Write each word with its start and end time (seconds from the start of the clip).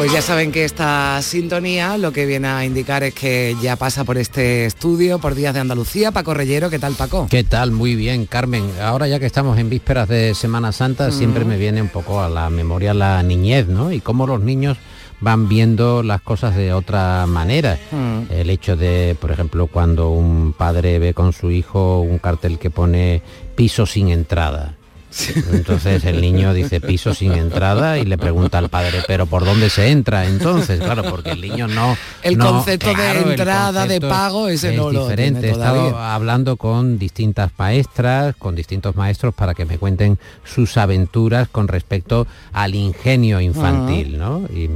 Pues 0.00 0.14
ya 0.14 0.22
saben 0.22 0.50
que 0.50 0.64
esta 0.64 1.20
sintonía 1.20 1.98
lo 1.98 2.10
que 2.10 2.24
viene 2.24 2.48
a 2.48 2.64
indicar 2.64 3.02
es 3.02 3.12
que 3.12 3.54
ya 3.60 3.76
pasa 3.76 4.02
por 4.02 4.16
este 4.16 4.64
estudio, 4.64 5.18
por 5.18 5.34
Días 5.34 5.52
de 5.52 5.60
Andalucía. 5.60 6.10
Paco 6.10 6.32
Reyero, 6.32 6.70
¿qué 6.70 6.78
tal 6.78 6.94
Paco? 6.94 7.26
¿Qué 7.28 7.44
tal? 7.44 7.70
Muy 7.70 7.96
bien, 7.96 8.24
Carmen. 8.24 8.64
Ahora 8.80 9.08
ya 9.08 9.20
que 9.20 9.26
estamos 9.26 9.58
en 9.58 9.68
vísperas 9.68 10.08
de 10.08 10.34
Semana 10.34 10.72
Santa, 10.72 11.10
siempre 11.10 11.44
me 11.44 11.58
viene 11.58 11.82
un 11.82 11.90
poco 11.90 12.22
a 12.22 12.30
la 12.30 12.48
memoria 12.48 12.94
la 12.94 13.22
niñez, 13.22 13.66
¿no? 13.66 13.92
Y 13.92 14.00
cómo 14.00 14.26
los 14.26 14.40
niños 14.40 14.78
van 15.20 15.50
viendo 15.50 16.02
las 16.02 16.22
cosas 16.22 16.56
de 16.56 16.72
otra 16.72 17.26
manera. 17.26 17.78
El 18.30 18.48
hecho 18.48 18.78
de, 18.78 19.14
por 19.20 19.30
ejemplo, 19.32 19.66
cuando 19.66 20.12
un 20.12 20.54
padre 20.54 20.98
ve 20.98 21.12
con 21.12 21.34
su 21.34 21.50
hijo 21.50 22.00
un 22.00 22.16
cartel 22.16 22.58
que 22.58 22.70
pone 22.70 23.20
piso 23.54 23.84
sin 23.84 24.08
entrada. 24.08 24.76
Entonces 25.52 26.04
el 26.04 26.20
niño 26.20 26.54
dice 26.54 26.80
piso 26.80 27.14
sin 27.14 27.32
entrada 27.32 27.98
y 27.98 28.04
le 28.04 28.16
pregunta 28.16 28.58
al 28.58 28.68
padre, 28.68 29.02
pero 29.06 29.26
¿por 29.26 29.44
dónde 29.44 29.68
se 29.70 29.90
entra? 29.90 30.26
Entonces, 30.26 30.80
claro, 30.80 31.02
porque 31.04 31.30
el 31.30 31.40
niño 31.40 31.66
no... 31.68 31.96
El 32.22 32.38
no- 32.38 32.50
concepto 32.52 32.92
claro, 32.92 33.24
de 33.24 33.30
entrada, 33.30 33.86
de 33.86 34.00
pago, 34.00 34.48
ese 34.48 34.70
es 34.70 34.76
no 34.76 34.90
lo 34.90 35.02
diferente. 35.02 35.40
tiene 35.40 35.48
He 35.48 35.58
estado 35.58 35.98
hablando 35.98 36.56
con 36.56 36.98
distintas 36.98 37.50
maestras, 37.58 38.36
con 38.36 38.54
distintos 38.54 38.94
maestros 38.94 39.34
para 39.34 39.54
que 39.54 39.64
me 39.64 39.78
cuenten 39.78 40.18
sus 40.44 40.76
aventuras 40.76 41.48
con 41.48 41.68
respecto 41.68 42.26
al 42.52 42.74
ingenio 42.74 43.40
infantil, 43.40 44.18
¿no? 44.18 44.42
Y 44.54 44.70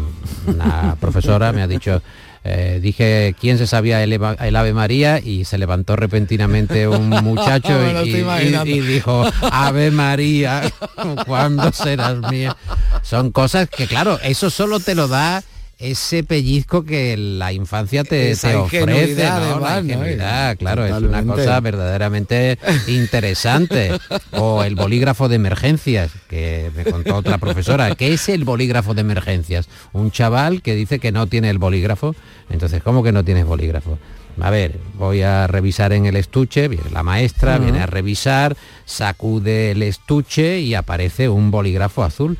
una 0.46 0.96
profesora 1.00 1.52
me 1.52 1.62
ha 1.62 1.66
dicho, 1.68 2.02
eh, 2.44 2.78
dije, 2.82 3.34
¿quién 3.40 3.56
se 3.56 3.66
sabía 3.66 4.02
el, 4.02 4.56
Ave 4.56 4.74
María? 4.74 5.18
Y 5.18 5.46
se 5.46 5.56
levantó 5.56 5.96
repentinamente 5.96 6.86
un 6.86 7.08
muchacho 7.24 7.72
y, 8.04 8.10
y 8.10 8.80
dijo, 8.80 9.26
Ave 9.50 9.90
María, 9.90 10.70
¿cuándo 11.26 11.72
serás 11.72 12.18
mía? 12.30 12.56
Son 13.02 13.32
cosas 13.32 13.68
que, 13.70 13.86
claro, 13.86 14.18
eso 14.22 14.50
solo 14.50 14.78
te 14.78 14.94
lo 14.94 15.08
da 15.08 15.42
ese 15.78 16.24
pellizco 16.24 16.84
que 16.84 17.16
la 17.16 17.52
infancia 17.52 18.04
te, 18.04 18.30
Esa 18.30 18.50
te 18.50 18.56
ofrece, 18.56 19.24
¿no? 19.24 19.60
La 19.60 19.80
ingenuidad, 19.80 20.56
claro, 20.56 20.84
es 20.84 20.92
una 20.92 21.24
cosa 21.24 21.60
verdaderamente 21.60 22.58
interesante. 22.86 23.92
O 24.36 24.64
el 24.64 24.74
bolígrafo 24.74 25.28
de 25.28 25.36
emergencias, 25.36 26.10
que 26.28 26.70
me 26.74 26.84
contó 26.84 27.16
otra 27.16 27.38
profesora. 27.38 27.94
¿Qué 27.94 28.12
es 28.12 28.28
el 28.28 28.44
bolígrafo 28.44 28.94
de 28.94 29.02
emergencias? 29.02 29.68
Un 29.92 30.10
chaval 30.10 30.60
que 30.62 30.74
dice 30.74 30.98
que 30.98 31.12
no 31.12 31.26
tiene 31.26 31.50
el 31.50 31.58
bolígrafo. 31.58 32.14
Entonces, 32.50 32.82
¿cómo 32.82 33.02
que 33.02 33.12
no 33.12 33.24
tienes 33.24 33.46
bolígrafo? 33.46 33.98
A 34.40 34.50
ver, 34.50 34.78
voy 34.98 35.22
a 35.22 35.46
revisar 35.46 35.92
en 35.92 36.06
el 36.06 36.16
estuche, 36.16 36.68
viene 36.68 36.90
la 36.90 37.02
maestra, 37.02 37.58
viene 37.58 37.80
a 37.80 37.86
revisar, 37.86 38.56
sacude 38.84 39.70
el 39.70 39.82
estuche 39.82 40.60
y 40.60 40.74
aparece 40.74 41.28
un 41.28 41.50
bolígrafo 41.50 42.02
azul. 42.02 42.36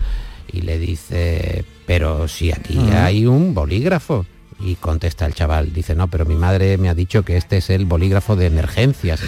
Y 0.55 0.61
le 0.61 0.79
dice, 0.79 1.65
pero 1.85 2.29
si 2.29 2.53
aquí 2.53 2.79
hay 2.93 3.27
un 3.27 3.55
bolígrafo. 3.55 4.25
Y 4.61 4.77
contesta 4.77 5.27
el 5.27 5.35
chaval, 5.35 5.73
dice, 5.73 5.95
no, 5.95 6.09
pero 6.09 6.25
mi 6.25 6.37
madre 6.37 6.79
me 6.79 6.89
ha 6.89 6.95
dicho 6.95 7.23
que 7.25 7.37
este 7.37 7.57
es 7.59 7.71
el 7.71 7.87
bolígrafo 7.87 8.37
de 8.37 8.47
emergencias. 8.47 9.21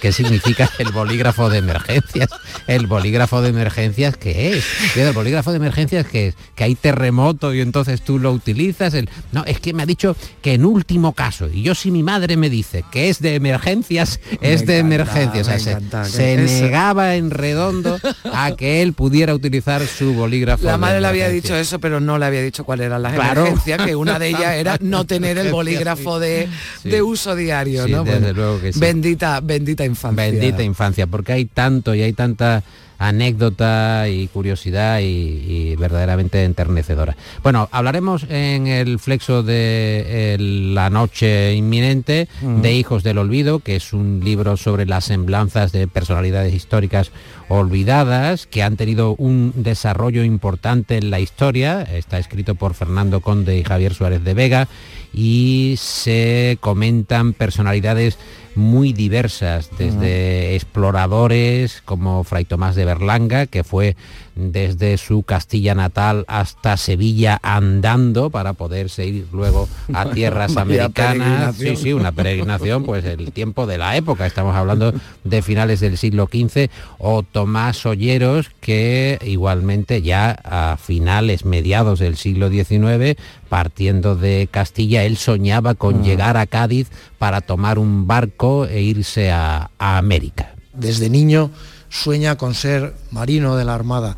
¿Qué, 0.00 0.12
significa 0.12 0.70
el 0.78 0.92
bolígrafo 0.92 1.48
de 1.48 1.58
emergencias? 1.58 2.28
¿El 2.66 2.86
bolígrafo 2.86 3.40
de 3.42 3.48
emergencias 3.48 4.16
qué 4.16 4.56
es? 4.58 4.64
¿El 4.96 5.12
bolígrafo 5.12 5.50
de 5.50 5.56
emergencias 5.56 6.06
qué 6.06 6.28
es? 6.28 6.34
Que 6.54 6.64
hay 6.64 6.74
terremoto 6.74 7.54
y 7.54 7.60
entonces 7.62 8.02
tú 8.02 8.18
lo 8.18 8.32
utilizas. 8.32 8.94
El... 8.94 9.08
No, 9.32 9.44
es 9.44 9.60
que 9.60 9.72
me 9.72 9.82
ha 9.82 9.86
dicho 9.86 10.14
que 10.42 10.54
en 10.54 10.64
último 10.66 11.14
caso, 11.14 11.48
y 11.50 11.62
yo 11.62 11.74
si 11.74 11.90
mi 11.90 12.02
madre 12.02 12.36
me 12.36 12.50
dice 12.50 12.84
que 12.92 13.08
es 13.08 13.20
de 13.20 13.34
emergencias, 13.36 14.20
es 14.40 14.66
de 14.66 14.78
encanta, 14.78 14.94
emergencias. 14.94 15.48
O 15.48 15.50
sea, 15.50 15.54
me 15.56 15.60
se- 16.08 16.32
encanta, 16.34 16.60
negaba 16.62 17.14
en 17.16 17.30
redondo 17.30 17.98
a 18.32 18.52
que 18.56 18.82
él 18.82 18.92
pudiera 18.92 19.34
utilizar 19.34 19.84
su 19.86 20.12
bolígrafo. 20.14 20.64
La 20.64 20.76
madre 20.78 21.00
le 21.00 21.06
había 21.08 21.28
dicho 21.28 21.56
eso, 21.56 21.80
pero 21.80 21.98
no 21.98 22.18
le 22.18 22.26
había 22.26 22.42
dicho 22.42 22.64
cuáles 22.64 22.86
eran 22.86 23.02
las 23.02 23.14
Claro. 23.14 23.40
emergencias, 23.40 23.82
que 23.86 23.96
una 23.96 24.18
de 24.18 24.28
ellas 24.30 24.49
era 24.56 24.76
no 24.80 25.04
tener 25.06 25.38
el 25.38 25.50
bolígrafo 25.52 26.18
de, 26.18 26.48
Sí. 26.82 26.88
de 26.90 27.02
uso 27.02 27.34
diario, 27.36 27.84
Sí, 27.86 27.92
¿no? 27.92 28.04
desde 28.04 28.18
Bueno, 28.20 28.32
luego 28.34 28.60
que 28.60 28.72
sí. 28.72 28.80
Bendita, 28.80 29.40
bendita 29.40 29.84
infancia. 29.84 30.24
Bendita 30.30 30.62
infancia, 30.62 31.06
porque 31.06 31.32
hay 31.32 31.44
tanto 31.46 31.94
y 31.94 32.02
hay 32.02 32.12
tanta 32.12 32.62
anécdota 33.00 34.08
y 34.08 34.28
curiosidad 34.28 35.00
y, 35.00 35.04
y 35.04 35.76
verdaderamente 35.76 36.44
enternecedora. 36.44 37.16
Bueno, 37.42 37.68
hablaremos 37.72 38.26
en 38.28 38.66
el 38.66 38.98
flexo 38.98 39.42
de 39.42 40.36
la 40.38 40.90
noche 40.90 41.54
inminente 41.54 42.28
de 42.40 42.74
Hijos 42.74 43.02
del 43.02 43.18
Olvido, 43.18 43.60
que 43.60 43.76
es 43.76 43.94
un 43.94 44.20
libro 44.22 44.56
sobre 44.58 44.84
las 44.84 45.06
semblanzas 45.06 45.72
de 45.72 45.88
personalidades 45.88 46.54
históricas 46.54 47.10
olvidadas 47.48 48.46
que 48.46 48.62
han 48.62 48.76
tenido 48.76 49.14
un 49.16 49.52
desarrollo 49.56 50.22
importante 50.22 50.98
en 50.98 51.10
la 51.10 51.20
historia. 51.20 51.82
Está 51.82 52.18
escrito 52.18 52.54
por 52.54 52.74
Fernando 52.74 53.20
Conde 53.20 53.58
y 53.58 53.64
Javier 53.64 53.94
Suárez 53.94 54.22
de 54.22 54.34
Vega 54.34 54.68
y 55.12 55.74
se 55.78 56.58
comentan 56.60 57.32
personalidades 57.32 58.18
muy 58.54 58.92
diversas, 58.92 59.70
desde 59.78 60.54
exploradores 60.54 61.82
como 61.84 62.24
Fray 62.24 62.44
Tomás 62.44 62.74
de 62.74 62.84
Berlanga, 62.84 63.46
que 63.46 63.64
fue 63.64 63.96
desde 64.34 64.96
su 64.98 65.22
Castilla 65.22 65.74
natal 65.74 66.24
hasta 66.28 66.76
Sevilla 66.76 67.38
andando 67.42 68.30
para 68.30 68.54
poderse 68.54 69.06
ir 69.06 69.26
luego 69.32 69.68
a 69.92 70.10
tierras 70.14 70.56
americanas. 70.56 71.56
Sí, 71.56 71.76
sí, 71.76 71.92
una 71.92 72.12
peregrinación, 72.12 72.84
pues 72.84 73.04
el 73.04 73.32
tiempo 73.32 73.66
de 73.66 73.78
la 73.78 73.96
época, 73.96 74.26
estamos 74.26 74.56
hablando 74.56 74.92
de 75.24 75.42
finales 75.42 75.80
del 75.80 75.98
siglo 75.98 76.28
XV, 76.32 76.70
o 76.98 77.22
Tomás 77.22 77.84
Olleros, 77.86 78.50
que 78.60 79.18
igualmente 79.24 80.02
ya 80.02 80.30
a 80.44 80.76
finales, 80.76 81.44
mediados 81.44 81.98
del 81.98 82.16
siglo 82.16 82.48
XIX, 82.50 83.16
partiendo 83.48 84.16
de 84.16 84.48
Castilla, 84.50 85.04
él 85.04 85.16
soñaba 85.16 85.74
con 85.74 86.00
Mm. 86.00 86.04
llegar 86.04 86.36
a 86.36 86.46
Cádiz 86.46 86.88
para 87.18 87.40
tomar 87.40 87.78
un 87.78 88.06
barco 88.06 88.64
e 88.66 88.80
irse 88.80 89.30
a, 89.30 89.70
a 89.78 89.98
América. 89.98 90.54
Desde 90.72 91.10
niño 91.10 91.50
sueña 91.90 92.38
con 92.38 92.54
ser 92.54 92.94
marino 93.10 93.56
de 93.56 93.66
la 93.66 93.74
Armada. 93.74 94.16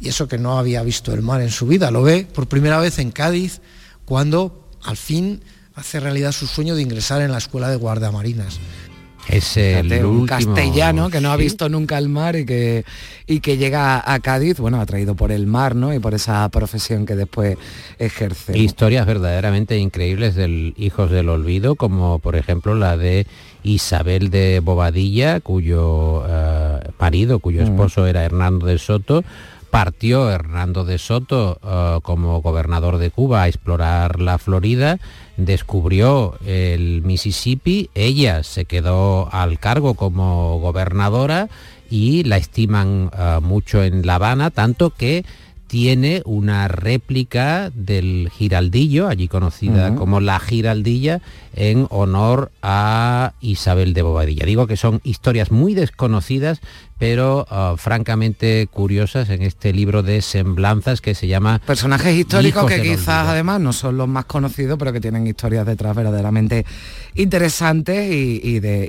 Y 0.00 0.08
eso 0.08 0.28
que 0.28 0.38
no 0.38 0.58
había 0.58 0.82
visto 0.82 1.12
el 1.12 1.20
mar 1.20 1.42
en 1.42 1.50
su 1.50 1.66
vida. 1.66 1.90
Lo 1.90 2.02
ve 2.02 2.26
por 2.32 2.48
primera 2.48 2.78
vez 2.78 2.98
en 2.98 3.10
Cádiz 3.10 3.60
cuando 4.06 4.70
al 4.82 4.96
fin 4.96 5.42
hace 5.74 6.00
realidad 6.00 6.32
su 6.32 6.46
sueño 6.46 6.74
de 6.74 6.82
ingresar 6.82 7.20
en 7.20 7.32
la 7.32 7.38
escuela 7.38 7.68
de 7.68 7.76
guardiamarinas. 7.76 8.58
Es 9.28 9.56
el 9.56 9.86
Fíjate, 9.88 10.04
un 10.04 10.26
castellano 10.26 11.10
que 11.10 11.20
no 11.20 11.32
ha 11.32 11.36
visto 11.36 11.68
nunca 11.68 11.98
el 11.98 12.08
mar 12.08 12.36
y 12.36 12.46
que, 12.46 12.84
y 13.26 13.40
que 13.40 13.56
llega 13.56 14.02
a 14.04 14.20
Cádiz, 14.20 14.58
bueno, 14.58 14.80
atraído 14.80 15.16
por 15.16 15.32
el 15.32 15.46
mar, 15.46 15.74
¿no? 15.74 15.92
Y 15.92 15.98
por 15.98 16.14
esa 16.14 16.48
profesión 16.48 17.06
que 17.06 17.16
después 17.16 17.58
ejerce. 17.98 18.56
Historias 18.56 19.04
verdaderamente 19.06 19.78
increíbles 19.78 20.34
del 20.36 20.74
Hijos 20.76 21.10
del 21.10 21.28
Olvido, 21.28 21.74
como 21.74 22.18
por 22.20 22.36
ejemplo 22.36 22.74
la 22.74 22.96
de 22.96 23.26
Isabel 23.64 24.30
de 24.30 24.60
Bobadilla, 24.60 25.40
cuyo 25.40 26.24
eh, 26.28 26.80
marido, 27.00 27.40
cuyo 27.40 27.62
Mm. 27.62 27.64
esposo 27.64 28.06
era 28.06 28.24
Hernando 28.24 28.66
de 28.66 28.78
Soto. 28.78 29.24
Partió 29.76 30.30
Hernando 30.30 30.86
de 30.86 30.96
Soto 30.96 31.60
eh, 31.62 31.98
como 32.00 32.40
gobernador 32.40 32.96
de 32.96 33.10
Cuba 33.10 33.42
a 33.42 33.48
explorar 33.48 34.20
la 34.20 34.38
Florida, 34.38 34.98
descubrió 35.36 36.38
el 36.46 37.02
Mississippi, 37.02 37.90
ella 37.94 38.42
se 38.42 38.64
quedó 38.64 39.28
al 39.34 39.58
cargo 39.58 39.92
como 39.92 40.58
gobernadora 40.60 41.50
y 41.90 42.24
la 42.24 42.38
estiman 42.38 43.10
eh, 43.12 43.40
mucho 43.42 43.82
en 43.84 44.06
La 44.06 44.14
Habana, 44.14 44.50
tanto 44.50 44.88
que 44.88 45.26
tiene 45.66 46.22
una 46.24 46.68
réplica 46.68 47.70
del 47.74 48.30
Giraldillo, 48.32 49.08
allí 49.08 49.28
conocida 49.28 49.94
como 49.96 50.20
la 50.20 50.38
Giraldilla, 50.38 51.20
en 51.54 51.86
honor 51.90 52.52
a 52.62 53.32
Isabel 53.40 53.92
de 53.92 54.02
Bobadilla. 54.02 54.46
Digo 54.46 54.66
que 54.66 54.76
son 54.76 55.00
historias 55.02 55.50
muy 55.50 55.74
desconocidas, 55.74 56.60
pero 56.98 57.46
ah, 57.50 57.74
francamente 57.76 58.68
curiosas 58.70 59.28
en 59.30 59.42
este 59.42 59.72
libro 59.72 60.02
de 60.02 60.22
semblanzas 60.22 61.00
que 61.00 61.14
se 61.14 61.26
llama 61.26 61.60
Personajes 61.66 62.16
históricos 62.16 62.66
que 62.66 62.82
quizás 62.82 63.28
además 63.28 63.60
no 63.60 63.72
son 63.72 63.96
los 63.96 64.08
más 64.08 64.24
conocidos, 64.24 64.78
pero 64.78 64.92
que 64.92 65.00
tienen 65.00 65.26
historias 65.26 65.66
detrás 65.66 65.94
verdaderamente 65.94 66.64
interesantes 67.14 68.10
y, 68.12 68.60
de, 68.60 68.88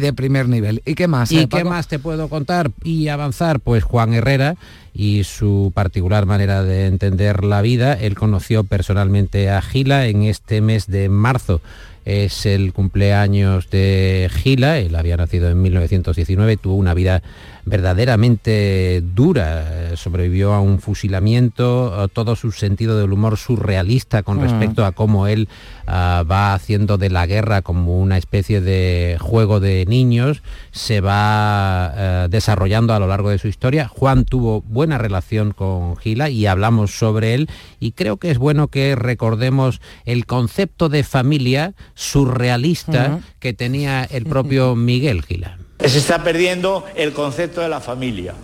de, 0.00 0.12
primer 0.12 0.48
nivel. 0.48 0.82
¿Y 0.84 0.94
qué 0.94 1.08
más? 1.08 1.32
¿Y 1.32 1.40
eh, 1.40 1.48
qué 1.48 1.64
más 1.64 1.88
te 1.88 1.98
puedo 1.98 2.28
contar 2.28 2.70
y 2.82 3.08
avanzar? 3.08 3.60
Pues 3.60 3.84
Juan 3.84 4.14
Herrera 4.14 4.56
y 4.92 5.24
su 5.24 5.72
particular 5.74 6.26
manera 6.26 6.62
de 6.62 6.86
entender 6.86 7.44
la 7.44 7.62
vida. 7.62 7.94
Él 7.94 8.14
conoció 8.16 8.64
personalmente 8.64 9.50
a 9.50 9.62
Gila 9.62 10.06
en 10.06 10.24
este 10.24 10.60
mes 10.60 10.86
de 10.86 11.08
marzo 11.08 11.60
es 12.08 12.46
el 12.46 12.72
cumpleaños 12.72 13.68
de 13.68 14.30
Gila, 14.32 14.78
él 14.78 14.96
había 14.96 15.18
nacido 15.18 15.50
en 15.50 15.60
1919, 15.60 16.56
tuvo 16.56 16.76
una 16.76 16.94
vida 16.94 17.22
verdaderamente 17.68 19.02
dura, 19.14 19.96
sobrevivió 19.96 20.52
a 20.52 20.60
un 20.60 20.80
fusilamiento, 20.80 22.08
todo 22.12 22.36
su 22.36 22.52
sentido 22.52 22.98
del 22.98 23.12
humor 23.12 23.36
surrealista 23.36 24.22
con 24.22 24.38
mm. 24.38 24.40
respecto 24.40 24.84
a 24.84 24.92
cómo 24.92 25.26
él 25.26 25.48
ah, 25.86 26.24
va 26.28 26.54
haciendo 26.54 26.98
de 26.98 27.10
la 27.10 27.26
guerra 27.26 27.62
como 27.62 28.00
una 28.00 28.16
especie 28.16 28.60
de 28.60 29.16
juego 29.20 29.60
de 29.60 29.84
niños, 29.86 30.42
se 30.70 31.00
va 31.00 31.92
eh, 31.96 32.26
desarrollando 32.30 32.94
a 32.94 32.98
lo 32.98 33.06
largo 33.06 33.30
de 33.30 33.38
su 33.38 33.48
historia. 33.48 33.88
Juan 33.88 34.24
tuvo 34.24 34.62
buena 34.62 34.98
relación 34.98 35.52
con 35.52 35.96
Gila 35.96 36.30
y 36.30 36.46
hablamos 36.46 36.98
sobre 36.98 37.34
él 37.34 37.48
y 37.80 37.92
creo 37.92 38.16
que 38.16 38.30
es 38.30 38.38
bueno 38.38 38.68
que 38.68 38.96
recordemos 38.96 39.80
el 40.04 40.26
concepto 40.26 40.88
de 40.88 41.04
familia 41.04 41.74
surrealista 41.94 43.20
que 43.38 43.52
tenía 43.52 44.04
el 44.04 44.24
propio 44.26 44.74
Miguel 44.74 45.22
Gila. 45.22 45.58
Se 45.78 45.98
está 45.98 46.22
perdiendo 46.22 46.84
el 46.94 47.12
concepto 47.12 47.60
de 47.60 47.68
la 47.68 47.80
familia. 47.80 48.34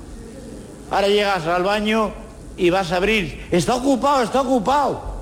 Ahora 0.91 1.09
llegas 1.09 1.47
al 1.47 1.63
baño 1.63 2.13
y 2.57 2.71
vas 2.71 2.93
a 2.93 2.97
abrir. 2.97 3.47
Está 3.51 3.75
ocupado, 3.75 4.23
está 4.23 4.43
ocupado. 4.43 5.15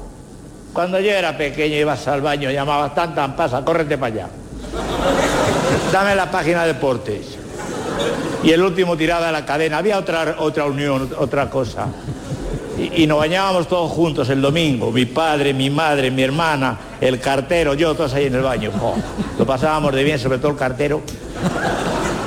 Cuando 0.73 1.01
yo 1.01 1.11
era 1.11 1.37
pequeño 1.37 1.77
ibas 1.77 2.07
al 2.09 2.21
baño, 2.21 2.51
llamabas 2.51 2.95
tan 2.95 3.15
tan 3.15 3.37
pasa, 3.37 3.65
córrete 3.65 3.99
para 3.99 4.15
allá. 4.15 4.29
Dame 5.93 6.15
la 6.15 6.31
página 6.31 6.63
de 6.63 6.75
deportes. 6.75 7.39
Y 8.43 8.51
el 8.51 8.63
último 8.63 8.97
tirada 8.97 9.27
de 9.27 9.33
la 9.33 9.47
cadena. 9.47 9.79
Había 9.79 9.99
otra, 9.99 10.37
otra 10.39 10.65
unión, 10.65 11.11
otra 11.19 11.49
cosa. 11.49 11.87
Y, 12.79 13.07
nos 13.07 13.19
bañábamos 13.19 13.69
todos 13.69 13.91
juntos 13.91 14.29
el 14.31 14.41
domingo, 14.41 14.91
mi 14.91 15.05
padre, 15.05 15.53
mi 15.53 15.69
madre, 15.69 16.11
mi 16.11 16.23
hermana, 16.23 16.79
el 17.01 17.21
cartero, 17.21 17.75
yo, 17.75 17.95
todos 17.95 18.15
ahí 18.15 18.27
en 18.27 18.35
el 18.35 18.43
baño. 18.43 18.71
lo 19.39 19.47
pasábamos 19.47 19.95
de 19.95 20.05
bien, 20.05 20.19
sobre 20.19 20.39
todo 20.39 20.53
el 20.53 20.57
cartero. 20.57 21.03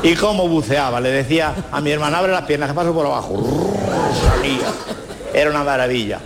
Y 0.03 0.13
cómo 0.13 0.47
buceaba, 0.47 1.01
le 1.01 1.09
decía 1.09 1.53
a 1.71 1.81
mi 1.81 1.92
hermana, 1.92 2.19
abre 2.19 2.31
las 2.31 2.44
piernas, 2.44 2.69
que 2.69 2.75
paso 2.75 2.94
por 2.94 3.06
abajo. 3.06 3.44
Salía. 4.27 4.68
Era 5.33 5.50
una 5.50 5.63
maravilla. 5.63 6.19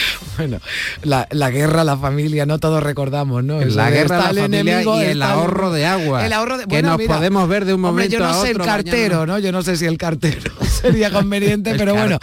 Bueno, 0.36 0.58
la, 1.02 1.50
guerra, 1.50 1.84
la 1.84 1.98
familia, 1.98 2.46
no 2.46 2.58
todos 2.58 2.82
recordamos, 2.82 3.44
¿no? 3.44 3.60
la 3.60 3.90
guerra, 3.90 4.32
la 4.32 4.42
familia 4.42 4.82
y 4.82 5.02
el 5.02 5.22
ahorro 5.22 5.70
de 5.70 5.84
agua. 5.84 6.24
El 6.24 6.32
ahorro 6.32 6.56
de, 6.56 6.66
que 6.66 6.82
nos 6.82 7.00
podemos 7.02 7.46
ver 7.48 7.66
de 7.66 7.74
un 7.74 7.80
momento 7.82 8.12
yo 8.12 8.20
no 8.20 8.40
sé 8.40 8.52
el 8.52 8.58
cartero, 8.58 9.26
¿no? 9.26 9.38
Yo 9.38 9.52
no 9.52 9.62
sé 9.62 9.76
si 9.76 9.84
el 9.84 9.98
cartero 9.98 10.52
sería 10.66 11.10
conveniente, 11.10 11.74
pero 11.76 11.94
bueno, 11.94 12.18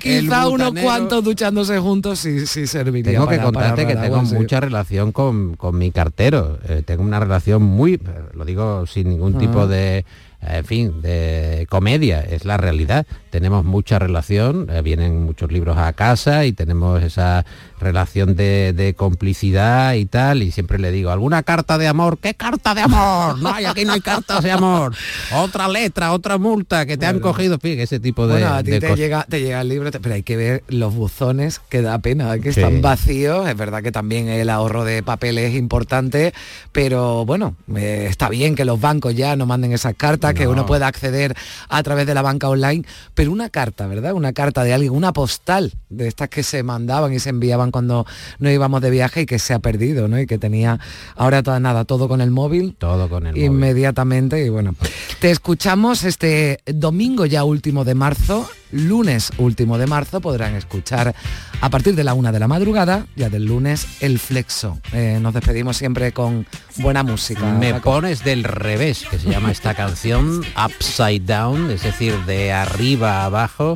quizá 0.00 0.48
unos 0.48 0.72
cuantos 0.72 1.24
duchándose 1.24 1.78
juntos 1.78 2.18
sí, 2.18 2.46
sí 2.46 2.66
serviría. 2.66 3.12
Tengo 3.12 3.28
que 3.28 3.38
contarte 3.38 3.86
que 3.86 3.96
tengo 3.96 4.22
mucha 4.22 4.60
relación 4.60 5.12
con, 5.12 5.56
mi 5.72 5.90
cartero. 5.90 6.58
Eh, 6.68 6.82
tengo 6.84 7.02
una 7.02 7.20
relación 7.20 7.62
muy, 7.62 8.00
lo 8.34 8.44
digo 8.44 8.86
sin 8.86 9.08
ningún 9.08 9.38
tipo 9.38 9.60
ah. 9.60 9.66
de 9.66 10.04
en 10.42 10.64
fin, 10.64 11.02
de 11.02 11.66
comedia, 11.68 12.20
es 12.20 12.44
la 12.44 12.56
realidad. 12.56 13.06
Tenemos 13.36 13.66
mucha 13.66 13.98
relación, 13.98 14.66
eh, 14.70 14.80
vienen 14.80 15.22
muchos 15.22 15.52
libros 15.52 15.76
a 15.76 15.92
casa 15.92 16.46
y 16.46 16.52
tenemos 16.52 17.02
esa 17.02 17.44
relación 17.78 18.34
de, 18.34 18.94
complicidad 18.96 19.92
y 19.92 20.06
tal, 20.06 20.42
y 20.42 20.52
siempre 20.52 20.78
le 20.78 20.90
digo, 20.90 21.10
¿alguna 21.10 21.42
carta 21.42 21.76
de 21.76 21.86
amor? 21.86 22.16
¿Qué 22.16 22.32
carta 22.32 22.74
de 22.74 22.80
amor? 22.80 23.38
No, 23.38 23.52
hay, 23.52 23.66
aquí 23.66 23.84
no 23.84 23.92
hay 23.92 24.00
cartas 24.00 24.42
de 24.42 24.52
amor. 24.52 24.94
Otra 25.34 25.68
letra, 25.68 26.14
otra 26.14 26.38
multa 26.38 26.86
que 26.86 26.96
te 26.96 27.04
han 27.04 27.20
cogido, 27.20 27.58
fíjate, 27.58 27.82
ese 27.82 28.00
tipo 28.00 28.26
de... 28.26 28.40
Bueno, 28.40 28.54
a 28.54 28.62
ti 28.62 28.78
te, 28.78 28.96
llega, 28.96 29.26
te 29.28 29.38
llega 29.42 29.60
el 29.60 29.68
libro, 29.68 29.90
pero 29.90 30.14
hay 30.14 30.22
que 30.22 30.38
ver 30.38 30.64
los 30.68 30.94
buzones, 30.94 31.60
que 31.68 31.82
da 31.82 31.98
pena, 31.98 32.38
que 32.38 32.48
están 32.48 32.80
vacíos, 32.80 33.46
es 33.46 33.56
verdad 33.58 33.82
que 33.82 33.92
también 33.92 34.28
el 34.28 34.48
ahorro 34.48 34.86
de 34.86 35.02
papel 35.02 35.36
es 35.36 35.54
importante, 35.54 36.32
pero 36.72 37.26
bueno, 37.26 37.54
eh, 37.76 38.06
está 38.08 38.30
bien 38.30 38.54
que 38.54 38.64
los 38.64 38.80
bancos 38.80 39.14
ya 39.14 39.36
no 39.36 39.44
manden 39.44 39.72
esas 39.72 39.94
cartas, 39.94 40.32
que 40.32 40.48
uno 40.48 40.64
pueda 40.64 40.86
acceder 40.86 41.36
a 41.68 41.82
través 41.82 42.06
de 42.06 42.14
la 42.14 42.22
banca 42.22 42.48
online, 42.48 42.86
pero 43.14 43.25
una 43.28 43.50
carta, 43.50 43.86
¿verdad? 43.86 44.12
Una 44.14 44.32
carta 44.32 44.64
de 44.64 44.72
alguien, 44.72 44.92
una 44.92 45.12
postal 45.12 45.72
de 45.88 46.08
estas 46.08 46.28
que 46.28 46.42
se 46.42 46.62
mandaban 46.62 47.12
y 47.12 47.18
se 47.18 47.30
enviaban 47.30 47.70
cuando 47.70 48.06
nos 48.38 48.52
íbamos 48.52 48.80
de 48.80 48.90
viaje 48.90 49.22
y 49.22 49.26
que 49.26 49.38
se 49.38 49.54
ha 49.54 49.58
perdido, 49.58 50.08
¿no? 50.08 50.18
Y 50.20 50.26
que 50.26 50.38
tenía 50.38 50.78
ahora 51.14 51.42
toda 51.42 51.60
nada, 51.60 51.84
todo 51.84 52.08
con 52.08 52.20
el 52.20 52.30
móvil. 52.30 52.76
Todo 52.78 53.08
con 53.08 53.26
el 53.26 53.36
inmediatamente 53.36 54.44
y 54.44 54.48
bueno. 54.48 54.74
Te 55.20 55.30
escuchamos 55.30 56.04
este 56.04 56.60
domingo 56.66 57.26
ya 57.26 57.44
último 57.44 57.84
de 57.84 57.94
marzo, 57.94 58.48
lunes 58.70 59.30
último 59.38 59.78
de 59.78 59.86
marzo 59.86 60.20
podrán 60.20 60.54
escuchar 60.54 61.14
a 61.60 61.70
partir 61.70 61.94
de 61.94 62.04
la 62.04 62.14
una 62.14 62.32
de 62.32 62.38
la 62.38 62.48
madrugada, 62.48 63.06
ya 63.16 63.28
del 63.28 63.44
lunes, 63.44 63.86
el 64.00 64.18
flexo. 64.18 64.78
Eh, 64.92 65.18
nos 65.20 65.34
despedimos 65.34 65.76
siempre 65.76 66.12
con 66.12 66.46
buena 66.76 67.02
música. 67.02 67.44
Me 67.44 67.74
pones 67.80 68.24
del 68.24 68.44
revés, 68.44 69.04
que 69.10 69.18
se 69.18 69.30
llama 69.30 69.50
esta 69.50 69.74
canción, 69.74 70.42
Upside 70.62 71.20
Down, 71.20 71.70
es 71.70 71.82
decir, 71.82 72.14
de 72.26 72.52
arriba 72.52 73.22
a 73.22 73.24
abajo, 73.26 73.74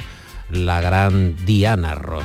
la 0.51 0.81
gran 0.81 1.37
Diana 1.45 1.95
Ross. 1.95 2.25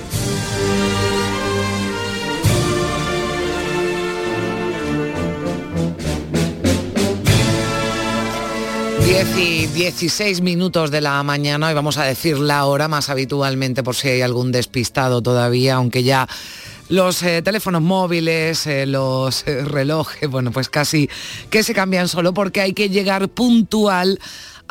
10 9.03 9.37
y 9.37 9.67
16 9.67 10.41
minutos 10.41 10.91
de 10.91 11.01
la 11.01 11.21
mañana 11.23 11.71
y 11.71 11.73
vamos 11.73 11.97
a 11.97 12.03
decir 12.03 12.37
la 12.37 12.65
hora 12.65 12.87
más 12.87 13.09
habitualmente 13.09 13.83
por 13.83 13.95
si 13.95 14.09
hay 14.09 14.21
algún 14.21 14.51
despistado 14.51 15.21
todavía, 15.21 15.75
aunque 15.75 16.03
ya 16.03 16.27
los 16.89 17.23
eh, 17.23 17.41
teléfonos 17.41 17.81
móviles, 17.81 18.67
eh, 18.67 18.85
los 18.85 19.47
eh, 19.47 19.63
relojes, 19.63 20.29
bueno, 20.29 20.51
pues 20.51 20.69
casi 20.69 21.09
que 21.49 21.63
se 21.63 21.73
cambian 21.73 22.07
solo 22.07 22.33
porque 22.33 22.61
hay 22.61 22.73
que 22.73 22.89
llegar 22.89 23.29
puntual 23.29 24.19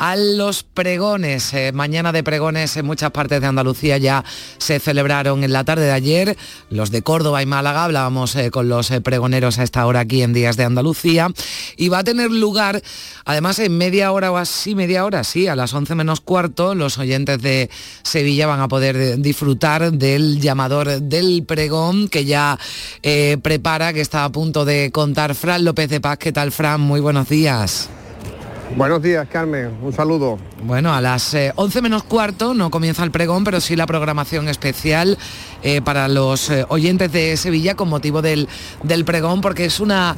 a 0.01 0.15
los 0.15 0.63
pregones. 0.63 1.53
Eh, 1.53 1.71
mañana 1.73 2.11
de 2.11 2.23
pregones 2.23 2.75
en 2.75 2.87
muchas 2.87 3.11
partes 3.11 3.39
de 3.39 3.45
Andalucía 3.45 3.99
ya 3.99 4.25
se 4.57 4.79
celebraron 4.79 5.43
en 5.43 5.53
la 5.53 5.63
tarde 5.63 5.85
de 5.85 5.91
ayer. 5.91 6.37
Los 6.71 6.89
de 6.89 7.03
Córdoba 7.03 7.43
y 7.43 7.45
Málaga, 7.45 7.83
hablábamos 7.83 8.35
eh, 8.35 8.49
con 8.49 8.67
los 8.67 8.89
eh, 8.89 8.99
pregoneros 8.99 9.59
a 9.59 9.63
esta 9.63 9.85
hora 9.85 9.99
aquí 9.99 10.23
en 10.23 10.33
Días 10.33 10.57
de 10.57 10.63
Andalucía. 10.63 11.27
Y 11.77 11.89
va 11.89 11.99
a 11.99 12.03
tener 12.03 12.31
lugar, 12.31 12.81
además 13.25 13.59
en 13.59 13.77
media 13.77 14.11
hora 14.11 14.31
o 14.31 14.37
así, 14.37 14.73
media 14.73 15.05
hora, 15.05 15.23
sí, 15.23 15.47
a 15.47 15.55
las 15.55 15.71
11 15.71 15.93
menos 15.93 16.19
cuarto, 16.19 16.73
los 16.73 16.97
oyentes 16.97 17.39
de 17.39 17.69
Sevilla 18.01 18.47
van 18.47 18.61
a 18.61 18.67
poder 18.67 19.19
disfrutar 19.19 19.91
del 19.91 20.41
llamador 20.41 20.99
del 20.99 21.43
pregón 21.45 22.07
que 22.07 22.25
ya 22.25 22.57
prepara, 23.43 23.93
que 23.93 24.01
está 24.01 24.23
a 24.23 24.31
punto 24.31 24.65
de 24.65 24.89
contar 24.91 25.35
Fran 25.35 25.63
López 25.63 25.91
de 25.91 26.01
Paz. 26.01 26.17
¿Qué 26.17 26.31
tal, 26.31 26.51
Fran? 26.51 26.81
Muy 26.81 27.01
buenos 27.01 27.29
días. 27.29 27.87
Buenos 28.75 29.01
días, 29.01 29.27
Carmen. 29.27 29.69
Un 29.81 29.93
saludo. 29.93 30.39
Bueno, 30.63 30.93
a 30.93 31.01
las 31.01 31.35
11 31.55 31.79
eh, 31.79 31.81
menos 31.81 32.03
cuarto 32.03 32.53
no 32.53 32.71
comienza 32.71 33.03
el 33.03 33.11
pregón, 33.11 33.43
pero 33.43 33.59
sí 33.59 33.75
la 33.75 33.85
programación 33.85 34.47
especial 34.47 35.17
eh, 35.61 35.81
para 35.81 36.07
los 36.07 36.49
eh, 36.49 36.65
oyentes 36.69 37.11
de 37.11 37.35
Sevilla 37.35 37.75
con 37.75 37.89
motivo 37.89 38.21
del, 38.21 38.47
del 38.83 39.03
pregón, 39.03 39.41
porque 39.41 39.65
es 39.65 39.79
una 39.79 40.15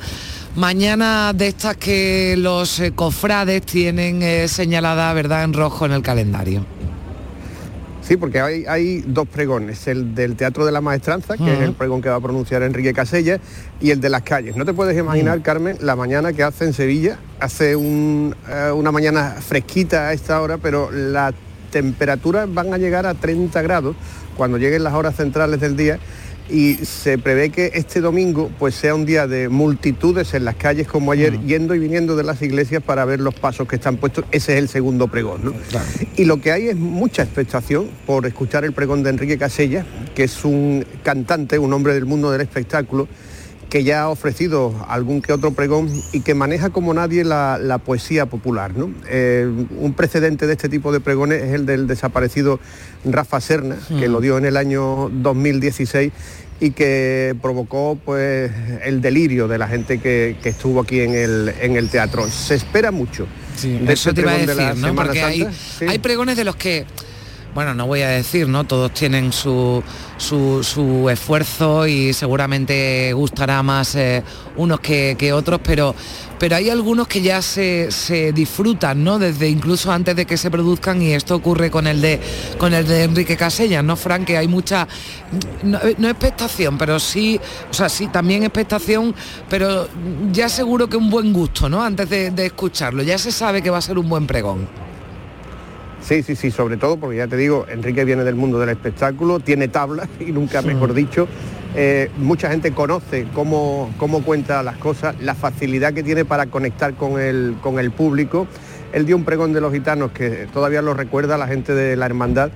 mañana 0.55 1.33
de 1.33 1.47
estas 1.47 1.77
que 1.77 2.35
los 2.37 2.81
cofrades 2.95 3.63
tienen 3.63 4.47
señalada, 4.47 5.11
¿verdad?, 5.13 5.43
en 5.43 5.53
rojo 5.53 5.85
en 5.85 5.93
el 5.93 6.03
calendario. 6.03 6.63
Sí, 8.07 8.17
porque 8.17 8.41
hay, 8.41 8.65
hay, 8.65 9.01
dos 9.07 9.27
pregones, 9.27 9.87
el 9.87 10.13
del 10.13 10.35
Teatro 10.35 10.65
de 10.65 10.73
la 10.73 10.81
Maestranza, 10.81 11.37
que 11.37 11.53
es 11.53 11.59
el 11.61 11.73
pregón 11.73 12.01
que 12.01 12.09
va 12.09 12.15
a 12.15 12.19
pronunciar 12.19 12.61
Enrique 12.61 12.93
Casella, 12.93 13.39
y 13.79 13.91
el 13.91 14.01
de 14.01 14.09
las 14.09 14.23
calles. 14.23 14.57
No 14.57 14.65
te 14.65 14.73
puedes 14.73 14.97
imaginar, 14.97 15.41
Carmen, 15.41 15.77
la 15.79 15.95
mañana 15.95 16.33
que 16.33 16.43
hace 16.43 16.65
en 16.65 16.73
Sevilla, 16.73 17.17
hace 17.39 17.71
eh, 17.71 17.75
una 17.75 18.91
mañana 18.91 19.35
fresquita 19.39 20.09
a 20.09 20.13
esta 20.13 20.41
hora, 20.41 20.57
pero 20.57 20.91
las 20.91 21.33
temperaturas 21.71 22.53
van 22.53 22.73
a 22.73 22.77
llegar 22.77 23.05
a 23.05 23.13
30 23.13 23.61
grados 23.61 23.95
cuando 24.35 24.57
lleguen 24.57 24.83
las 24.83 24.93
horas 24.93 25.15
centrales 25.15 25.59
del 25.59 25.77
día 25.77 25.99
y 26.49 26.75
se 26.85 27.17
prevé 27.17 27.49
que 27.49 27.71
este 27.73 28.01
domingo 28.01 28.51
pues 28.59 28.75
sea 28.75 28.95
un 28.95 29.05
día 29.05 29.27
de 29.27 29.49
multitudes 29.49 30.33
en 30.33 30.45
las 30.45 30.55
calles 30.55 30.87
como 30.87 31.11
ayer, 31.11 31.39
yendo 31.41 31.73
y 31.75 31.79
viniendo 31.79 32.15
de 32.15 32.23
las 32.23 32.41
iglesias 32.41 32.83
para 32.83 33.05
ver 33.05 33.19
los 33.19 33.33
pasos 33.33 33.67
que 33.67 33.75
están 33.75 33.97
puestos. 33.97 34.25
Ese 34.31 34.53
es 34.53 34.59
el 34.59 34.67
segundo 34.67 35.07
pregón. 35.07 35.53
Y 36.15 36.25
lo 36.25 36.41
que 36.41 36.51
hay 36.51 36.67
es 36.67 36.75
mucha 36.75 37.23
expectación 37.23 37.89
por 38.05 38.25
escuchar 38.25 38.65
el 38.65 38.73
pregón 38.73 39.03
de 39.03 39.11
Enrique 39.11 39.37
Casella, 39.37 39.85
que 40.15 40.23
es 40.23 40.43
un 40.43 40.85
cantante, 41.03 41.57
un 41.57 41.73
hombre 41.73 41.93
del 41.93 42.05
mundo 42.05 42.31
del 42.31 42.41
espectáculo, 42.41 43.07
que 43.73 43.83
ya 43.83 44.03
ha 44.03 44.09
ofrecido 44.09 44.85
algún 44.87 45.23
que 45.23 45.33
otro 45.33 45.49
pregón 45.49 45.89
y 46.11 46.19
que 46.19 46.35
maneja 46.35 46.69
como 46.69 46.93
nadie 46.93 47.23
la, 47.23 47.81
poesía 47.83 48.27
popular. 48.27 48.71
Eh, 49.09 49.49
un 49.79 49.93
precedente 49.95 50.45
de 50.45 50.53
este 50.53 50.69
tipo 50.69 50.91
de 50.91 50.99
pregones 50.99 51.41
es 51.41 51.53
el 51.53 51.65
del 51.65 51.87
desaparecido 51.87 52.59
Rafa 53.03 53.41
Serna, 53.41 53.77
que 53.97 54.07
lo 54.07 54.21
dio 54.21 54.37
en 54.37 54.45
el 54.45 54.57
año 54.57 55.09
2016 55.11 56.13
y 56.59 56.69
que 56.69 57.35
provocó 57.41 57.97
pues 58.05 58.51
el 58.83 59.01
delirio 59.01 59.47
de 59.47 59.57
la 59.57 59.67
gente 59.67 59.97
que, 59.97 60.37
estuvo 60.43 60.81
aquí 60.81 60.99
en 60.99 61.15
el, 61.15 61.51
en 61.59 61.75
el 61.75 61.89
teatro. 61.89 62.29
Se 62.29 62.53
espera 62.53 62.91
mucho. 62.91 63.25
de 63.63 63.91
eso 63.91 64.13
te 64.13 64.21
iba 64.21 64.33
a 64.33 64.37
decir, 64.37 64.75
¿no? 64.75 64.93
Porque 64.93 65.23
hay, 65.23 65.47
hay 65.87 65.97
pregones 65.97 66.37
de 66.37 66.43
los 66.43 66.55
que 66.57 66.85
bueno, 67.53 67.75
no 67.75 67.85
voy 67.85 68.01
a 68.01 68.09
decir, 68.09 68.47
¿no? 68.47 68.63
Todos 68.63 68.91
tienen 68.93 69.31
su, 69.31 69.83
su, 70.17 71.09
esfuerzo 71.09 71.85
y 71.85 72.13
seguramente 72.13 73.13
gustará 73.13 73.61
más 73.61 73.95
eh, 73.95 74.23
unos 74.57 74.79
que, 74.79 75.33
otros, 75.33 75.59
pero, 75.63 75.93
pero 76.39 76.55
hay 76.55 76.69
algunos 76.69 77.07
que 77.07 77.21
ya 77.21 77.41
se, 77.41 77.89
disfrutan, 78.33 79.03
¿no? 79.03 79.19
Desde 79.19 79.49
incluso 79.49 79.91
antes 79.91 80.15
de 80.15 80.25
que 80.25 80.37
se 80.37 80.49
produzcan 80.49 81.01
y 81.01 81.13
esto 81.13 81.35
ocurre 81.35 81.69
con 81.69 81.85
el 81.85 82.01
de 82.01 82.19
con 82.57 82.73
el 82.73 82.87
de 82.87 83.03
Enrique 83.03 83.37
Casellas, 83.37 83.83
¿no, 83.83 83.95
Frank? 83.95 84.25
Que 84.25 84.37
hay 84.37 84.47
mucha, 84.47 84.87
no, 85.63 86.09
expectación, 86.09 86.77
pero 86.77 86.99
sí, 86.99 87.39
o 87.69 87.73
sea, 87.73 87.87
sí, 87.87 88.07
también 88.07 88.43
expectación, 88.43 89.13
pero 89.47 89.87
ya 90.31 90.49
seguro 90.49 90.89
que 90.89 90.97
un 90.97 91.09
buen 91.09 91.33
gusto, 91.33 91.69
¿no? 91.69 91.83
Antes 91.83 92.09
de 92.09 92.45
escucharlo, 92.45 93.03
ya 93.03 93.17
se 93.17 93.31
sabe 93.31 93.61
que 93.61 93.69
va 93.69 93.77
a 93.77 93.81
ser 93.81 93.99
un 93.99 94.09
buen 94.09 94.25
pregón. 94.25 94.92
Sí, 96.03 96.21
sí, 96.21 96.35
sí, 96.35 96.51
sobre 96.51 96.77
todo 96.77 96.97
porque 96.97 97.17
ya 97.17 97.27
te 97.27 97.37
digo, 97.37 97.65
Enrique 97.69 98.03
viene 98.03 98.23
del 98.23 98.35
mundo 98.35 98.59
del 98.59 98.69
espectáculo, 98.69 99.39
tiene 99.39 99.67
tablas 99.67 100.09
y 100.19 100.31
nunca 100.31 100.61
mejor 100.61 100.93
dicho. 100.93 101.27
Eh, 101.75 102.11
mucha 102.17 102.49
gente 102.49 102.71
conoce 102.71 103.25
cómo, 103.33 103.91
cómo 103.97 104.23
cuenta 104.23 104.61
las 104.61 104.77
cosas, 104.77 105.15
la 105.21 105.33
facilidad 105.33 105.93
que 105.93 106.03
tiene 106.03 106.23
para 106.23 106.47
conectar 106.47 106.93
con 106.93 107.19
el, 107.19 107.55
con 107.61 107.79
el 107.79 107.91
público. 107.91 108.47
Él 108.91 109.05
dio 109.07 109.15
un 109.15 109.23
pregón 109.23 109.53
de 109.53 109.61
los 109.61 109.73
gitanos 109.73 110.11
que 110.11 110.47
todavía 110.53 110.83
lo 110.83 110.93
recuerda 110.93 111.37
la 111.37 111.47
gente 111.47 111.73
de 111.73 111.95
la 111.95 112.05
hermandad 112.05 112.51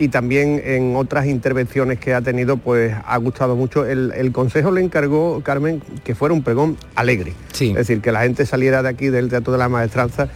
y 0.00 0.08
también 0.08 0.62
en 0.64 0.96
otras 0.96 1.26
intervenciones 1.26 1.98
que 1.98 2.14
ha 2.14 2.22
tenido, 2.22 2.56
pues 2.56 2.94
ha 3.04 3.16
gustado 3.18 3.56
mucho. 3.56 3.84
El, 3.84 4.32
consejo 4.32 4.70
le 4.70 4.82
encargó, 4.82 5.42
Carmen, 5.42 5.82
que 6.04 6.14
fuera 6.14 6.32
un 6.32 6.42
pregón 6.42 6.76
alegre. 6.94 7.34
Es 7.58 7.74
decir, 7.74 8.00
que 8.00 8.12
la 8.12 8.22
gente 8.22 8.46
saliera 8.46 8.82
de 8.82 8.88
aquí 8.88 9.08
del 9.08 9.28
Teatro 9.28 9.52
de 9.52 9.58
la 9.58 9.68
Maestranza 9.68 10.28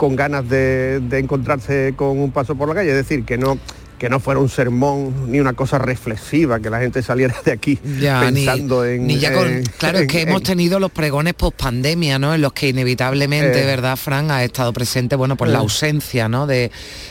con 0.00 0.16
ganas 0.16 0.48
de, 0.48 0.98
encontrarse 1.12 1.92
con 1.94 2.18
un 2.18 2.30
paso 2.30 2.54
por 2.54 2.66
la 2.66 2.74
calle, 2.74 2.88
es 2.88 2.96
decir, 2.96 3.26
que 3.26 3.36
no 3.36 3.58
que 4.00 4.08
no 4.08 4.18
fuera 4.18 4.40
un 4.40 4.48
sermón 4.48 5.30
ni 5.30 5.40
una 5.40 5.52
cosa 5.52 5.76
reflexiva, 5.76 6.58
que 6.58 6.70
la 6.70 6.80
gente 6.80 7.02
saliera 7.02 7.36
de 7.44 7.52
aquí 7.52 7.76
pensando 7.76 8.86
en... 8.86 9.06
Ni 9.06 9.18
ya 9.18 9.30
con, 9.30 9.62
claro, 9.76 9.98
es 9.98 10.06
que 10.08 10.22
hemos 10.22 10.42
tenido 10.42 10.80
los 10.80 10.90
pregones 10.90 11.34
post 11.34 11.60
pandemia, 11.60 12.18
¿no? 12.18 12.34
En 12.34 12.40
los 12.40 12.54
que 12.54 12.70
inevitablemente, 12.70 13.62
eh. 13.62 13.66
¿verdad, 13.66 13.96
Fran? 13.96 14.30
Ha 14.30 14.42
estado 14.42 14.72
presente, 14.72 15.16
bueno, 15.16 15.36
pues 15.36 15.50
la 15.50 15.58
eh. 15.58 15.60
ausencia, 15.60 16.30
¿no? 16.30 16.46
De, 16.46 16.70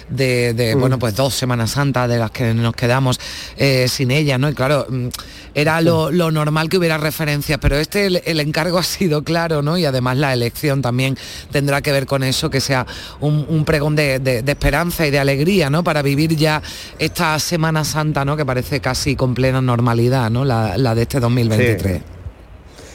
de, 0.09 0.73
mm. 0.75 0.79
bueno, 0.79 0.97
pues 0.97 1.15
dos 1.15 1.35
Semanas 1.35 1.71
Santas 1.71 2.09
de 2.09 2.17
las 2.17 2.31
que 2.31 2.55
nos 2.55 2.73
quedamos 2.73 3.19
eh, 3.55 3.85
sin 3.87 4.09
ella, 4.09 4.39
¿no? 4.39 4.49
Y 4.49 4.55
claro, 4.55 4.87
mm, 4.89 5.09
era 5.53 5.81
lo, 5.81 6.11
normal 6.11 6.69
que 6.69 6.77
hubiera 6.77 6.97
referencias, 6.97 7.59
pero 7.61 7.77
este 7.77 8.07
el, 8.07 8.39
encargo 8.39 8.77
ha 8.77 8.83
sido 8.83 9.23
claro, 9.23 9.61
¿no? 9.61 9.77
Y 9.77 9.85
además 9.85 10.17
la 10.17 10.33
elección 10.33 10.81
también 10.81 11.17
tendrá 11.51 11.81
que 11.81 11.91
ver 11.91 12.05
con 12.05 12.23
eso, 12.23 12.49
que 12.49 12.61
sea 12.61 12.85
un, 13.19 13.63
pregón 13.65 13.95
de, 13.95 14.43
esperanza 14.47 15.05
y 15.05 15.11
de 15.11 15.19
alegría, 15.19 15.69
¿no? 15.69 15.83
Para 15.83 16.01
vivir 16.01 16.35
ya 16.35 16.61
esta 16.97 17.37
Semana 17.39 17.83
Santa, 17.83 18.25
¿no? 18.25 18.37
Que 18.37 18.45
parece 18.45 18.79
casi 18.79 19.15
con 19.15 19.33
plena 19.33 19.61
normalidad, 19.61 20.29
¿no? 20.29 20.45
La, 20.45 20.95
de 20.95 21.01
este 21.01 21.19
2023. 21.19 22.01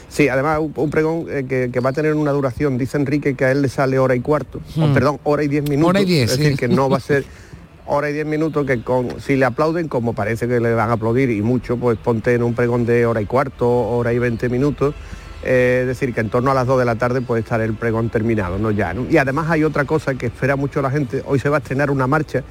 Sí. 0.09 0.29
además 0.29 0.59
un, 0.75 0.89
pregón 0.89 1.25
eh, 1.29 1.69
que, 1.71 1.79
va 1.79 1.89
a 1.89 1.93
tener 1.93 2.13
una 2.13 2.31
duración, 2.31 2.77
dice 2.77 2.97
Enrique 2.97 3.35
que 3.35 3.45
a 3.45 3.51
él 3.51 3.61
le 3.61 3.69
sale 3.69 3.99
hora 3.99 4.15
y 4.15 4.21
cuarto, 4.21 4.61
hmm. 4.75 4.93
perdón, 4.93 5.19
hora 5.23 5.43
y 5.43 5.47
diez 5.47 5.67
minutos. 5.67 5.89
Hora 5.89 6.01
y 6.01 6.05
diez, 6.05 6.31
es 6.31 6.37
decir, 6.37 6.57
que 6.57 6.67
no 6.67 6.89
va 6.89 6.97
a 6.97 6.99
ser 7.01 7.25
hora 7.85 8.09
y 8.09 8.13
diez 8.13 8.25
minutos 8.25 8.65
que 8.65 8.81
con, 8.81 9.19
si 9.19 9.35
le 9.35 9.45
aplauden, 9.45 9.87
como 9.87 10.13
parece 10.13 10.47
que 10.47 10.59
le 10.59 10.73
van 10.73 10.89
a 10.89 10.93
aplaudir 10.93 11.29
y 11.29 11.41
mucho, 11.41 11.77
pues 11.77 11.97
ponte 11.97 12.33
en 12.33 12.43
un 12.43 12.53
pregón 12.53 12.85
de 12.85 13.05
hora 13.05 13.21
y 13.21 13.25
cuarto, 13.25 13.69
hora 13.69 14.13
y 14.13 14.19
veinte 14.19 14.49
minutos 14.49 14.95
eh, 15.45 15.81
es 15.81 15.87
decir, 15.87 16.11
que 16.11 16.21
en 16.21 16.29
torno 16.29 16.49
a 16.49 16.55
las 16.55 16.65
2 16.65 16.79
de 16.79 16.85
la 16.85 16.95
tarde 16.95 17.21
puede 17.21 17.41
estar 17.41 17.61
el 17.61 17.75
pregón 17.75 18.09
terminado, 18.09 18.57
¿no? 18.57 18.71
Ya, 18.71 18.95
Y 19.11 19.17
además 19.17 19.47
hay 19.49 19.63
otra 19.63 19.85
cosa 19.85 20.15
que 20.15 20.25
espera 20.25 20.55
mucho 20.55 20.81
la 20.81 20.89
gente, 20.89 21.23
hoy 21.25 21.39
se 21.39 21.49
va 21.49 21.57
a 21.57 21.59
estrenar 21.59 21.91
una 21.91 22.07
marcha 22.07 22.43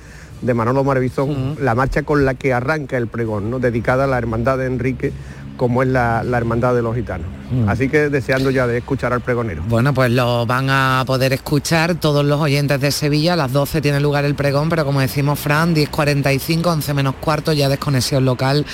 de 0.44 0.54
Manolo 0.54 0.84
Marvizón, 0.84 1.56
la 1.60 1.74
marcha 1.74 2.02
con 2.02 2.24
la 2.24 2.34
que 2.34 2.52
arranca 2.52 2.96
el 2.96 3.06
pregón, 3.06 3.50
¿no? 3.50 3.58
dedicada 3.58 4.04
a 4.04 4.06
la 4.06 4.18
hermandad 4.18 4.58
de 4.58 4.66
Enrique 4.66 5.12
como 5.56 5.82
es 5.82 5.88
la, 5.88 6.22
hermandad 6.34 6.74
de 6.74 6.82
los 6.82 6.94
gitanos. 6.94 7.26
Mm. 7.50 7.68
Así 7.68 7.88
que 7.88 8.08
deseando 8.08 8.50
ya 8.50 8.66
de 8.66 8.78
escuchar 8.78 9.12
al 9.12 9.20
pregonero. 9.20 9.62
Bueno, 9.68 9.94
pues 9.94 10.10
lo 10.10 10.46
van 10.46 10.68
a 10.70 11.04
poder 11.06 11.32
escuchar 11.32 11.94
todos 11.94 12.24
los 12.24 12.40
oyentes 12.40 12.80
de 12.80 12.90
Sevilla. 12.90 13.34
A 13.34 13.36
las 13.36 13.52
12 13.52 13.80
tiene 13.80 14.00
lugar 14.00 14.24
el 14.24 14.34
pregón, 14.34 14.68
pero 14.68 14.84
como 14.84 15.00
decimos, 15.00 15.38
Fran, 15.38 15.74
10.45, 15.74 16.66
11 16.66 16.94
menos 16.94 17.14
cuarto, 17.16 17.52
ya 17.52 17.68
desconexión 17.68 18.24
local 18.24 18.64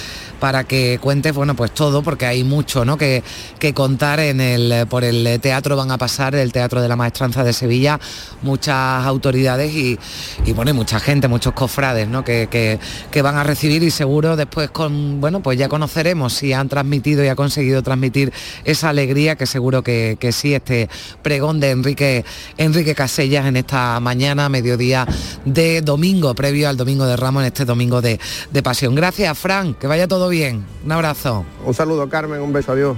para 0.41 0.65
que 0.65 0.99
cuentes, 1.01 1.35
bueno, 1.35 1.55
pues 1.55 1.71
todo, 1.73 2.03
porque 2.03 2.27
hay 2.27 2.43
mucho 2.43 2.85
¿no? 2.85 2.97
que, 2.97 3.23
que 3.59 3.75
contar 3.75 4.21
en 4.21 4.41
el, 4.41 4.87
por 4.89 5.05
el 5.05 5.39
teatro 5.41 5.77
van 5.77 5.91
a 5.91 5.99
pasar, 5.99 6.35
el 6.35 6.51
Teatro 6.51 6.81
de 6.81 6.89
la 6.89 6.97
Maestranza 6.97 7.45
de 7.45 7.53
Sevilla, 7.53 8.01
muchas 8.43 9.05
autoridades 9.05 9.73
y, 9.75 9.99
y 10.47 10.53
bueno, 10.53 10.73
mucha 10.75 10.99
gente, 10.99 11.29
muchos 11.29 11.53
cofrades 11.53 12.09
¿no? 12.09 12.25
que, 12.25 12.49
que, 12.51 13.23
van 13.23 13.37
a 13.37 13.45
recibir 13.45 13.83
y 13.83 13.91
seguro 13.91 14.35
después 14.35 14.71
con, 14.71 15.21
bueno, 15.21 15.41
pues 15.41 15.59
ya 15.59 15.69
conoceremos 15.69 16.33
si 16.33 16.55
han 16.55 16.70
transmitido 16.71 17.23
y 17.23 17.29
ha 17.29 17.37
conseguido 17.37 17.83
transmitir 17.83 18.33
esa 18.65 18.89
alegría 18.89 19.37
que 19.37 19.45
seguro 19.45 19.83
que, 19.83 20.17
sí, 20.33 20.55
este 20.55 20.89
pregón 21.21 21.61
de 21.61 21.73
Enrique, 21.73 22.25
Enrique 22.57 22.95
Casellas 22.95 23.45
en 23.45 23.59
esta 23.59 24.01
mañana, 24.01 24.49
mediodía 24.49 25.07
de 25.45 25.83
domingo, 25.83 26.35
previo 26.35 26.71
al 26.71 26.79
domingo 26.79 27.05
de 27.05 27.17
Ramos, 27.17 27.43
en 27.43 27.49
este 27.49 27.67
domingo 27.67 28.01
de, 28.01 28.19
de 28.51 28.63
pasión. 28.63 28.95
Gracias, 28.95 29.37
Fran, 29.37 29.75
que 29.75 29.87
vaya 29.87 30.09
todo 30.09 30.31
bien. 30.31 30.65
Un 30.83 30.93
abrazo. 30.93 31.45
Un 31.67 31.75
saludo, 31.75 32.09
Carmen, 32.09 32.41
un 32.41 32.55
beso, 32.55 32.73
adiós. 32.73 32.97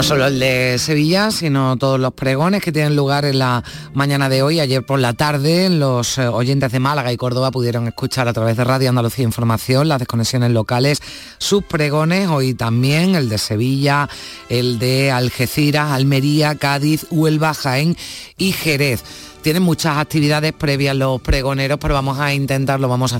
No 0.00 0.04
solo 0.04 0.28
el 0.28 0.40
de 0.40 0.78
Sevilla, 0.78 1.30
sino 1.30 1.76
todos 1.76 2.00
los 2.00 2.14
pregones 2.14 2.62
que 2.62 2.72
tienen 2.72 2.96
lugar 2.96 3.26
en 3.26 3.38
la 3.38 3.62
mañana 3.92 4.30
de 4.30 4.42
hoy. 4.42 4.58
Ayer 4.58 4.82
por 4.82 4.98
la 4.98 5.12
tarde 5.12 5.68
los 5.68 6.16
eh, 6.16 6.26
oyentes 6.26 6.72
de 6.72 6.80
Málaga 6.80 7.12
y 7.12 7.18
Córdoba 7.18 7.50
pudieron 7.50 7.86
escuchar 7.86 8.26
a 8.26 8.32
través 8.32 8.56
de 8.56 8.64
Radio 8.64 8.88
Andalucía 8.88 9.26
Información 9.26 9.88
las 9.88 9.98
desconexiones 9.98 10.52
locales, 10.52 11.02
sus 11.36 11.64
pregones, 11.64 12.30
hoy 12.30 12.54
también 12.54 13.14
el 13.14 13.28
de 13.28 13.36
Sevilla, 13.36 14.08
el 14.48 14.78
de 14.78 15.10
Algeciras, 15.10 15.90
Almería, 15.90 16.54
Cádiz, 16.54 17.04
Huelva, 17.10 17.52
Jaén 17.52 17.94
y 18.38 18.52
Jerez 18.52 19.04
tienen 19.42 19.62
muchas 19.62 19.98
actividades 19.98 20.52
previas 20.52 20.96
los 20.96 21.20
pregoneros, 21.20 21.78
pero 21.80 21.94
vamos 21.94 22.18
a 22.18 22.32
intentarlo, 22.34 22.88
vamos 22.88 23.14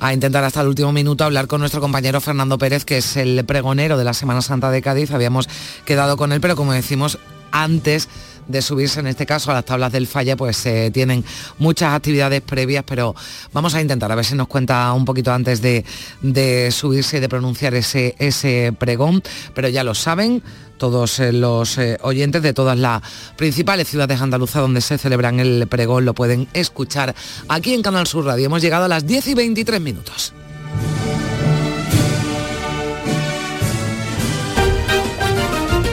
a, 0.00 0.12
intentar 0.12 0.44
hasta 0.44 0.60
el 0.60 0.68
último 0.68 0.92
minuto 0.92 1.24
hablar 1.24 1.46
con 1.46 1.60
nuestro 1.60 1.80
compañero 1.80 2.20
Fernando 2.20 2.58
Pérez, 2.58 2.84
que 2.84 2.98
es 2.98 3.16
el 3.16 3.44
pregonero 3.44 3.98
de 3.98 4.04
la 4.04 4.14
Semana 4.14 4.42
Santa 4.42 4.70
de 4.70 4.82
Cádiz. 4.82 5.10
Habíamos 5.10 5.48
quedado 5.84 6.16
con 6.16 6.32
él, 6.32 6.40
pero 6.40 6.56
como 6.56 6.72
decimos, 6.72 7.18
antes 7.50 8.08
de 8.48 8.62
subirse 8.62 9.00
en 9.00 9.06
este 9.06 9.26
caso 9.26 9.50
a 9.50 9.54
las 9.54 9.64
tablas 9.64 9.92
del 9.92 10.06
falla, 10.06 10.36
pues 10.36 10.56
se 10.56 10.90
tienen 10.90 11.24
muchas 11.58 11.94
actividades 11.94 12.40
previas, 12.42 12.84
pero 12.86 13.14
vamos 13.52 13.74
a 13.74 13.80
intentar 13.80 14.10
a 14.10 14.14
ver 14.14 14.24
si 14.24 14.34
nos 14.34 14.48
cuenta 14.48 14.92
un 14.92 15.04
poquito 15.04 15.32
antes 15.32 15.60
de, 15.60 15.84
de 16.22 16.70
subirse 16.70 17.18
y 17.18 17.20
de 17.20 17.28
pronunciar 17.28 17.74
ese, 17.74 18.14
ese 18.18 18.74
pregón, 18.78 19.22
pero 19.54 19.68
ya 19.68 19.84
lo 19.84 19.94
saben, 19.94 20.42
todos 20.78 21.18
eh, 21.18 21.32
los 21.32 21.78
eh, 21.78 21.98
oyentes 22.02 22.42
de 22.42 22.52
todas 22.52 22.78
las 22.78 23.02
principales 23.36 23.88
ciudades 23.88 24.20
andaluzas 24.20 24.62
donde 24.62 24.80
se 24.80 24.98
celebran 24.98 25.40
el 25.40 25.66
pregón 25.68 26.04
lo 26.04 26.14
pueden 26.14 26.48
escuchar 26.52 27.14
aquí 27.48 27.74
en 27.74 27.82
Canal 27.82 28.06
Sur 28.06 28.24
Radio. 28.24 28.46
Hemos 28.46 28.62
llegado 28.62 28.84
a 28.84 28.88
las 28.88 29.06
10 29.06 29.28
y 29.28 29.34
23 29.34 29.80
minutos. 29.80 30.32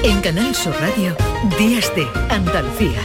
En 0.03 0.19
Canal 0.21 0.55
Sur 0.55 0.73
Radio, 0.79 1.15
Días 1.57 1.91
de 1.95 2.07
Andalucía. 2.29 2.99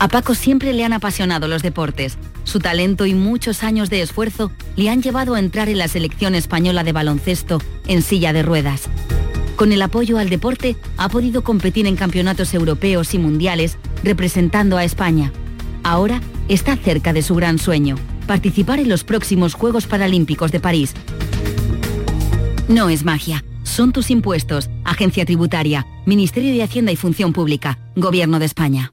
A 0.00 0.08
Paco 0.08 0.34
siempre 0.34 0.72
le 0.72 0.84
han 0.84 0.92
apasionado 0.92 1.46
los 1.46 1.62
deportes. 1.62 2.18
Su 2.42 2.58
talento 2.58 3.06
y 3.06 3.14
muchos 3.14 3.62
años 3.62 3.88
de 3.88 4.02
esfuerzo 4.02 4.50
le 4.74 4.90
han 4.90 5.00
llevado 5.00 5.36
a 5.36 5.38
entrar 5.38 5.68
en 5.68 5.78
la 5.78 5.86
selección 5.86 6.34
española 6.34 6.82
de 6.82 6.90
baloncesto 6.90 7.62
en 7.86 8.02
silla 8.02 8.32
de 8.32 8.42
ruedas. 8.42 8.88
Con 9.54 9.70
el 9.70 9.80
apoyo 9.80 10.18
al 10.18 10.28
deporte 10.28 10.76
ha 10.96 11.08
podido 11.08 11.44
competir 11.44 11.86
en 11.86 11.94
campeonatos 11.94 12.52
europeos 12.52 13.14
y 13.14 13.18
mundiales 13.20 13.78
representando 14.02 14.76
a 14.76 14.82
España. 14.82 15.32
Ahora 15.84 16.20
está 16.48 16.76
cerca 16.76 17.12
de 17.12 17.22
su 17.22 17.36
gran 17.36 17.60
sueño, 17.60 17.94
participar 18.26 18.80
en 18.80 18.88
los 18.88 19.04
próximos 19.04 19.54
Juegos 19.54 19.86
Paralímpicos 19.86 20.50
de 20.50 20.58
París. 20.58 20.94
No 22.66 22.88
es 22.88 23.04
magia, 23.04 23.44
son 23.68 23.92
tus 23.92 24.10
impuestos, 24.10 24.70
Agencia 24.84 25.24
Tributaria, 25.24 25.86
Ministerio 26.06 26.52
de 26.52 26.62
Hacienda 26.62 26.92
y 26.92 26.96
Función 26.96 27.32
Pública, 27.32 27.78
Gobierno 27.94 28.38
de 28.38 28.46
España. 28.46 28.92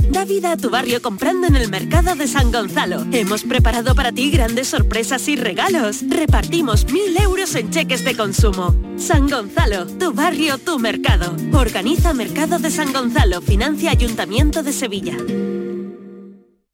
Da 0.11 0.25
vida 0.25 0.51
a 0.51 0.57
tu 0.57 0.69
barrio 0.69 1.01
comprando 1.01 1.47
en 1.47 1.55
el 1.55 1.69
mercado 1.69 2.15
de 2.15 2.27
San 2.27 2.51
Gonzalo. 2.51 3.05
Hemos 3.13 3.43
preparado 3.43 3.95
para 3.95 4.11
ti 4.11 4.29
grandes 4.29 4.67
sorpresas 4.67 5.29
y 5.29 5.37
regalos. 5.37 6.03
Repartimos 6.05 6.91
mil 6.91 7.15
euros 7.15 7.55
en 7.55 7.69
cheques 7.69 8.03
de 8.03 8.17
consumo. 8.17 8.75
San 8.97 9.29
Gonzalo, 9.29 9.87
tu 9.87 10.11
barrio, 10.11 10.57
tu 10.57 10.79
mercado. 10.79 11.33
Organiza 11.53 12.13
Mercado 12.13 12.59
de 12.59 12.71
San 12.71 12.91
Gonzalo, 12.91 13.41
financia 13.41 13.91
Ayuntamiento 13.91 14.63
de 14.63 14.73
Sevilla. 14.73 15.15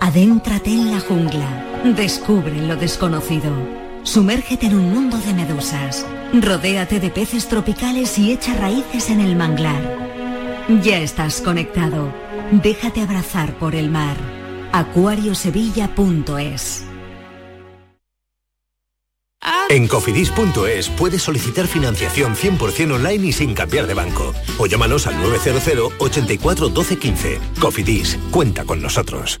Adéntrate 0.00 0.70
en 0.70 0.92
la 0.92 1.00
jungla. 1.00 1.82
Descubre 1.96 2.54
lo 2.62 2.76
desconocido. 2.76 3.50
Sumérgete 4.04 4.66
en 4.66 4.76
un 4.76 4.92
mundo 4.92 5.18
de 5.18 5.34
medusas. 5.34 6.06
Rodéate 6.32 7.00
de 7.00 7.10
peces 7.10 7.48
tropicales 7.48 8.16
y 8.18 8.30
echa 8.32 8.54
raíces 8.54 9.10
en 9.10 9.20
el 9.20 9.34
manglar. 9.34 9.82
Ya 10.82 10.98
estás 10.98 11.40
conectado. 11.40 12.12
Déjate 12.52 13.02
abrazar 13.02 13.58
por 13.58 13.74
el 13.74 13.90
mar. 13.90 14.16
acuariosevilla.es 14.72 16.84
En 19.68 19.88
cofidis.es 19.88 20.90
puedes 20.90 21.22
solicitar 21.22 21.66
financiación 21.66 22.36
100% 22.36 22.94
online 22.94 23.26
y 23.26 23.32
sin 23.32 23.54
cambiar 23.54 23.88
de 23.88 23.94
banco. 23.94 24.32
O 24.58 24.66
llámanos 24.66 25.08
al 25.08 25.20
900 25.20 25.92
84 25.98 26.68
12 26.68 26.98
15. 26.98 27.40
Cofidis, 27.60 28.16
cuenta 28.30 28.64
con 28.64 28.80
nosotros. 28.80 29.40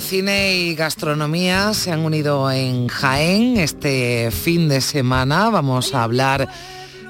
Cine 0.00 0.54
y 0.56 0.74
gastronomía 0.74 1.72
se 1.74 1.92
han 1.92 2.00
unido 2.00 2.50
en 2.50 2.88
Jaén 2.88 3.58
este 3.58 4.30
fin 4.32 4.68
de 4.68 4.80
semana. 4.80 5.50
Vamos 5.50 5.94
a 5.94 6.02
hablar 6.02 6.48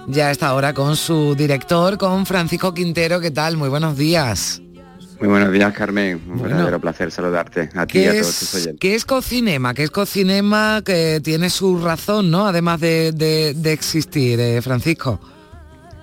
ya 0.09 0.27
a 0.29 0.31
esta 0.33 0.53
hora 0.55 0.75
con 0.75 0.97
su 0.97 1.35
director, 1.35 1.97
con 1.99 2.27
Francisco 2.27 2.75
Quintero. 2.75 3.21
¿Qué 3.21 3.31
tal? 3.31 3.57
Muy 3.57 3.69
buenos 3.69 3.97
días. 3.97 4.61
Muy 5.21 5.29
buenos 5.29 5.53
días, 5.53 5.73
Carmen. 5.73 6.21
Un 6.29 6.43
verdadero 6.43 6.81
placer 6.81 7.11
saludarte 7.11 7.71
a 7.75 7.87
ti 7.87 8.01
y 8.01 8.05
a 8.07 8.13
todos 8.21 8.39
tus 8.41 8.55
oyentes. 8.57 8.81
¿Qué 8.81 8.95
es 8.97 9.05
Cocinema? 9.05 9.73
¿Qué 9.73 9.85
es 9.85 9.91
Cocinema 9.91 10.83
que 10.85 11.21
tiene 11.23 11.51
su 11.51 11.79
razón, 11.79 12.31
¿no? 12.31 12.47
Además 12.47 12.81
de, 12.81 13.13
de- 13.13 13.55
de 13.55 13.73
existir, 13.73 14.39
eh, 14.41 14.61
Francisco. 14.61 15.21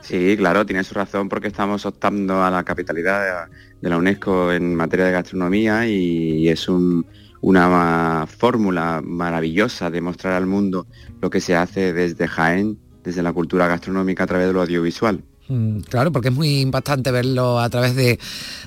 Sí, 0.02 0.36
claro, 0.38 0.66
tiene 0.66 0.84
su 0.84 0.94
razón 0.96 1.30
porque 1.30 1.48
estamos 1.50 1.86
optando 1.86 2.42
a 2.44 2.50
la 2.50 2.64
capitalidad 2.64 3.48
de, 3.82 3.90
la 3.90 3.98
UNESCO 3.98 4.52
en 4.52 4.76
materia 4.76 5.06
de 5.06 5.12
gastronomía 5.12 5.88
y 5.88 6.48
es 6.50 6.68
un- 6.70 7.06
una 7.42 8.28
fórmula 8.28 9.02
maravillosa 9.04 9.90
de 9.90 10.00
mostrar 10.02 10.34
al 10.34 10.46
mundo 10.46 10.86
lo 11.22 11.30
que 11.30 11.42
se 11.42 11.56
hace 11.56 11.92
desde 11.94 12.28
Jaén, 12.28 12.78
desde 13.04 13.24
la 13.24 13.34
cultura 13.34 13.68
gastronómica 13.68 14.24
a 14.24 14.28
través 14.28 14.48
de 14.48 14.54
lo 14.54 14.62
audiovisual. 14.62 15.24
Mm, 15.48 15.80
Claro, 15.90 16.12
porque 16.12 16.30
es 16.30 16.34
muy 16.36 16.60
impactante 16.62 17.10
verlo 17.12 17.60
a 17.60 17.68
través 17.70 17.96
de 17.96 18.20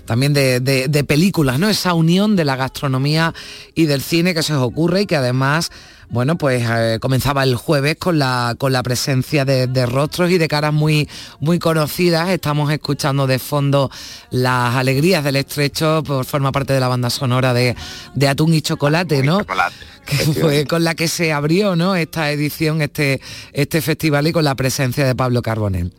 también 0.04 0.34
de, 0.34 0.58
de- 0.60 0.88
de 0.88 1.04
películas, 1.04 1.58
¿no? 1.60 1.68
Esa 1.68 1.94
unión 1.94 2.34
de 2.36 2.44
la 2.44 2.56
gastronomía 2.56 3.32
y 3.74 3.86
del 3.86 4.02
cine 4.02 4.34
que 4.34 4.42
se 4.42 4.54
os 4.54 4.62
ocurre 4.62 5.02
y 5.02 5.06
que 5.06 5.16
además, 5.16 5.70
bueno, 6.10 6.36
pues 6.36 6.64
eh, 6.68 6.98
comenzaba 7.00 7.42
el 7.42 7.56
jueves 7.56 7.96
con 7.96 8.18
la, 8.18 8.54
con 8.58 8.72
la 8.72 8.82
presencia 8.82 9.44
de, 9.44 9.66
de 9.66 9.86
rostros 9.86 10.30
y 10.30 10.38
de 10.38 10.48
caras 10.48 10.72
muy, 10.72 11.08
muy 11.40 11.58
conocidas. 11.58 12.28
Estamos 12.28 12.72
escuchando 12.72 13.26
de 13.26 13.38
fondo 13.38 13.90
las 14.30 14.76
alegrías 14.76 15.24
del 15.24 15.36
estrecho, 15.36 16.02
por 16.04 16.24
forma 16.24 16.52
parte 16.52 16.72
de 16.72 16.80
la 16.80 16.88
banda 16.88 17.10
sonora 17.10 17.54
de, 17.54 17.76
de 18.14 18.28
Atún 18.28 18.54
y 18.54 18.62
Chocolate, 18.62 19.22
¿no? 19.22 19.40
que 20.06 20.16
fue 20.16 20.66
con 20.66 20.84
la 20.84 20.94
que 20.94 21.08
se 21.08 21.32
abrió 21.32 21.76
¿no? 21.76 21.96
esta 21.96 22.30
edición, 22.30 22.82
este, 22.82 23.20
este 23.52 23.80
festival 23.80 24.26
y 24.26 24.32
con 24.32 24.44
la 24.44 24.54
presencia 24.54 25.06
de 25.06 25.14
Pablo 25.14 25.42
Carbonell. 25.42 25.92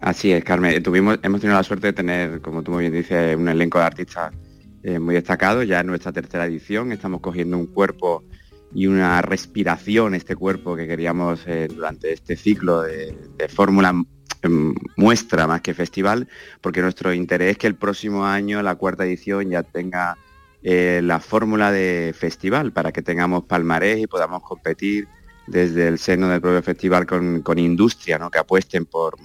Así 0.00 0.32
es, 0.32 0.42
Carmen. 0.42 0.82
Tuvimos, 0.82 1.18
hemos 1.22 1.40
tenido 1.40 1.56
la 1.56 1.62
suerte 1.62 1.88
de 1.88 1.92
tener, 1.92 2.40
como 2.40 2.62
tú 2.62 2.72
muy 2.72 2.82
bien 2.82 2.92
dices, 2.92 3.36
un 3.36 3.48
elenco 3.48 3.78
de 3.78 3.84
artistas 3.84 4.32
eh, 4.82 4.98
muy 4.98 5.14
destacado. 5.14 5.62
Ya 5.62 5.80
en 5.80 5.86
nuestra 5.86 6.12
tercera 6.12 6.44
edición 6.44 6.90
estamos 6.90 7.20
cogiendo 7.20 7.56
un 7.56 7.66
cuerpo 7.66 8.24
y 8.74 8.86
una 8.86 9.22
respiración, 9.22 10.14
este 10.14 10.36
cuerpo 10.36 10.76
que 10.76 10.86
queríamos 10.86 11.40
eh, 11.46 11.68
durante 11.68 12.12
este 12.12 12.36
ciclo 12.36 12.82
de, 12.82 13.14
fórmula 13.48 13.92
mm, 13.92 14.72
muestra 14.96 15.46
más 15.46 15.60
que 15.60 15.74
festival, 15.74 16.28
porque 16.60 16.80
nuestro 16.80 17.12
interés 17.12 17.52
es 17.52 17.58
que 17.58 17.66
el 17.66 17.74
próximo 17.74 18.24
año, 18.24 18.62
la 18.62 18.76
cuarta 18.76 19.04
edición, 19.04 19.50
ya 19.50 19.62
tenga 19.62 20.16
eh, 20.62 21.00
la 21.02 21.20
fórmula 21.20 21.70
de 21.72 22.14
festival 22.16 22.72
para 22.72 22.92
que 22.92 23.02
tengamos 23.02 23.44
palmarés 23.44 23.98
y 23.98 24.06
podamos 24.06 24.42
competir 24.42 25.08
desde 25.46 25.88
el 25.88 25.98
seno 25.98 26.28
del 26.28 26.40
propio 26.40 26.62
festival 26.62 27.06
con, 27.06 27.42
con 27.42 27.58
industria, 27.58 28.18
¿no? 28.18 28.30
que 28.30 28.38
apuesten 28.38 28.86
por, 28.86 29.16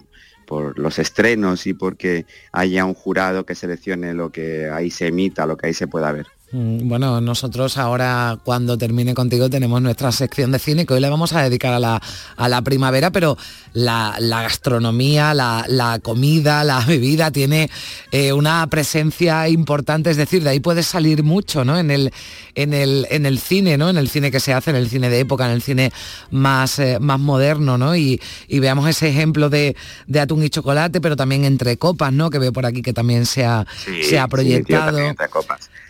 por 0.45 0.79
los 0.79 0.97
estrenos 0.97 1.67
y 1.67 1.73
porque 1.73 2.25
haya 2.51 2.85
un 2.85 2.95
jurado 2.95 3.45
que 3.45 3.53
seleccione 3.53 4.13
lo 4.13 4.31
que 4.31 4.69
ahí 4.69 4.89
se 4.89 5.07
emita, 5.07 5.45
lo 5.45 5.57
que 5.57 5.67
ahí 5.67 5.73
se 5.73 5.87
pueda 5.87 6.11
ver. 6.11 6.25
Mm, 6.49 6.87
Bueno, 6.87 7.19
nosotros 7.19 7.77
ahora 7.77 8.37
cuando 8.41 8.77
termine 8.77 9.13
contigo 9.13 9.49
tenemos 9.49 9.81
nuestra 9.81 10.13
sección 10.13 10.49
de 10.53 10.59
cine 10.59 10.85
que 10.85 10.93
hoy 10.93 11.01
le 11.01 11.09
vamos 11.09 11.33
a 11.33 11.43
dedicar 11.43 11.73
a 11.73 11.79
la, 11.79 12.01
a 12.37 12.47
la 12.47 12.61
primavera, 12.61 13.11
pero 13.11 13.37
la, 13.73 14.15
la 14.19 14.43
gastronomía, 14.43 15.33
la, 15.33 15.65
la 15.67 15.99
comida, 15.99 16.63
la 16.63 16.79
bebida 16.87 17.31
tiene 17.31 17.69
eh, 18.11 18.31
una 18.31 18.65
presencia 18.67 19.49
importante, 19.49 20.09
es 20.09 20.15
decir, 20.15 20.41
de 20.41 20.51
ahí 20.51 20.61
puede 20.61 20.83
salir 20.83 21.21
mucho 21.21 21.65
¿no? 21.65 21.77
en, 21.77 21.91
el, 21.91 22.13
en, 22.55 22.73
el, 22.73 23.05
en 23.09 23.25
el 23.25 23.39
cine, 23.39 23.77
¿no? 23.77 23.89
en 23.89 23.97
el 23.97 24.07
cine 24.07 24.31
que 24.31 24.39
se 24.39 24.53
hace, 24.53 24.69
en 24.69 24.77
el 24.77 24.89
cine 24.89 25.09
de 25.09 25.19
época, 25.19 25.45
en 25.47 25.51
el 25.51 25.61
cine 25.61 25.91
más, 26.31 26.79
eh, 26.79 26.97
más 27.01 27.19
moderno, 27.19 27.77
¿no? 27.77 27.93
y, 27.93 28.21
y 28.47 28.59
veamos 28.59 28.87
ese 28.87 29.09
ejemplo 29.09 29.49
de, 29.49 29.75
de 30.07 30.19
atún 30.21 30.43
y 30.45 30.49
chocolate, 30.49 31.01
pero 31.01 31.17
también 31.17 31.43
entre 31.43 31.75
copas, 31.75 32.13
¿no? 32.13 32.29
que 32.29 32.39
veo 32.39 32.53
por 32.53 32.65
aquí 32.65 32.81
que 32.81 32.93
también 32.93 33.25
se 33.25 33.43
ha, 33.43 33.65
Sí, 33.85 34.03
se 34.05 34.17
ha 34.17 34.29
proyectado. 34.29 34.97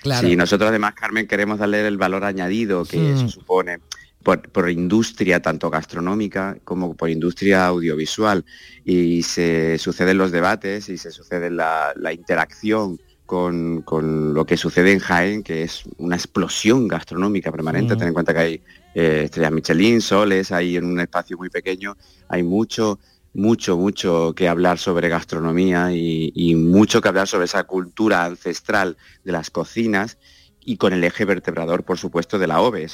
Claro. 0.08 0.28
Sí, 0.28 0.36
nosotros 0.36 0.70
además, 0.70 0.93
Carmen, 0.96 1.28
queremos 1.28 1.60
darle 1.60 1.86
el 1.88 1.98
valor 1.98 2.24
añadido 2.24 2.84
que 2.86 2.98
Mm. 2.98 3.13
eso 3.15 3.30
supone 3.30 3.80
por, 4.24 4.41
por 4.50 4.70
industria 4.70 5.41
tanto 5.41 5.70
gastronómica 5.70 6.58
como 6.63 6.93
por 6.96 7.10
industria 7.10 7.67
audiovisual. 7.67 8.43
Y 8.84 9.24
se 9.24 9.78
suceden 9.78 10.17
los 10.17 10.32
debates 10.32 10.89
y 10.89 10.98
se 10.98 11.12
sucede 11.12 11.50
la, 11.50 11.93
la 11.96 12.12
interacción 12.12 13.00
con, 13.26 13.82
con 13.84 14.34
lo 14.34 14.46
que 14.46 14.58
sucede 14.58 14.91
en 14.93 15.00
Jaén, 15.00 15.43
que 15.43 15.63
es 15.63 15.84
una 15.98 16.15
explosión 16.15 16.88
gastronómica 16.88 17.52
permanente. 17.52 17.96
Mm. 17.96 17.98
Ten 17.98 18.08
en 18.08 18.13
cuenta 18.13 18.34
que 18.34 18.39
hay 18.39 18.62
eh, 18.96 19.24
estrellas 19.26 19.52
Michelin, 19.52 20.02
soles, 20.02 20.52
hay 20.52 20.78
en 20.78 20.86
un 20.86 21.00
espacio 21.00 21.38
muy 21.38 21.50
pequeño, 21.50 21.96
hay 22.30 22.43
mucho 22.43 23.00
mucho, 23.38 23.78
mucho 23.78 24.34
que 24.36 24.47
hablar 24.47 24.80
sobre 24.80 25.10
gastronomía 25.10 25.91
y, 25.91 26.56
mucho 26.56 27.02
que 27.02 27.08
hablar 27.08 27.28
sobre 27.28 27.45
esa 27.45 27.63
cultura 27.65 28.26
ancestral 28.26 28.97
de 29.23 29.32
las 29.32 29.52
cocinas 29.52 30.17
y 30.60 30.78
con 30.78 30.91
el 30.91 31.04
eje 31.04 31.23
vertebrador, 31.23 31.84
por 31.84 32.00
supuesto, 32.00 32.39
de 32.39 32.47
la 32.47 32.60
OVE. 32.62 32.88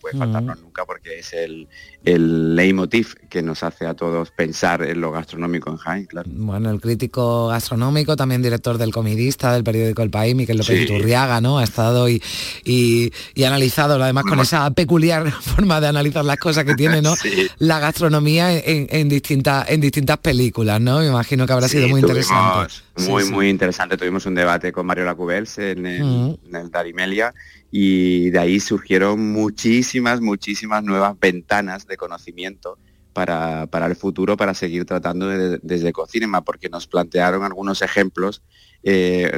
Puede 0.00 0.16
faltarnos 0.18 0.60
nunca 0.60 0.84
porque 0.84 1.18
es 1.18 1.32
el, 1.32 1.68
el 2.04 2.56
leitmotiv 2.56 3.14
que 3.28 3.42
nos 3.42 3.62
hace 3.62 3.86
a 3.86 3.94
todos 3.94 4.30
pensar 4.30 4.82
en 4.82 5.00
lo 5.00 5.12
gastronómico 5.12 5.70
en 5.70 5.76
Jaén, 5.76 6.06
claro. 6.06 6.28
Bueno, 6.32 6.70
el 6.70 6.80
crítico 6.80 7.48
gastronómico, 7.48 8.16
también 8.16 8.42
director 8.42 8.78
del 8.78 8.92
comidista 8.92 9.52
del 9.52 9.62
periódico 9.64 10.02
El 10.02 10.10
País, 10.10 10.34
Miquel 10.34 10.56
López 10.58 10.76
Sí. 10.78 10.84
Iturriaga, 10.84 11.40
¿no? 11.40 11.58
Ha 11.58 11.64
estado 11.64 12.08
y, 12.08 12.22
y, 12.64 13.12
y 13.34 13.44
analizado, 13.44 14.02
además 14.02 14.24
con 14.24 14.40
esa 14.40 14.70
peculiar 14.70 15.30
forma 15.42 15.80
de 15.80 15.88
analizar 15.88 16.24
las 16.24 16.38
cosas 16.38 16.64
que 16.64 16.74
tiene, 16.74 17.02
¿no? 17.02 17.14
Sí. 17.20 17.48
La 17.58 17.78
gastronomía 17.78 18.56
en, 18.56 18.86
en 18.90 19.08
distintas 19.08 19.68
en 19.70 19.80
distintas 19.80 20.16
películas, 20.18 20.80
¿no? 20.80 21.00
Me 21.00 21.06
imagino 21.08 21.46
que 21.46 21.52
habrá 21.52 21.68
sido 21.68 21.86
muy 21.88 22.00
interesante. 22.00 22.72
Muy, 23.08 23.24
muy 23.24 23.48
interesante. 23.48 23.96
Tuvimos 23.96 24.24
un 24.26 24.34
debate 24.34 24.72
con 24.72 24.86
Mario 24.86 25.04
Lacubels 25.04 25.58
en 25.58 25.86
el, 25.86 26.00
Mm. 26.04 26.36
en 26.48 26.56
el 26.56 26.70
Darimelia 26.70 27.34
y 27.70 28.30
de 28.30 28.38
ahí 28.38 28.60
surgieron 28.60 29.32
muchísimas, 29.32 30.20
muchísimas 30.20 30.82
nuevas 30.84 31.18
ventanas 31.20 31.86
de 31.86 31.96
conocimiento 31.96 32.78
para, 33.12 33.66
para 33.66 33.86
el 33.86 33.96
futuro, 33.96 34.36
para 34.36 34.54
seguir 34.54 34.84
tratando 34.84 35.28
de- 35.28 35.58
desde 35.62 35.92
Cocinema, 35.92 36.42
porque 36.44 36.68
nos 36.68 36.86
plantearon 36.86 37.42
algunos 37.44 37.82
ejemplos, 37.82 38.42
eh, 38.82 39.30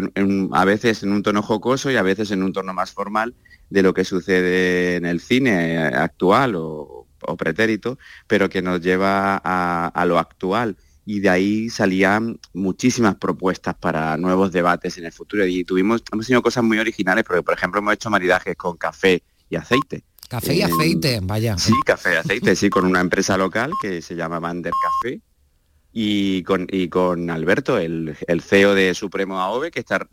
a 0.52 0.64
veces 0.64 1.02
en 1.02 1.12
un 1.12 1.22
tono 1.22 1.42
jocoso 1.42 1.90
y 1.90 1.96
a 1.96 2.02
veces 2.02 2.30
en 2.30 2.42
un 2.42 2.52
tono 2.52 2.72
más 2.74 2.92
formal, 2.92 3.34
de 3.70 3.82
lo 3.82 3.94
que 3.94 4.04
sucede 4.04 4.96
en 4.96 5.06
el 5.06 5.20
cine 5.20 5.78
actual 5.78 6.54
o, 6.56 7.08
o 7.22 7.36
pretérito, 7.36 7.98
pero 8.26 8.48
que 8.50 8.60
nos 8.62 8.80
lleva 8.82 9.40
a, 9.42 9.86
a 9.88 10.04
lo 10.06 10.18
actual. 10.18 10.76
Y 11.04 11.20
de 11.20 11.28
ahí 11.30 11.68
salían 11.70 12.38
muchísimas 12.52 13.16
propuestas 13.16 13.74
para 13.74 14.16
nuevos 14.16 14.52
debates 14.52 14.98
en 14.98 15.04
el 15.06 15.12
futuro. 15.12 15.44
Y 15.46 15.64
tuvimos, 15.64 16.02
hemos 16.12 16.26
tenido 16.26 16.42
cosas 16.42 16.62
muy 16.62 16.78
originales, 16.78 17.24
porque 17.24 17.42
por 17.42 17.54
ejemplo 17.54 17.80
hemos 17.80 17.94
hecho 17.94 18.08
maridajes 18.10 18.54
con 18.56 18.76
café 18.76 19.22
y 19.50 19.56
aceite. 19.56 20.04
Café 20.28 20.54
y 20.54 20.62
aceite, 20.62 21.20
vaya. 21.22 21.58
Sí, 21.58 21.72
café 21.84 22.14
y 22.14 22.16
aceite, 22.16 22.56
sí, 22.56 22.70
con 22.70 22.86
una 22.86 23.00
empresa 23.00 23.36
local 23.36 23.70
que 23.82 24.00
se 24.00 24.14
llama 24.14 24.40
Mander 24.40 24.72
Café 25.02 25.20
y 25.92 26.42
con, 26.44 26.66
y 26.70 26.88
con 26.88 27.28
Alberto, 27.28 27.76
el, 27.78 28.16
el 28.26 28.40
CEO 28.40 28.74
de 28.74 28.94
Supremo 28.94 29.40
AOVE, 29.40 29.70
que 29.70 29.80
está 29.80 30.08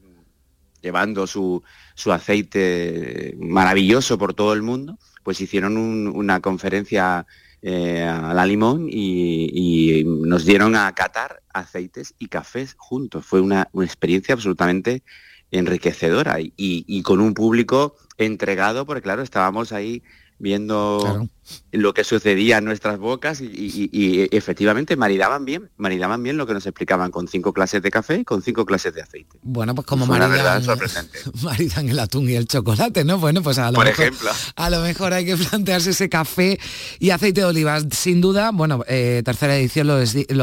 llevando 0.82 1.26
su, 1.28 1.64
su 1.96 2.12
aceite 2.12 3.36
maravilloso 3.40 4.18
por 4.18 4.34
todo 4.34 4.54
el 4.54 4.62
mundo, 4.62 4.98
pues 5.24 5.40
hicieron 5.42 5.78
un- 5.78 6.08
una 6.08 6.40
conferencia 6.42 7.26
eh, 7.62 8.04
a 8.04 8.34
la 8.34 8.46
limón 8.46 8.88
y, 8.90 10.04
nos 10.06 10.46
dieron 10.46 10.76
a 10.76 10.94
catar 10.94 11.42
aceites 11.54 12.16
y 12.20 12.28
cafés 12.28 12.76
juntos. 12.78 13.26
Fue 13.26 13.42
una, 13.42 13.70
experiencia 13.82 14.34
absolutamente 14.34 15.04
enriquecedora 15.52 16.38
y, 16.40 17.02
con 17.04 17.20
un 17.20 17.34
público 17.34 17.96
entregado, 18.18 18.86
porque 18.86 19.02
claro, 19.02 19.22
estábamos 19.22 19.74
ahí 19.74 20.04
viendo 20.40 21.28
lo 21.72 21.94
que 21.94 22.04
sucedía 22.04 22.58
en 22.58 22.66
nuestras 22.66 22.98
bocas 22.98 23.42
y, 23.42 24.28
efectivamente 24.32 24.96
maridaban 24.96 25.46
bien, 25.46 25.70
maridaban 25.78 26.24
bien 26.24 26.38
lo 26.38 26.48
que 26.48 26.54
nos 26.54 26.66
explicaban 26.66 27.12
con 27.12 27.28
cinco 27.28 27.54
clases 27.54 27.82
de 27.82 27.92
café 27.92 28.16
y 28.16 28.24
con 28.24 28.42
cinco 28.42 28.66
clases 28.66 28.94
de 28.96 29.02
aceite. 29.02 29.38
Bueno, 29.44 29.76
pues 29.76 29.86
como 29.86 30.06
maridan, 30.06 30.64
maridan 31.44 31.90
el 31.90 32.00
atún 32.00 32.30
y 32.30 32.36
el 32.36 32.48
chocolate, 32.48 33.04
¿no? 33.04 33.20
Bueno, 33.20 33.42
pues 33.44 33.58
a 33.60 33.72
lo, 33.72 33.80
mejor, 33.80 33.88
ejemplo. 33.88 34.32
a 34.56 34.70
lo 34.70 34.82
mejor 34.82 35.14
hay 35.14 35.26
que 35.26 35.38
plantearse 35.38 35.92
ese 35.92 36.10
café 36.10 36.60
y 37.00 37.12
aceite 37.12 37.42
de 37.42 37.46
olivas. 37.46 37.86
Sin 37.92 38.22
duda, 38.22 38.52
bueno, 38.52 38.84
eh, 38.88 39.22
tercera 39.24 39.56
edición, 39.58 39.88
lo, 39.88 39.98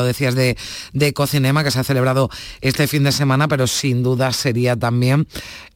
decías 0.05 0.35
de, 0.35 0.57
de, 0.93 1.13
Cocinema, 1.13 1.65
que 1.65 1.71
se 1.71 1.81
ha 1.81 1.85
celebrado 1.85 2.31
este 2.61 2.87
fin 2.87 3.05
de 3.05 3.13
semana, 3.13 3.49
pero 3.49 3.67
sin 3.67 4.03
duda 4.03 4.33
sería 4.33 4.77
también, 4.77 5.27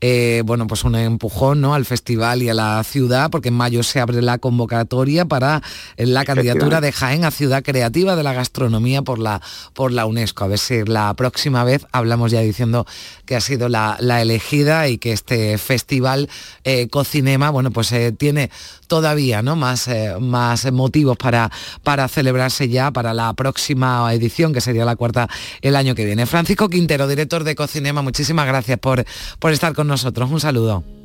eh, 0.00 0.42
bueno, 0.44 0.66
pues 0.66 0.84
un 0.84 0.94
empujón 0.94 1.60
¿no? 1.60 1.74
al 1.74 1.84
festival 1.84 2.42
y 2.42 2.48
a 2.48 2.54
la 2.54 2.82
ciudad, 2.84 3.30
porque 3.30 3.48
en 3.48 3.54
mayo 3.54 3.82
se 3.82 4.00
abre 4.10 4.22
la 4.22 4.38
convocatoria 4.38 5.24
para 5.24 5.62
la 5.96 6.24
candidatura 6.24 6.80
de 6.80 6.92
Jaén 6.92 7.24
a 7.24 7.30
Ciudad 7.30 7.62
Creativa 7.62 8.16
de 8.16 8.22
la 8.22 8.32
Gastronomía 8.32 9.02
por 9.02 9.18
la, 9.18 9.40
por 9.72 9.92
la 9.92 10.06
UNESCO. 10.06 10.44
A 10.44 10.48
ver 10.48 10.58
si 10.58 10.84
la 10.84 11.14
próxima 11.14 11.64
vez 11.64 11.86
hablamos 11.92 12.32
ya 12.32 12.40
diciendo 12.40 12.86
que 13.24 13.36
ha 13.36 13.40
sido 13.40 13.68
la, 13.68 13.96
elegida 14.20 14.88
y 14.88 14.98
que 14.98 15.12
este 15.12 15.56
festival 15.56 16.28
eh, 16.64 16.88
Cocinema, 16.88 17.50
bueno, 17.50 17.70
pues 17.70 17.92
eh, 17.92 18.12
tiene 18.12 18.50
todavía 18.88 19.40
¿no? 19.42 19.56
más, 19.56 19.86
eh, 19.88 20.14
más 20.20 20.70
motivos 20.72 21.16
para, 21.16 21.50
para 21.84 22.08
celebrarse 22.08 22.68
ya 22.68 22.90
para 22.90 23.14
la 23.14 23.32
próxima 23.34 24.12
edición, 24.12 24.52
que 24.52 24.60
sería 24.60 24.84
la 24.84 24.96
cuarta 24.96 25.28
el 25.62 25.76
año 25.76 25.94
que 25.94 26.04
viene. 26.04 26.26
Francisco 26.26 26.68
Quintero, 26.68 27.06
director 27.06 27.44
de 27.44 27.54
Cocinema, 27.54 28.02
muchísimas 28.02 28.46
gracias 28.46 28.78
por, 28.78 29.04
por 29.38 29.52
estar 29.52 29.74
con 29.74 29.86
nosotros. 29.86 30.30
Un 30.30 30.40
saludo. 30.40 30.99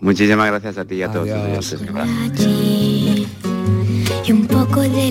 Muchísimas 0.00 0.46
gracias 0.46 0.78
a 0.78 0.84
ti 0.84 0.96
y 0.96 1.02
a 1.02 1.10
todos 1.10 1.28
y 4.26 4.32
un 4.32 4.46
poco 4.46 4.80
de 4.80 5.10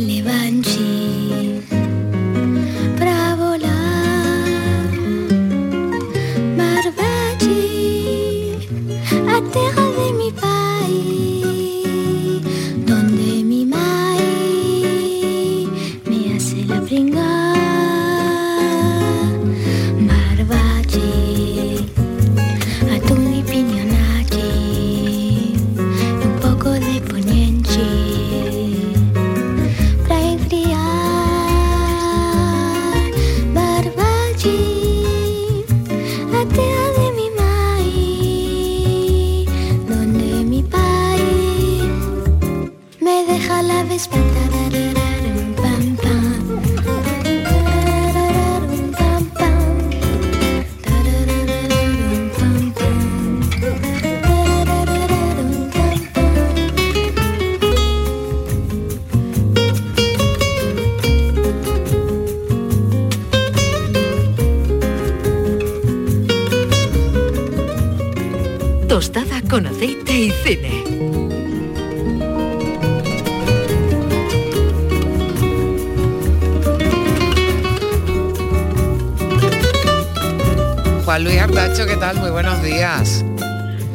¿qué 81.88 81.96
tal? 81.96 82.18
Muy 82.18 82.30
buenos 82.30 82.62
días. 82.62 83.24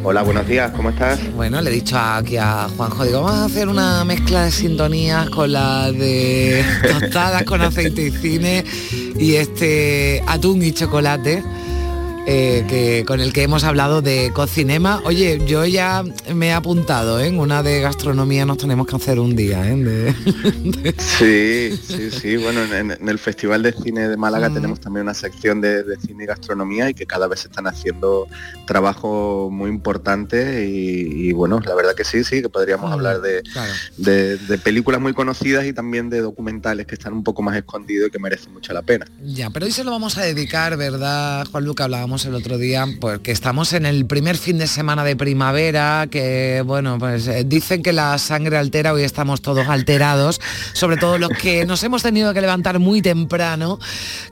Hola, 0.04 0.22
buenos 0.22 0.46
días, 0.46 0.72
¿cómo 0.74 0.88
estás? 0.88 1.20
Bueno, 1.34 1.60
le 1.60 1.68
he 1.68 1.74
dicho 1.74 1.98
aquí 1.98 2.38
a 2.38 2.66
Juanjo, 2.74 3.04
digo, 3.04 3.22
vamos 3.22 3.40
a 3.40 3.44
hacer 3.44 3.68
una 3.68 4.02
mezcla 4.04 4.44
de 4.44 4.50
sintonías 4.50 5.28
con 5.28 5.52
la 5.52 5.92
de 5.92 6.64
tostadas 7.00 7.42
con 7.42 7.60
aceite 7.60 8.06
y 8.06 8.10
cine 8.10 8.64
y 9.18 9.34
este 9.34 10.22
atún 10.26 10.62
y 10.62 10.72
chocolate 10.72 11.44
eh, 12.26 12.64
que, 12.68 13.04
con 13.06 13.20
el 13.20 13.34
que 13.34 13.42
hemos 13.42 13.64
hablado 13.64 14.00
de 14.00 14.30
cocinema. 14.32 15.02
Oye, 15.04 15.42
yo 15.46 15.66
ya 15.66 16.02
me 16.34 16.48
he 16.48 16.52
apuntado 16.54 17.20
¿eh? 17.20 17.26
en 17.26 17.38
una 17.38 17.62
de 17.62 17.82
gastronomía, 17.82 18.46
nos 18.46 18.56
tenemos 18.56 18.86
que 18.86 18.96
hacer 18.96 19.20
un 19.20 19.36
día. 19.36 19.62
¿eh? 19.66 20.14
Sí, 20.98 21.78
sí, 21.86 22.10
sí. 22.10 22.36
Bueno, 22.38 22.62
en, 22.64 23.08
el 23.08 23.18
Festival 23.18 23.62
de 23.62 23.72
Cine 23.72 24.08
de 24.08 24.16
Málaga 24.16 24.48
mm. 24.48 24.54
tenemos 24.54 24.80
también 24.80 25.02
una 25.02 25.12
sección 25.12 25.60
de, 25.60 25.84
cine 26.00 26.24
y 26.24 26.26
gastronomía 26.26 26.88
y 26.88 26.94
que 26.94 27.04
cada 27.04 27.26
vez 27.28 27.44
están 27.44 27.66
haciendo 27.66 28.26
trabajo 28.66 29.50
muy 29.52 29.68
importante 29.68 30.66
y, 30.66 31.32
bueno, 31.32 31.60
la 31.60 31.74
verdad 31.74 31.94
que 31.94 32.04
sí, 32.04 32.24
sí, 32.24 32.40
que 32.40 32.48
podríamos 32.48 32.88
mm, 32.88 32.92
hablar 32.92 33.20
de, 33.20 33.42
de, 33.98 34.58
películas 34.58 35.00
muy 35.00 35.12
conocidas 35.12 35.66
y 35.66 35.74
también 35.74 36.08
de 36.08 36.20
documentales 36.20 36.86
que 36.86 36.94
están 36.94 37.12
un 37.12 37.22
poco 37.22 37.42
más 37.42 37.54
escondidos 37.56 38.08
y 38.08 38.10
que 38.10 38.18
merecen 38.18 38.54
mucho 38.54 38.72
la 38.72 38.80
pena. 38.80 39.06
Ya, 39.22 39.50
pero 39.50 39.66
hoy 39.66 39.72
se 39.72 39.84
lo 39.84 39.90
vamos 39.90 40.16
a 40.16 40.22
dedicar, 40.22 40.76
¿verdad, 40.78 41.46
Juan 41.50 41.64
Luca? 41.64 41.84
Hablábamos 41.84 42.13
el 42.14 42.34
otro 42.36 42.58
día, 42.58 42.86
pues 43.00 43.18
que 43.18 43.32
estamos 43.32 43.72
en 43.72 43.86
el 43.86 44.06
primer 44.06 44.36
fin 44.36 44.56
de 44.56 44.68
semana 44.68 45.02
de 45.02 45.16
primavera, 45.16 46.06
que 46.08 46.62
bueno, 46.64 46.96
pues 46.96 47.26
eh, 47.26 47.42
dicen 47.44 47.82
que 47.82 47.92
la 47.92 48.16
sangre 48.18 48.56
altera, 48.56 48.92
hoy 48.92 49.02
estamos 49.02 49.42
todos 49.42 49.66
alterados, 49.66 50.40
sobre 50.74 50.96
todo 50.96 51.18
los 51.18 51.30
que 51.30 51.66
nos 51.66 51.82
hemos 51.82 52.04
tenido 52.04 52.32
que 52.32 52.40
levantar 52.40 52.78
muy 52.78 53.02
temprano, 53.02 53.80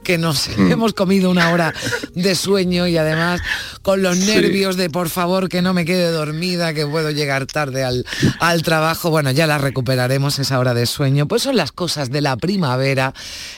que 0.01 0.17
nos 0.17 0.47
mm. 0.57 0.71
hemos 0.71 0.93
comido 0.93 1.29
una 1.29 1.51
hora 1.51 1.73
de 2.15 2.35
sueño 2.35 2.87
y 2.87 2.97
además 2.97 3.41
con 3.81 4.01
los 4.01 4.17
nervios 4.17 4.77
de 4.77 4.89
por 4.89 5.09
favor 5.09 5.49
que 5.49 5.61
no 5.61 5.73
me 5.73 5.83
quede 5.83 6.09
dormida, 6.09 6.73
que 6.73 6.87
puedo 6.87 7.11
llegar 7.11 7.45
tarde 7.47 7.83
al, 7.83 8.05
al 8.39 8.63
trabajo, 8.63 9.09
bueno, 9.09 9.31
ya 9.31 9.45
la 9.45 9.57
recuperaremos 9.57 10.39
esa 10.39 10.57
hora 10.57 10.73
de 10.73 10.85
sueño, 10.85 11.27
pues 11.27 11.43
son 11.43 11.57
las 11.57 11.73
cosas 11.73 12.09
de 12.11 12.21
la 12.21 12.37
primavera, 12.37 13.13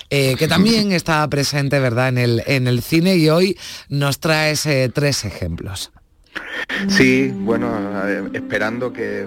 eh, 0.10 0.36
que 0.40 0.48
también 0.48 0.92
está 0.92 1.30
presente, 1.30 1.80
¿verdad?, 1.80 2.10
en 2.10 2.18
el, 2.18 2.44
en 2.48 2.68
el 2.68 2.82
cine 2.82 3.18
y 3.18 3.30
hoy 3.30 3.58
nos 3.90 4.15
traes 4.20 4.66
eh, 4.66 4.90
tres 4.94 5.26
ejemplos. 5.26 5.92
Sí, 6.88 7.32
bueno, 7.34 7.72
esperando 8.34 8.92
que, 8.92 9.26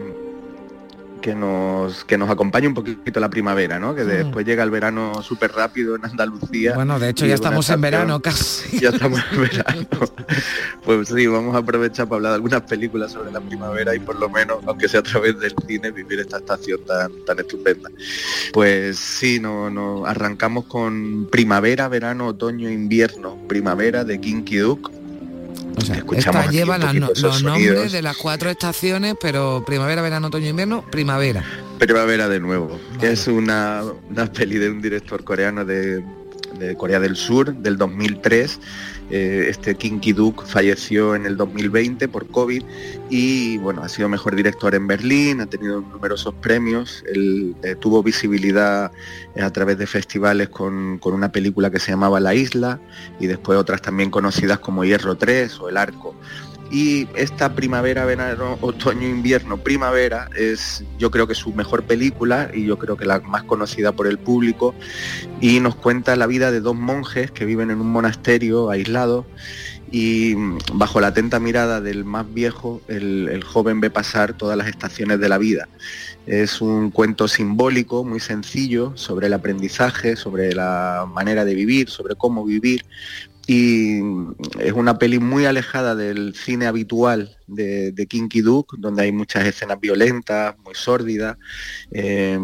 que 1.29 1.35
nos, 1.35 2.07
que 2.07 2.17
nos 2.17 2.31
acompañe 2.31 2.69
un 2.69 2.73
poquito 2.73 3.21
la 3.21 3.29
primavera, 3.29 3.79
¿no? 3.79 3.95
Que 3.95 4.03
después 4.03 4.47
llega 4.47 4.63
el 4.63 4.71
verano 4.71 5.23
súper 5.23 5.53
rápido 5.53 5.95
en 5.95 6.07
Andalucía. 6.07 6.75
Bueno, 6.75 6.99
de 6.99 7.11
hecho 7.11 7.27
ya 7.27 7.35
estamos 7.35 7.69
en 7.69 7.83
verano 7.83 8.21
casi. 8.21 8.79
Ya 8.81 8.89
estamos 8.89 9.21
en 9.33 9.43
verano. 9.43 9.87
Pues 10.85 11.09
sí, 11.09 11.27
vamos 11.27 11.55
a 11.55 11.59
aprovechar 11.59 12.07
para 12.07 12.17
hablar 12.17 12.33
de 12.33 12.37
algunas 12.37 12.63
películas 12.63 13.13
sobre 13.13 13.31
la 13.31 13.41
primavera 13.41 13.95
y 13.95 13.99
por 13.99 14.19
lo 14.19 14.31
menos, 14.31 14.59
aunque 14.67 14.89
sea 14.89 15.01
a 15.01 15.03
través 15.03 15.39
del 15.39 15.55
cine, 15.67 15.91
vivir 15.91 16.21
esta 16.21 16.39
estación 16.39 16.81
tan, 16.87 17.13
tan 17.27 17.39
estupenda. 17.39 17.91
Pues 18.55 18.99
sí, 18.99 19.39
no, 19.39 19.69
no, 19.69 20.07
arrancamos 20.07 20.65
con 20.65 21.29
primavera, 21.31 21.89
verano, 21.89 22.29
otoño, 22.29 22.71
invierno, 22.71 23.37
primavera 23.47 24.05
de 24.05 24.19
Kinky 24.19 24.57
Duke 24.57 24.98
o 25.77 25.81
sea, 25.81 26.03
esta 26.13 26.51
lleva 26.51 26.79
los 26.79 27.43
nombres 27.43 27.93
de 27.93 28.03
las 28.03 28.17
cuatro 28.17 28.51
estaciones, 28.51 29.15
pero 29.21 29.63
primavera, 29.67 30.03
verano, 30.03 30.29
otoño, 30.29 30.49
invierno, 30.49 30.85
primavera. 30.91 31.45
Primavera 31.79 32.29
de 32.29 32.41
nuevo. 32.41 32.79
Es 33.01 33.29
una, 33.29 33.83
una 34.11 34.33
peli 34.33 34.59
de 34.59 34.71
un 34.71 34.83
director 34.83 35.25
coreano 35.25 35.65
de, 35.65 36.05
de 36.59 36.75
Corea 36.77 37.01
del 37.01 37.17
Sur 37.17 37.55
del 37.55 37.79
2003 37.79 38.61
eh, 39.11 39.47
este 39.49 39.75
Kim 39.75 40.01
Ki-duk 40.01 40.45
falleció 40.45 41.15
en 41.15 41.25
el 41.25 41.37
2020 41.37 42.09
por 42.09 42.27
COVID 42.27 42.63
y 43.09 43.57
bueno, 43.59 43.83
ha 43.83 43.89
sido 43.89 44.09
mejor 44.09 44.37
director 44.37 44.75
en 44.75 44.87
Berlín, 44.87 45.41
ha 45.41 45.47
tenido 45.47 45.81
numerosos 45.81 46.35
premios, 46.35 47.05
él 47.13 47.57
eh, 47.63 47.75
tuvo 47.75 48.03
visibilidad 48.03 48.93
eh, 49.35 49.43
a 49.43 49.51
través 49.51 49.79
de 49.79 49.87
festivales 49.87 50.51
con, 50.51 50.99
con, 50.99 51.15
una 51.15 51.33
película 51.33 51.71
que 51.71 51.81
se 51.81 51.91
llamaba 51.91 52.21
La 52.21 52.35
Isla 52.35 52.81
y 53.19 53.27
después 53.27 53.59
otras 53.59 53.81
también 53.81 54.11
conocidas 54.11 54.59
como 54.59 54.85
Hierro 54.85 55.17
3 55.17 55.59
o 55.61 55.69
El 55.69 55.79
Arco. 55.79 56.15
Y 56.71 57.09
esta 57.15 57.55
primavera, 57.55 58.05
verano, 58.05 58.59
otoño, 58.61 59.09
invierno, 59.09 59.57
primavera 59.59 60.29
es 60.37 60.85
yo 60.99 61.11
creo 61.11 61.27
que 61.27 61.35
su 61.35 61.53
mejor 61.53 61.85
película 61.85 62.51
y 62.53 62.65
yo 62.65 62.79
creo 62.79 62.97
que 62.97 63.07
la 63.07 63.21
más 63.21 63.45
conocida 63.45 63.93
por 63.93 64.07
el 64.07 64.19
público 64.19 64.75
y 65.41 65.61
nos 65.61 65.75
cuenta 65.77 66.17
la 66.17 66.27
vida 66.27 66.51
de 66.51 66.61
dos 66.61 66.77
monjes 66.77 67.31
que 67.31 67.45
viven 67.45 67.71
en 67.71 67.81
un 67.81 67.91
monasterio 67.91 68.71
aislado 68.71 69.27
y 69.91 70.35
bajo 70.75 71.01
la 71.01 71.09
atenta 71.09 71.41
mirada 71.41 71.81
del 71.81 72.05
más 72.05 72.33
viejo 72.35 72.83
el 72.89 73.43
joven 73.43 73.81
ve 73.81 73.89
pasar 73.89 74.35
todas 74.35 74.57
las 74.57 74.69
estaciones 74.69 75.19
de 75.21 75.29
la 75.31 75.39
vida. 75.39 75.69
Es 76.29 76.61
un 76.61 76.91
cuento 76.91 77.27
simbólico, 77.27 78.05
muy 78.05 78.21
sencillo, 78.21 78.93
sobre 78.97 79.29
el 79.29 79.33
aprendizaje, 79.33 80.15
sobre 80.15 80.53
la 80.53 81.07
manera 81.11 81.47
de 81.47 81.55
vivir, 81.55 81.89
sobre 81.89 82.17
cómo 82.17 82.45
vivir, 82.45 82.85
y 83.51 84.03
es 84.59 84.75
una 84.75 84.99
peli 84.99 85.19
muy 85.19 85.47
alejada 85.47 85.95
del 85.95 86.35
cine 86.35 86.67
habitual 86.67 87.35
de, 87.47 88.07
Kinky 88.07 88.43
Duke, 88.43 88.77
donde 88.79 89.05
hay 89.05 89.11
muchas 89.11 89.47
escenas 89.47 89.81
violentas, 89.81 90.55
muy 90.63 90.75
sórdidas, 90.75 91.39
eh, 91.91 92.39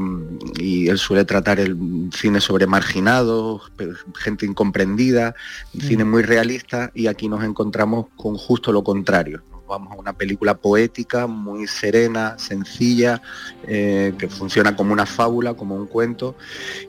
y 0.59 0.89
él 0.89 0.97
suele 0.97 1.27
tratar 1.27 1.61
el 1.61 1.77
cine 2.11 2.41
sobre 2.41 2.67
marginados, 2.67 3.71
gente 4.15 4.47
incomprendida, 4.47 5.35
cine 5.79 6.07
mm. 6.07 6.11
muy 6.11 6.23
realista, 6.23 6.91
y 6.95 7.07
aquí 7.07 7.29
nos 7.29 7.45
encontramos 7.45 8.07
con 8.17 8.39
justo 8.39 8.73
lo 8.73 8.83
contrario 8.83 9.43
vamos 9.67 9.93
a 9.93 9.97
una 9.97 10.13
película 10.13 10.55
poética, 10.55 11.27
muy 11.27 11.67
serena, 11.67 12.39
sencilla, 12.39 13.23
eh, 13.67 14.15
que 14.19 14.29
funciona 14.29 14.77
como 14.77 14.93
una 14.93 15.07
fábula, 15.07 15.55
como 15.55 15.75
un 15.75 15.87
cuento, 15.87 16.37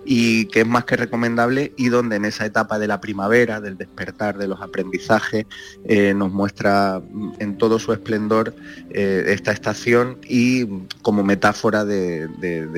y 0.06 0.46
que 0.48 0.62
es 0.62 0.68
más 0.68 0.86
que 0.86 0.96
recomendable 0.96 1.74
y 1.78 1.90
donde 1.90 2.18
en 2.18 2.26
esa 2.26 2.46
etapa 2.46 2.80
de 2.80 2.88
la 2.88 3.02
primavera, 3.02 3.62
del 3.62 3.78
despertar 3.78 4.38
de 4.38 4.48
los 4.48 4.62
aprendizajes, 4.62 5.46
eh, 5.86 6.14
nos 6.14 6.32
muestra 6.32 7.02
en 7.40 7.58
todo 7.58 7.80
su 7.80 7.94
esplendor 7.94 8.56
eh, 8.90 9.26
esta 9.28 9.52
estación 9.52 10.18
y 10.28 10.66
como 11.02 11.24
metáfora 11.24 11.86
de, 11.86 12.28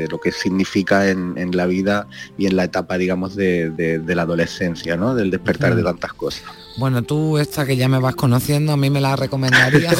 lo 0.09 0.19
que 0.19 0.31
significa 0.31 1.09
en, 1.09 1.35
la 1.51 1.65
vida 1.65 2.07
y 2.37 2.45
en 2.45 2.55
la 2.55 2.65
etapa, 2.65 2.97
digamos, 2.97 3.35
de, 3.35 4.01
la 4.07 4.21
adolescencia, 4.21 4.97
¿no? 4.97 5.15
del 5.15 5.31
despertar 5.31 5.75
de 5.75 5.83
tantas 5.83 6.13
cosas. 6.13 6.66
Bueno, 6.77 7.01
tú 7.03 7.37
esta 7.39 7.65
que 7.65 7.75
ya 7.75 7.89
me 7.89 7.99
vas 7.99 8.15
conociendo, 8.15 8.71
a 8.71 8.77
mí 8.77 8.89
me 8.89 9.01
la 9.01 9.15
recomendaría. 9.15 9.91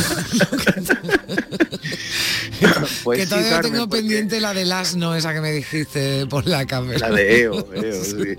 pues 3.04 3.20
que 3.20 3.28
todavía 3.28 3.62
tengo 3.62 3.90
pendiente 3.90 4.40
la 4.40 4.54
del 4.54 4.72
asno, 4.72 5.16
esa 5.16 5.34
que 5.34 5.42
me 5.42 5.52
dijiste 5.52 6.28
por 6.28 6.46
la 6.46 6.66
cámara. 6.68 7.00
La 7.00 7.10
de 7.16 7.42
EO, 7.42 7.62
sí. 8.04 8.36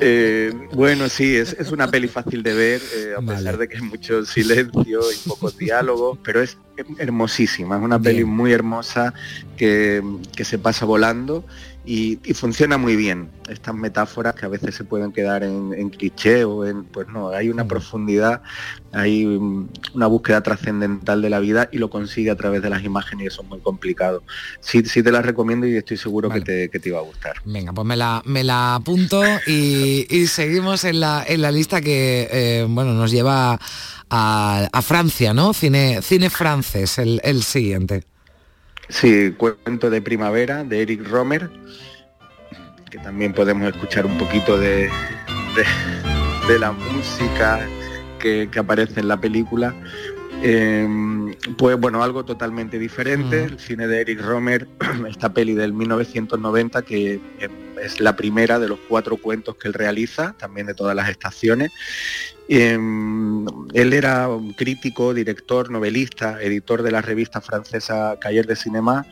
Eh, 0.00 0.52
bueno, 0.72 1.08
sí, 1.08 1.34
es, 1.36 1.56
una 1.72 1.90
peli 1.90 2.08
fácil 2.08 2.42
de 2.42 2.54
ver, 2.54 2.82
eh, 2.94 3.14
a 3.16 3.22
pesar 3.22 3.56
de 3.56 3.68
que 3.68 3.76
es 3.76 3.82
mucho 3.82 4.24
silencio 4.24 5.00
y 5.10 5.28
pocos 5.28 5.56
diálogos, 5.56 6.18
pero 6.22 6.42
es 6.42 6.58
hermosísima, 6.98 7.76
es 7.76 7.82
una 7.82 7.98
peli 7.98 8.24
muy 8.24 8.52
hermosa 8.52 9.14
que, 9.56 10.02
que 10.34 10.44
se 10.44 10.58
pasa 10.58 10.84
volando 10.84 11.44
y, 11.84 12.16
funciona 12.34 12.78
muy 12.78 12.96
bien. 12.96 13.30
Estas 13.48 13.74
metáforas 13.74 14.34
que 14.34 14.46
a 14.46 14.48
veces 14.48 14.74
se 14.74 14.84
pueden 14.84 15.12
quedar 15.12 15.42
en, 15.42 15.90
cliché 15.90 16.44
o 16.44 16.64
en 16.64 16.84
pues 16.84 17.08
no 17.08 17.30
hay 17.30 17.48
una 17.48 17.66
profundidad 17.66 18.42
hay 18.92 19.24
una 19.24 20.06
búsqueda 20.06 20.42
trascendental 20.42 21.22
de 21.22 21.30
la 21.30 21.40
vida 21.40 21.68
y 21.72 21.78
lo 21.78 21.88
consigue 21.88 22.30
a 22.30 22.36
través 22.36 22.62
de 22.62 22.68
las 22.68 22.84
imágenes 22.84 23.24
y 23.24 23.26
eso 23.28 23.42
es 23.42 23.48
muy 23.48 23.58
complicado. 23.60 24.22
Sí, 24.60 24.84
sí 24.84 25.02
te 25.02 25.10
las 25.10 25.24
recomiendo 25.24 25.66
y 25.66 25.76
estoy 25.76 25.96
seguro 25.96 26.28
que, 26.28 26.40
te, 26.40 26.88
iba 26.88 26.98
a 26.98 27.02
gustar. 27.02 27.36
Venga 27.44 27.72
pues 27.72 27.86
me 27.86 27.96
la 27.96 28.22
me 28.26 28.44
la 28.44 28.76
apunto 28.76 29.22
y, 29.46 30.26
seguimos 30.26 30.84
en 30.84 31.00
la, 31.00 31.24
en 31.26 31.42
la 31.42 31.50
lista 31.50 31.80
que 31.80 32.28
eh, 32.30 32.66
bueno 32.68 32.92
nos 32.92 33.10
lleva 33.10 33.58
a, 34.10 34.82
Francia 34.82 35.32
no 35.32 35.54
cine 35.54 36.00
cine 36.02 36.28
francés 36.28 36.98
el, 36.98 37.20
el 37.24 37.42
siguiente 37.42 38.04
Sí, 38.88 39.34
cuento 39.36 39.90
de 39.90 40.02
primavera 40.02 40.64
de 40.64 40.82
Eric 40.82 41.08
Romer, 41.08 41.50
que 42.90 42.98
también 42.98 43.32
podemos 43.32 43.66
escuchar 43.68 44.04
un 44.06 44.18
poquito 44.18 44.58
de, 44.58 44.90
de, 46.48 46.58
la 46.58 46.72
música 46.72 47.66
que, 48.18 48.48
aparece 48.56 49.00
en 49.00 49.08
la 49.08 49.18
película. 49.18 49.74
Em, 50.44 51.34
pues 51.56 51.78
bueno, 51.78 52.02
algo 52.02 52.24
totalmente 52.24 52.78
diferente, 52.78 53.42
mm. 53.42 53.44
el 53.44 53.58
cine 53.60 53.86
de 53.86 54.00
Eric 54.00 54.20
Romer, 54.20 54.66
esta 55.08 55.32
peli 55.32 55.54
del 55.54 55.72
1990 55.72 56.82
que 56.82 57.20
es 57.80 58.00
la 58.00 58.16
primera 58.16 58.58
de 58.58 58.68
los 58.68 58.78
cuatro 58.88 59.16
cuentos 59.16 59.56
que 59.56 59.68
él 59.68 59.74
realiza, 59.74 60.34
también 60.38 60.66
de 60.66 60.74
todas 60.74 60.96
las 60.96 61.08
estaciones, 61.08 61.70
Em, 62.48 63.46
él 63.72 63.92
era 63.92 64.28
un 64.28 64.52
crítico, 64.52 65.14
director, 65.14 65.70
novelista, 65.70 66.42
editor 66.42 66.82
de 66.82 66.90
la 66.90 67.00
revista 67.00 67.40
francesa 67.40 68.18
Cahiers 68.20 68.48
de 68.48 68.56
Cinema 68.56 69.06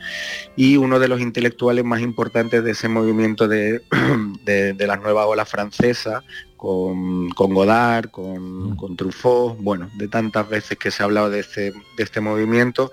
y 0.55 0.77
uno 0.77 0.99
de 0.99 1.07
los 1.07 1.21
intelectuales 1.21 1.85
más 1.85 2.01
importantes 2.01 2.63
de 2.63 2.71
ese 2.71 2.89
movimiento 2.89 3.47
de, 3.47 3.81
de, 4.45 4.85
la 4.85 4.97
nueva 4.97 5.25
ola 5.25 5.45
francesa, 5.45 6.23
con, 6.61 7.53
Godard, 7.53 8.11
con, 8.11 8.73
mm. 8.73 8.75
con, 8.75 8.95
Truffaut, 8.95 9.57
bueno, 9.59 9.89
de 9.95 10.07
tantas 10.07 10.47
veces 10.47 10.77
que 10.77 10.91
se 10.91 11.01
ha 11.01 11.07
hablado 11.07 11.31
de 11.31 11.39
este, 11.39 11.71
de 11.71 12.03
este 12.03 12.21
movimiento, 12.21 12.91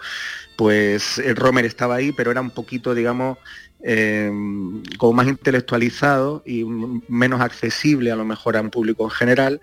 pues 0.57 1.19
el 1.19 1.37
Romer 1.37 1.67
estaba 1.67 1.97
ahí, 1.97 2.13
pero 2.13 2.31
era 2.31 2.41
un 2.41 2.49
poquito, 2.49 2.95
digamos, 2.95 3.37
em, 3.83 4.83
como 4.97 5.13
más 5.13 5.29
intelectualizado 5.29 6.43
y 6.47 6.65
menos 6.65 7.43
accesible 7.43 8.11
a 8.11 8.17
lo 8.17 8.25
mejor 8.25 8.57
a 8.57 8.63
un 8.63 8.71
público 8.71 9.05
en 9.05 9.11
general 9.11 9.61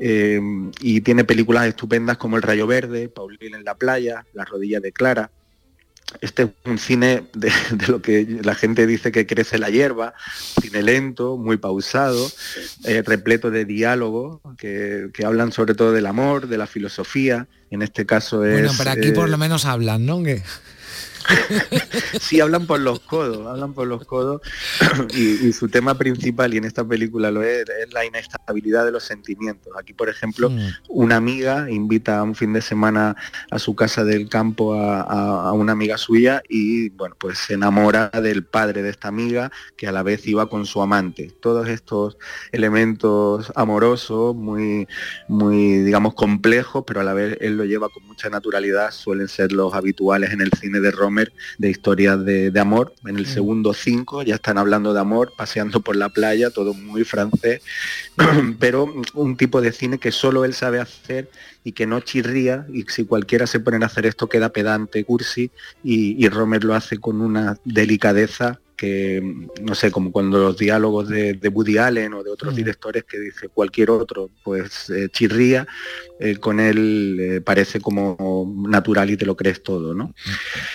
eh, 0.00 0.40
y 0.80 1.02
tiene 1.02 1.24
películas 1.24 1.66
estupendas 1.66 2.16
como 2.16 2.36
El 2.38 2.42
Rayo 2.42 2.66
Verde, 2.66 3.10
Paulina 3.10 3.58
en 3.58 3.64
la 3.64 3.74
playa, 3.74 4.24
La 4.32 4.46
rodilla 4.46 4.80
de 4.80 4.92
Clara. 4.92 5.30
Este 6.20 6.42
es 6.42 6.48
un 6.64 6.78
cine 6.78 7.24
de, 7.34 7.50
lo 7.88 8.02
que 8.02 8.40
la 8.42 8.54
gente 8.54 8.86
dice 8.86 9.12
que 9.12 9.26
crece 9.26 9.58
la 9.58 9.70
hierba, 9.70 10.14
cine 10.60 10.82
lento, 10.82 11.36
muy 11.36 11.56
pausado, 11.56 12.30
eh, 12.84 13.02
repleto 13.04 13.50
de 13.50 13.64
diálogos 13.64 14.40
que, 14.58 15.10
hablan 15.24 15.52
sobre 15.52 15.74
todo 15.74 15.92
del 15.92 16.06
amor, 16.06 16.48
de 16.48 16.58
la 16.58 16.66
filosofía. 16.66 17.46
En 17.70 17.82
este 17.82 18.04
caso 18.04 18.44
es... 18.44 18.52
Bueno, 18.52 18.72
pero 18.76 18.90
aquí 18.90 19.12
por 19.12 19.28
lo 19.28 19.36
eh, 19.36 19.38
menos 19.38 19.64
hablan, 19.64 20.04
¿no? 20.04 20.22
Sí, 22.20 22.40
hablan 22.40 22.66
por 22.66 22.80
los 22.80 23.00
codos, 23.00 23.46
hablan 23.46 23.72
por 23.74 23.86
los 23.86 24.04
codos 24.04 24.42
y, 25.14 25.52
su 25.52 25.68
tema 25.68 25.96
principal, 25.96 26.54
y 26.54 26.58
en 26.58 26.64
esta 26.64 26.84
película 26.84 27.30
lo 27.30 27.42
es, 27.42 27.64
es 27.68 27.92
la 27.92 28.04
inestabilidad 28.04 28.84
de 28.84 28.92
los 28.92 29.04
sentimientos. 29.04 29.72
Aquí, 29.78 29.92
por 29.92 30.08
ejemplo, 30.08 30.50
mm. 30.50 30.68
una 30.88 31.16
amiga 31.16 31.70
invita 31.70 32.18
a 32.18 32.22
un 32.22 32.34
fin 32.34 32.52
de 32.52 32.62
semana 32.62 33.16
a 33.50 33.58
su 33.58 33.74
casa 33.74 34.04
del 34.04 34.28
campo 34.28 34.74
a, 34.74 35.52
una 35.52 35.72
amiga 35.72 35.98
suya 35.98 36.42
y, 36.48 36.88
bueno, 36.90 37.14
pues 37.18 37.38
se 37.38 37.54
enamora 37.54 38.08
del 38.08 38.44
padre 38.44 38.82
de 38.82 38.90
esta 38.90 39.08
amiga 39.08 39.50
que 39.76 39.86
a 39.86 39.92
la 39.92 40.02
vez 40.02 40.26
iba 40.26 40.48
con 40.48 40.66
su 40.66 40.82
amante. 40.82 41.30
Todos 41.40 41.68
estos 41.68 42.16
elementos 42.52 43.52
amorosos, 43.54 44.34
muy, 44.34 44.88
muy, 45.28 45.78
digamos, 45.78 46.14
complejos, 46.14 46.84
pero 46.86 47.00
a 47.00 47.04
la 47.04 47.12
vez 47.12 47.36
él 47.40 47.56
lo 47.56 47.64
lleva 47.64 47.88
con 47.88 48.04
mucha 48.06 48.30
naturalidad, 48.30 48.90
suelen 48.90 49.28
ser 49.28 49.52
los 49.52 49.74
habituales 49.74 50.32
en 50.32 50.40
el 50.40 50.50
cine 50.58 50.80
de 50.80 50.90
Roma 50.90 51.11
de 51.58 51.70
historias 51.70 52.24
de, 52.24 52.52
amor. 52.60 52.94
En 53.06 53.16
el 53.16 53.24
mm. 53.24 53.26
segundo 53.26 53.74
cinco 53.74 54.22
ya 54.22 54.36
están 54.36 54.58
hablando 54.58 54.94
de 54.94 55.00
amor, 55.00 55.32
paseando 55.36 55.80
por 55.80 55.96
la 55.96 56.08
playa, 56.08 56.50
todo 56.50 56.74
muy 56.74 57.04
francés, 57.04 57.62
pero 58.58 58.92
un 59.14 59.36
tipo 59.36 59.60
de 59.60 59.72
cine 59.72 59.98
que 59.98 60.12
solo 60.12 60.44
él 60.44 60.54
sabe 60.54 60.80
hacer 60.80 61.30
y 61.64 61.72
que 61.72 61.86
no 61.86 62.00
chirría 62.00 62.66
y 62.72 62.84
si 62.88 63.04
cualquiera 63.04 63.46
se 63.46 63.60
pone 63.60 63.82
a 63.82 63.86
hacer 63.86 64.06
esto 64.06 64.28
queda 64.28 64.50
pedante, 64.50 65.04
cursi 65.04 65.50
y, 65.82 66.24
y 66.24 66.28
Romer 66.28 66.64
lo 66.64 66.74
hace 66.74 66.98
con 66.98 67.20
una 67.20 67.56
delicadeza 67.64 68.60
que, 68.82 69.22
no 69.62 69.76
sé, 69.76 69.92
como 69.92 70.10
cuando 70.10 70.40
los 70.40 70.58
diálogos 70.58 71.08
de, 71.08 71.38
Woody 71.54 71.78
Allen 71.78 72.14
o 72.14 72.24
de 72.24 72.32
otros 72.32 72.52
mm. 72.52 72.56
directores 72.56 73.04
que 73.04 73.20
dice 73.20 73.48
cualquier 73.48 73.90
otro, 73.90 74.28
pues 74.42 74.90
eh, 74.90 75.08
chirría, 75.08 75.68
eh, 76.18 76.38
con 76.38 76.58
él 76.58 77.16
eh, 77.20 77.40
parece 77.40 77.80
como 77.80 78.52
natural 78.68 79.08
y 79.10 79.16
te 79.16 79.24
lo 79.24 79.36
crees 79.36 79.62
todo, 79.62 79.94
¿no? 79.94 80.12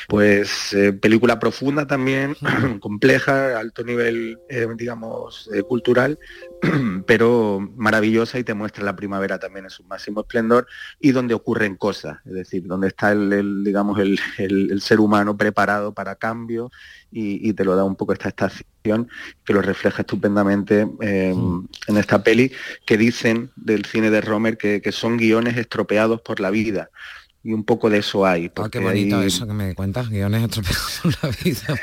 Pues 0.07 0.73
película 1.01 1.37
profunda 1.37 1.85
también, 1.85 2.37
mm. 2.39 2.77
compleja, 2.79 3.59
alto 3.59 3.83
nivel, 3.83 4.39
digamos, 4.77 5.49
cultural, 5.67 6.17
pero 7.05 7.59
maravillosa 7.75 8.39
y 8.39 8.45
te 8.45 8.53
muestra 8.53 8.85
la 8.85 8.95
primavera 8.95 9.37
también 9.37 9.65
en 9.65 9.71
su 9.71 9.83
máximo 9.83 10.21
esplendor 10.21 10.65
y 11.01 11.11
donde 11.11 11.33
ocurren 11.33 11.75
cosas, 11.75 12.19
es 12.25 12.31
decir, 12.31 12.67
donde 12.67 12.87
está 12.87 13.11
el, 13.11 13.65
digamos, 13.65 13.99
el, 13.99 14.17
el, 14.37 14.79
ser 14.79 15.01
humano 15.01 15.35
preparado 15.35 15.93
para 15.93 16.15
cambio 16.15 16.71
y, 17.11 17.53
te 17.53 17.63
lo 17.63 17.75
da 17.75 17.83
un 17.83 17.95
poco 17.95 18.13
esta 18.13 18.29
estación 18.29 19.09
que 19.43 19.53
lo 19.53 19.61
refleja 19.61 20.01
estupendamente 20.01 20.87
em, 21.01 21.67
en 21.87 21.97
esta 21.97 22.23
peli, 22.23 22.51
que 22.85 22.97
dicen 22.97 23.51
del 23.55 23.85
cine 23.85 24.09
de 24.09 24.21
Romer 24.21 24.57
que, 24.57 24.81
son 24.91 25.17
guiones 25.17 25.57
estropeados 25.57 26.21
por 26.21 26.39
la 26.39 26.49
vida. 26.49 26.89
y 27.43 27.53
un 27.53 27.63
poco 27.63 27.89
de 27.89 27.99
eso 27.99 28.25
hay. 28.25 28.51
Ah, 28.57 28.67
qué 28.69 28.79
bonito 28.79 29.21
eso 29.21 29.47
que 29.47 29.53
me 29.53 29.73
cuentas, 29.73 30.09
guiones 30.09 30.43
estropeados 30.43 30.99
por 31.01 31.23
la 31.23 31.29
vida. 31.43 31.75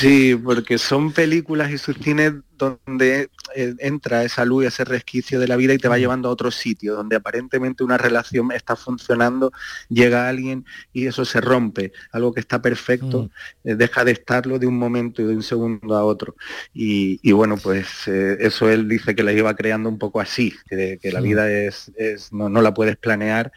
sí, 0.00 0.34
porque 0.34 0.78
son 0.78 1.12
películas 1.12 1.70
y 1.70 1.78
sus 1.78 1.96
cines 1.98 2.32
donde 2.56 3.30
eh, 3.54 3.74
entra 3.78 4.24
esa 4.24 4.44
luz, 4.44 4.66
ese 4.66 4.84
resquicio 4.84 5.40
de 5.40 5.48
la 5.48 5.56
vida 5.56 5.74
y 5.74 5.78
te 5.78 5.88
va 5.88 5.98
llevando 5.98 6.28
a 6.28 6.32
otro 6.32 6.50
sitio, 6.50 6.94
donde 6.94 7.16
aparentemente 7.16 7.84
una 7.84 7.98
relación 7.98 8.52
está 8.52 8.76
funcionando, 8.76 9.52
llega 9.88 10.28
alguien 10.28 10.64
y 10.92 11.06
eso 11.06 11.24
se 11.24 11.40
rompe, 11.40 11.92
algo 12.12 12.32
que 12.32 12.40
está 12.40 12.60
perfecto, 12.60 13.30
eh, 13.64 13.74
deja 13.74 14.04
de 14.04 14.12
estarlo 14.12 14.58
de 14.58 14.66
un 14.66 14.78
momento 14.78 15.22
y 15.22 15.26
de 15.26 15.36
un 15.36 15.42
segundo 15.42 15.96
a 15.96 16.04
otro. 16.04 16.36
Y, 16.72 17.32
bueno, 17.32 17.56
pues 17.56 18.06
eh, 18.06 18.36
eso 18.40 18.68
él 18.68 18.88
dice 18.88 19.14
que 19.14 19.22
la 19.22 19.32
iba 19.32 19.54
creando 19.54 19.88
un 19.88 19.98
poco 19.98 20.20
así, 20.20 20.54
que, 20.68 20.98
la 21.08 21.20
vida 21.20 21.50
es, 21.50 21.90
no, 22.32 22.48
no 22.48 22.60
la 22.60 22.74
puedes 22.74 22.96
planear 22.96 23.50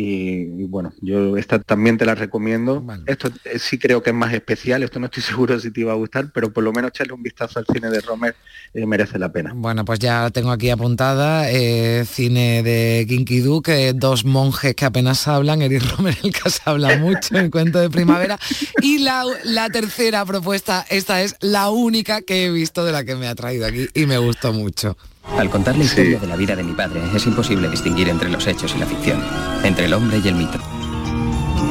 y, 0.00 0.44
bueno, 0.66 0.92
yo 1.00 1.36
esta 1.36 1.58
también 1.58 1.98
te 1.98 2.06
la 2.06 2.14
recomiendo. 2.14 2.84
Esto 3.06 3.30
eh, 3.44 3.58
sí 3.58 3.78
creo 3.78 4.00
que 4.00 4.10
es 4.10 4.16
más 4.16 4.32
especial, 4.32 4.84
esto 4.84 5.00
no 5.00 5.06
estoy 5.06 5.22
seguro 5.24 5.58
si 5.58 5.72
te 5.72 5.80
iba 5.80 5.90
a 5.90 5.96
gustar, 5.96 6.30
pero 6.32 6.52
por 6.52 6.62
lo 6.62 6.72
menos 6.72 6.90
echarle 6.90 7.14
un 7.14 7.22
vistazo 7.22 7.58
al 7.58 7.66
cine 7.66 7.90
de 7.90 8.00
Romer 8.00 8.36
eh, 8.74 8.86
merece 8.86 9.18
la 9.18 9.32
pena. 9.32 9.52
Bueno, 9.56 9.84
pues 9.84 9.98
ya 9.98 10.30
tengo 10.30 10.52
aquí 10.52 10.70
apuntada 10.70 11.50
eh, 11.50 12.04
cine 12.04 12.62
de 12.62 13.06
Kinky 13.08 13.40
Duke, 13.40 13.92
dos 13.92 14.24
monjes 14.24 14.76
que 14.76 14.84
apenas 14.84 15.26
hablan, 15.26 15.62
Eric 15.62 15.82
Romer 15.96 16.16
el 16.22 16.32
que 16.32 16.42
habla 16.64 16.96
mucho, 16.98 17.36
el 17.36 17.50
cuento 17.50 17.80
de 17.80 17.90
primavera. 17.90 18.38
Y 18.80 18.98
la, 18.98 19.24
la 19.42 19.68
tercera 19.68 20.24
propuesta, 20.24 20.86
esta 20.90 21.22
es 21.22 21.34
la 21.40 21.70
única 21.70 22.22
que 22.22 22.46
he 22.46 22.50
visto 22.52 22.84
de 22.84 22.92
la 22.92 23.04
que 23.04 23.16
me 23.16 23.26
ha 23.26 23.34
traído 23.34 23.66
aquí 23.66 23.88
y 23.94 24.06
me 24.06 24.18
gustó 24.18 24.52
mucho. 24.52 24.96
Al 25.36 25.50
contar 25.50 25.76
la 25.76 25.84
historia 25.84 26.18
de 26.18 26.26
la 26.26 26.36
vida 26.36 26.56
de 26.56 26.64
mi 26.64 26.72
padre, 26.72 27.00
es 27.14 27.26
imposible 27.26 27.68
distinguir 27.68 28.08
entre 28.08 28.28
los 28.28 28.46
hechos 28.46 28.74
y 28.74 28.78
la 28.78 28.86
ficción, 28.86 29.22
entre 29.62 29.84
el 29.84 29.92
hombre 29.92 30.20
y 30.24 30.28
el 30.28 30.34
mito. 30.34 30.58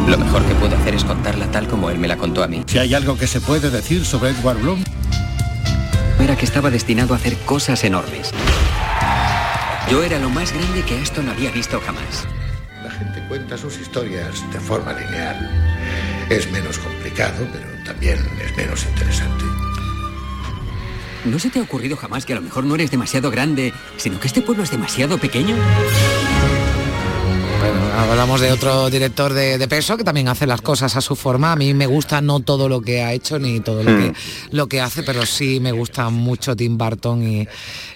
Lo 0.08 0.18
mejor 0.18 0.46
que 0.46 0.56
puedo 0.56 0.76
hacer 0.78 0.96
es 0.96 1.04
contarla 1.04 1.52
tal 1.52 1.68
como 1.68 1.90
él 1.90 1.98
me 2.00 2.08
la 2.08 2.18
contó 2.18 2.44
a 2.44 2.48
mí. 2.48 2.64
Si 2.68 2.78
hay 2.78 2.94
algo 2.94 3.18
que 3.18 3.28
se 3.28 3.42
puede 3.42 3.70
decir 3.70 4.06
sobre 4.06 4.30
Edward 4.30 4.60
Bloom, 4.62 4.84
era 6.22 6.38
que 6.38 6.46
estaba 6.46 6.70
destinado 6.70 7.14
a 7.14 7.18
hacer 7.18 7.38
cosas 7.40 7.84
enormes. 7.84 8.32
Yo 9.92 10.04
era 10.04 10.20
lo 10.20 10.30
más 10.30 10.54
grande 10.54 10.84
que 10.84 10.98
Aston 11.00 11.28
había 11.30 11.52
visto 11.52 11.82
jamás. 11.82 12.26
La 12.84 12.92
gente 12.92 13.22
cuenta 13.28 13.58
sus 13.58 13.78
historias 13.80 14.44
de 14.54 14.60
forma 14.60 14.94
lineal. 14.94 16.28
Es 16.30 16.50
menos 16.52 16.78
complicado, 16.78 17.46
pero 17.52 17.66
también 17.84 18.18
es 18.44 18.56
menos 18.56 18.86
interesante. 18.86 19.44
¿No 21.26 21.40
se 21.40 21.50
te 21.50 21.60
ha 21.60 21.62
ocurrido 21.62 21.98
jamás 21.98 22.26
que 22.26 22.34
a 22.34 22.36
lo 22.38 22.42
mejor 22.42 22.64
no 22.64 22.76
eres 22.76 22.92
demasiado 22.92 23.32
grande, 23.32 23.74
sino 23.98 24.20
que 24.20 24.28
este 24.28 24.42
pueblo 24.42 24.64
es 24.64 24.72
demasiado 24.72 25.18
pequeño? 25.18 25.56
Bueno, 27.60 27.82
hablamos 27.96 28.40
de 28.40 28.52
otro 28.52 28.90
director 28.90 29.34
de, 29.34 29.68
peso 29.68 29.98
que 29.98 30.04
también 30.04 30.28
hace 30.28 30.46
las 30.46 30.62
cosas 30.62 30.96
a 30.96 31.02
su 31.02 31.16
forma. 31.16 31.52
A 31.52 31.56
mí 31.56 31.74
me 31.74 31.88
gusta 31.88 32.22
no 32.22 32.40
todo 32.40 32.70
lo 32.70 32.82
que 32.82 33.02
ha 33.02 33.14
hecho 33.14 33.40
ni 33.40 33.60
todo 33.60 33.84
lo, 33.84 33.98
que, 33.98 34.10
hmm. 34.10 34.16
lo 34.52 34.68
que 34.68 34.80
hace, 34.80 35.02
pero 35.02 35.26
sí 35.26 35.60
me 35.60 35.72
gusta 35.72 36.10
mucho 36.10 36.56
Tim 36.56 36.78
Burton 36.78 37.28
y, 37.28 37.48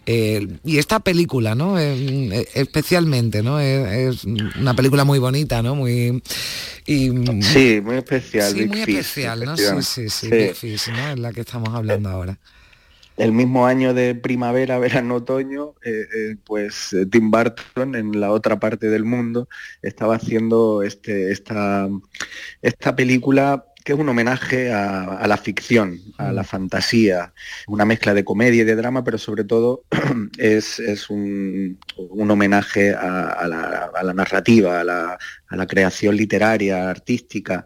eh, 0.07 0.47
y 0.65 0.77
esta 0.79 0.99
película, 0.99 1.53
¿no? 1.53 1.77
Eh, 1.77 1.95
eh, 1.95 2.47
especialmente, 2.55 3.43
¿no? 3.43 3.59
Es, 3.59 4.25
una 4.25 4.73
película 4.73 5.03
muy 5.03 5.19
bonita, 5.19 5.61
¿no? 5.61 5.75
Muy 5.75 6.21
y, 6.87 7.11
sí, 7.41 7.81
muy 7.83 7.97
especial. 7.97 8.51
Sí, 8.51 8.65
muy 8.65 8.81
especial, 8.81 9.45
¿no? 9.45 9.55
Sí, 9.55 9.63
sí, 9.81 10.09
sí, 10.09 10.77
sí. 10.77 10.91
¿no? 10.91 11.11
Es 11.11 11.19
la 11.19 11.31
que 11.31 11.41
estamos 11.41 11.69
hablando 11.69 12.09
ahora 12.09 12.39
el 13.21 13.31
mismo 13.31 13.67
año 13.67 13.93
de 13.93 14.15
primavera, 14.15 14.79
verano, 14.79 15.15
otoño, 15.15 15.75
eh, 15.83 16.05
eh, 16.15 16.35
pues 16.43 16.93
eh, 16.93 17.05
Tim 17.05 17.29
Burton 17.29 17.95
en 17.95 18.19
la 18.19 18.31
otra 18.31 18.59
parte 18.59 18.89
del 18.89 19.05
mundo 19.05 19.47
estaba 19.81 20.15
haciendo 20.15 20.81
este, 20.81 21.31
esta, 21.31 21.87
esta 22.61 22.95
película 22.95 23.65
que 23.83 23.93
es 23.93 23.99
un 23.99 24.09
homenaje 24.09 24.71
a, 24.71 25.25
la 25.27 25.37
ficción, 25.37 25.99
a 26.17 26.31
la 26.31 26.43
mm. 26.43 26.45
fantasía, 26.45 27.33
una 27.67 27.85
mezcla 27.85 28.13
de 28.13 28.23
comedia 28.23 28.61
y 28.61 28.65
de 28.65 28.75
drama, 28.75 29.03
pero 29.03 29.17
sobre 29.17 29.43
todo 29.43 29.83
es, 30.37 31.09
un, 31.09 31.79
homenaje 31.97 32.93
a, 32.93 33.47
la, 33.47 34.13
narrativa, 34.13 34.81
a 34.81 34.83
la, 34.83 35.67
creación 35.67 36.15
literaria, 36.15 36.89
artística, 36.89 37.65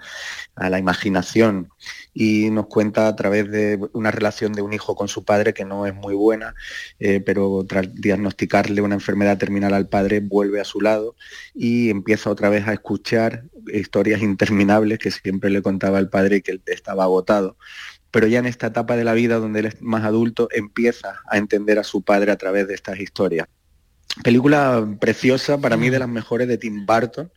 a 0.56 0.70
la 0.70 0.80
imaginación 0.80 1.70
y 2.18 2.49
nos 2.49 2.68
cuenta 2.68 3.09
a 3.09 3.16
través 3.16 3.51
de 3.51 3.78
una 3.91 4.09
relación 4.09 4.53
de 4.53 4.61
un 4.61 4.72
hijo 4.72 4.95
con 4.95 5.09
su 5.09 5.26
padre 5.26 5.53
que 5.53 5.66
no 5.66 5.86
es 5.86 5.93
muy 5.93 6.16
buena, 6.16 6.55
eh, 6.97 7.20
pero 7.20 7.66
tras 7.68 7.93
diagnosticarle 7.93 8.82
una 8.82 8.95
enfermedad 8.95 9.38
terminal 9.38 9.74
al 9.74 9.89
padre 9.89 10.22
vuelve 10.22 10.61
a 10.61 10.63
su 10.63 10.80
lado 10.80 11.18
y 11.53 11.89
empieza 11.89 12.30
otra 12.30 12.47
vez 12.47 12.66
a 12.68 12.74
escuchar 12.74 13.43
historias 13.68 14.22
interminables 14.22 14.97
que 14.97 15.11
siempre 15.11 15.49
le 15.49 15.61
contaba 15.61 15.97
al 15.97 16.09
padre 16.09 16.41
que 16.41 16.51
él 16.51 16.61
estaba 16.68 17.03
agotado. 17.03 17.57
Pero 18.11 18.28
ya 18.28 18.39
en 18.39 18.45
esta 18.45 18.68
etapa 18.68 18.95
de 18.95 19.03
la 19.03 19.13
vida 19.13 19.36
donde 19.39 19.59
él 19.59 19.66
es 19.66 19.82
más 19.82 20.05
adulto 20.05 20.47
empieza 20.53 21.20
a 21.30 21.38
entender 21.38 21.80
a 21.80 21.84
su 21.84 22.01
padre 22.01 22.32
a 22.32 22.38
través 22.38 22.66
de 22.66 22.76
estas 22.76 22.97
historias. 22.97 23.49
Película 24.24 24.88
preciosa, 25.01 25.57
para 25.57 25.76
mí 25.76 25.89
de 25.89 25.99
las 25.99 26.07
mejores 26.07 26.47
de 26.47 26.57
Tim 26.57 26.86
Burton 26.86 27.30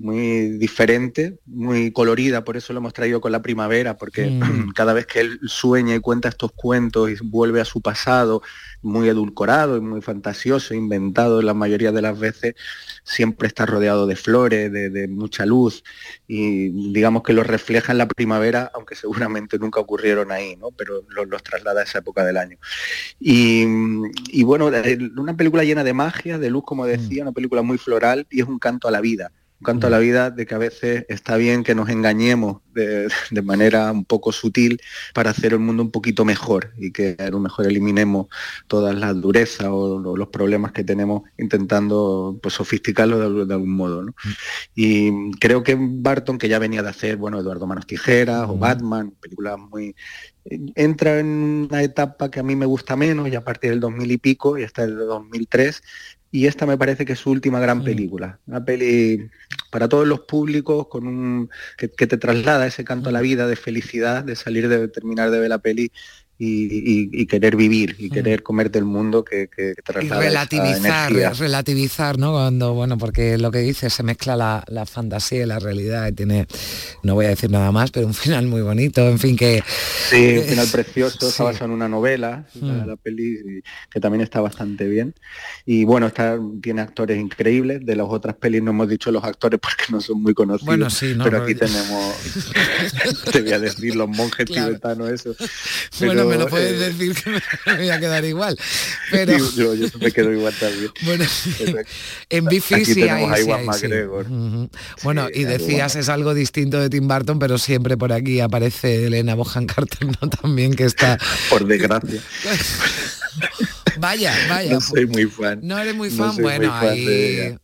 muy 0.00 0.48
diferente, 0.56 1.38
muy 1.44 1.92
colorida, 1.92 2.42
por 2.42 2.56
eso 2.56 2.72
lo 2.72 2.78
hemos 2.78 2.94
traído 2.94 3.20
con 3.20 3.32
la 3.32 3.42
primavera, 3.42 3.98
porque 3.98 4.30
mm. 4.30 4.70
cada 4.74 4.94
vez 4.94 5.06
que 5.06 5.20
él 5.20 5.40
sueña 5.44 5.94
y 5.94 6.00
cuenta 6.00 6.30
estos 6.30 6.52
cuentos 6.52 7.10
y 7.10 7.16
vuelve 7.22 7.60
a 7.60 7.66
su 7.66 7.82
pasado, 7.82 8.42
muy 8.80 9.10
edulcorado 9.10 9.76
y 9.76 9.82
muy 9.82 10.00
fantasioso, 10.00 10.72
inventado 10.72 11.42
la 11.42 11.52
mayoría 11.52 11.92
de 11.92 12.00
las 12.00 12.18
veces, 12.18 12.54
siempre 13.04 13.46
está 13.46 13.66
rodeado 13.66 14.06
de 14.06 14.16
flores, 14.16 14.72
de, 14.72 15.08
mucha 15.08 15.44
luz, 15.44 15.84
y 16.26 16.92
digamos 16.92 17.22
que 17.22 17.34
lo 17.34 17.44
refleja 17.44 17.92
en 17.92 17.98
la 17.98 18.08
primavera, 18.08 18.70
aunque 18.74 18.94
seguramente 18.94 19.58
nunca 19.58 19.80
ocurrieron 19.80 20.32
ahí, 20.32 20.56
¿no? 20.56 20.70
pero 20.70 21.02
los, 21.08 21.42
traslada 21.42 21.82
a 21.82 21.84
esa 21.84 21.98
época 21.98 22.24
del 22.24 22.38
año. 22.38 22.56
Y, 23.18 23.66
y 24.28 24.44
bueno, 24.44 24.70
una 25.18 25.36
película 25.36 25.62
llena 25.62 25.84
de 25.84 25.92
magia, 25.92 26.38
de 26.38 26.48
luz, 26.48 26.64
como 26.64 26.86
decía, 26.86 27.22
mm. 27.22 27.26
una 27.26 27.32
película 27.32 27.60
muy 27.60 27.76
floral 27.76 28.26
y 28.30 28.40
es 28.40 28.46
un 28.46 28.58
canto 28.58 28.88
a 28.88 28.90
la 28.90 29.02
vida 29.02 29.30
un 29.60 29.64
canto 29.64 29.86
a 29.86 29.90
la 29.90 29.98
vida 29.98 30.30
de 30.30 30.46
que 30.46 30.54
a 30.54 30.58
veces 30.58 31.04
está 31.08 31.36
bien 31.36 31.62
que 31.62 31.74
nos 31.74 31.90
engañemos 31.90 32.62
de, 32.72 33.10
manera 33.42 33.92
un 33.92 34.04
poco 34.04 34.32
sutil 34.32 34.80
para 35.12 35.30
hacer 35.30 35.52
el 35.52 35.58
mundo 35.58 35.82
un 35.82 35.90
poquito 35.90 36.24
mejor 36.24 36.72
y 36.78 36.92
que 36.92 37.16
a 37.18 37.28
lo 37.28 37.40
mejor 37.40 37.66
eliminemos 37.66 38.26
todas 38.68 38.94
las 38.94 39.20
durezas 39.20 39.66
o, 39.70 40.16
los 40.16 40.28
problemas 40.28 40.72
que 40.72 40.84
tenemos 40.84 41.22
intentando 41.36 42.38
pues, 42.42 42.54
sofisticarlo 42.54 43.44
de, 43.44 43.54
algún 43.54 43.74
modo. 43.74 44.06
Y 44.74 45.30
creo 45.32 45.62
que 45.62 45.76
Barton, 45.78 46.38
que 46.38 46.48
ya 46.48 46.58
venía 46.58 46.82
de 46.82 46.88
hacer, 46.88 47.16
bueno, 47.16 47.38
Eduardo 47.38 47.66
Manos 47.66 47.86
Tijeras 47.86 48.48
o 48.48 48.56
Batman, 48.56 49.12
películas 49.20 49.58
muy 49.58 49.94
entra 50.74 51.18
en 51.18 51.68
una 51.70 51.82
etapa 51.82 52.30
que 52.30 52.40
a 52.40 52.42
mí 52.42 52.56
me 52.56 52.66
gusta 52.66 52.96
menos 52.96 53.28
y 53.28 53.34
a 53.34 53.44
partir 53.44 53.70
del 53.70 53.80
2000 53.80 54.10
y 54.10 54.16
pico 54.16 54.58
y 54.58 54.64
hasta 54.64 54.84
el 54.84 54.96
2003 54.96 55.82
y 56.32 56.46
esta 56.46 56.66
me 56.66 56.78
parece 56.78 57.04
que 57.04 57.14
es 57.14 57.18
su 57.18 57.30
última 57.30 57.60
gran 57.60 57.82
película. 57.82 58.38
Una 58.46 58.64
peli 58.64 59.28
para 59.70 59.88
todos 59.88 60.06
los 60.06 60.20
públicos 60.20 60.86
con 60.88 61.06
un 61.06 61.50
que, 61.76 61.88
te 61.88 62.16
traslada 62.18 62.66
ese 62.66 62.84
canto 62.84 63.08
a 63.08 63.12
la 63.12 63.20
vida 63.20 63.46
de 63.46 63.56
felicidad, 63.56 64.24
de 64.24 64.36
salir 64.36 64.68
de 64.68 64.88
terminar 64.88 65.30
de 65.30 65.40
ver 65.40 65.48
la 65.48 65.58
peli 65.58 65.90
y, 66.42 67.26
querer 67.26 67.54
vivir 67.54 67.96
y 67.98 68.08
querer 68.08 68.42
comerte 68.42 68.78
el 68.78 68.86
mundo 68.86 69.22
que, 69.22 69.48
que, 69.48 69.74
y 70.00 70.08
relativizar, 70.08 71.12
relativizar, 71.38 72.18
¿no? 72.18 72.32
Cuando, 72.32 72.72
bueno, 72.72 72.96
porque 72.96 73.36
lo 73.36 73.50
que 73.50 73.58
dice 73.58 73.90
se 73.90 74.02
mezcla 74.02 74.64
la, 74.66 74.86
fantasía 74.86 75.42
y 75.42 75.46
la 75.46 75.58
realidad 75.58 76.08
y 76.08 76.12
tiene, 76.12 76.46
no 77.02 77.14
voy 77.14 77.26
a 77.26 77.28
decir 77.28 77.50
nada 77.50 77.70
más, 77.72 77.90
pero 77.90 78.06
un 78.06 78.14
final 78.30 78.46
muy 78.46 78.62
bonito, 78.62 79.06
en 79.06 79.18
fin 79.18 79.36
que... 79.36 79.62
Sí, 80.08 80.38
un 80.38 80.44
final 80.44 80.66
precioso, 80.72 81.28
está 81.28 81.44
basado 81.44 81.66
en 81.66 81.72
una 81.72 81.88
novela, 81.88 82.46
mm. 82.54 82.86
la, 82.86 82.96
peli, 82.96 83.62
que 83.90 84.00
también 84.00 84.22
está 84.22 84.40
bastante 84.40 84.88
bien. 84.88 85.14
Y 85.66 85.84
bueno, 85.84 86.06
está, 86.06 86.38
tiene 86.62 86.80
actores 86.80 87.20
increíbles, 87.20 87.84
de 87.84 87.96
las 87.96 88.06
otras 88.08 88.34
pelis 88.36 88.62
no 88.62 88.70
hemos 88.70 88.88
dicho 88.88 89.12
los 89.12 89.24
actores 89.24 89.60
porque 89.62 89.84
no 89.90 90.00
son 90.00 90.22
muy 90.22 90.32
conocidos. 90.32 90.66
Bueno, 90.66 90.88
sí, 90.88 91.12
¿no? 91.14 91.24
Pero 91.24 91.42
aquí 91.42 91.54
tenemos, 91.54 92.14
te 93.32 93.42
voy 93.42 93.52
a 93.52 93.58
decir, 93.58 93.94
los 93.94 94.08
monjes 94.08 94.46
tibetanos, 94.46 95.10
eso. 95.10 95.34
bueno, 96.00 96.29
me 96.30 96.38
lo 96.38 96.48
puedes 96.48 96.78
decir 96.78 97.14
que 97.14 97.30
me 97.30 97.76
voy 97.76 97.90
a 97.90 98.00
quedar 98.00 98.24
igual. 98.24 98.56
Pero... 99.10 99.36
yo, 99.56 99.74
me 100.00 100.12
quedo 100.12 100.32
igual 100.32 100.54
también. 100.58 100.90
Bueno, 101.02 101.24
en 102.28 102.44
Bifi 102.44 102.84
sí 102.84 103.02
hay, 103.02 103.46
Bueno, 105.02 105.28
y 105.32 105.44
decías, 105.44 105.96
es 105.96 106.08
algo 106.08 106.34
distinto 106.34 106.80
de 106.80 106.88
Tim 106.88 107.08
Burton, 107.08 107.38
pero 107.38 107.58
siempre 107.58 107.96
por 107.96 108.12
aquí 108.12 108.40
aparece 108.40 109.06
Elena 109.06 109.34
Bohan 109.34 109.66
Carter, 109.66 110.06
¿no? 110.06 110.28
También 110.42 110.74
que 110.74 110.84
está... 110.84 111.18
Por 111.48 111.66
desgracia. 111.66 112.20
Vaya, 114.00 114.34
vaya. 114.48 114.72
No 114.72 114.80
soy 114.80 115.06
muy 115.06 115.26
fan. 115.26 115.60
No 115.62 115.78
eres 115.78 115.94
muy 115.94 116.10
No 116.10 116.16
fan. 116.16 116.34
muy 116.34 116.42
bueno, 116.42 116.68
fan 116.70 116.90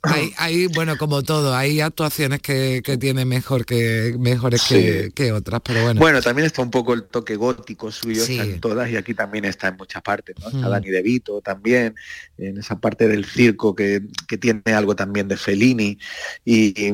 hay, 0.02 0.32
hay, 0.36 0.66
bueno, 0.68 0.96
como 0.98 1.22
todo, 1.22 1.54
hay 1.54 1.80
actuaciones 1.80 2.40
que, 2.40 2.82
que 2.84 2.96
tiene 2.96 3.24
mejor 3.24 3.64
que 3.64 4.14
mejores 4.18 4.62
que, 4.68 5.04
Sí. 5.06 5.12
que 5.12 5.32
otras, 5.32 5.60
pero 5.64 5.82
bueno. 5.82 5.98
Bueno, 6.00 6.20
también 6.20 6.46
está 6.46 6.62
un 6.62 6.70
poco 6.70 6.92
el 6.94 7.04
toque 7.04 7.36
gótico 7.36 7.90
suyo, 7.90 8.22
Sí. 8.24 8.32
está 8.38 8.44
en 8.44 8.60
todas 8.60 8.90
y 8.90 8.96
aquí 8.96 9.14
también 9.14 9.44
está 9.46 9.68
en 9.68 9.76
muchas 9.76 10.02
partes, 10.02 10.36
¿no? 10.40 10.46
Está 10.48 10.58
Mm. 10.68 10.70
Dani 10.70 10.90
De 10.90 11.02
Vito 11.02 11.40
también, 11.40 11.94
en 12.38 12.58
esa 12.58 12.78
parte 12.80 13.08
del 13.08 13.24
circo 13.24 13.74
que, 13.74 14.02
que 14.28 14.36
tiene 14.36 14.60
algo 14.74 14.94
también 14.94 15.28
de 15.28 15.36
Fellini, 15.36 15.98
y, 16.44 16.92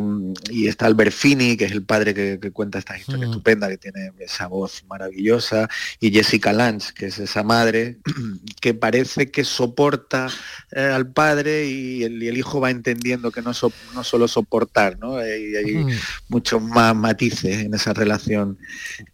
y 0.51 0.69
está 0.69 0.87
Albert 0.87 1.13
Fini, 1.13 1.57
que 1.57 1.65
es 1.65 1.73
el 1.73 1.83
padre 1.85 2.15
que, 2.15 2.39
que 2.41 2.51
cuenta 2.53 2.79
esta 2.79 2.97
historia 2.97 3.27
Mm. 3.27 3.31
estupenda, 3.31 3.69
que 3.69 3.79
tiene 3.79 4.13
esa 4.21 4.47
voz 4.47 4.85
maravillosa, 4.89 5.69
y 6.01 6.11
Jessica 6.13 6.53
Lange, 6.53 6.93
que 6.95 7.07
es 7.07 7.19
esa 7.19 7.43
madre, 7.43 7.99
que 8.61 8.75
parece 8.75 9.31
que 9.33 9.45
soporta 9.45 10.29
eh, 10.71 10.81
al 10.81 11.11
padre 11.11 11.67
y 11.67 12.05
el, 12.05 12.23
y 12.23 12.29
el 12.29 12.37
hijo 12.39 12.61
va 12.61 12.71
entendiendo 12.71 13.33
que 13.33 13.43
no, 13.43 13.53
so- 13.55 13.73
no 13.95 14.05
solo 14.05 14.29
soportar, 14.29 14.99
¿no? 14.99 15.19
Y 15.21 15.57
hay 15.57 15.75
Mm. 15.75 15.89
muchos 16.29 16.63
más 16.63 16.95
matices 16.95 17.61
en 17.65 17.75
esa 17.75 17.93
relación 17.95 18.59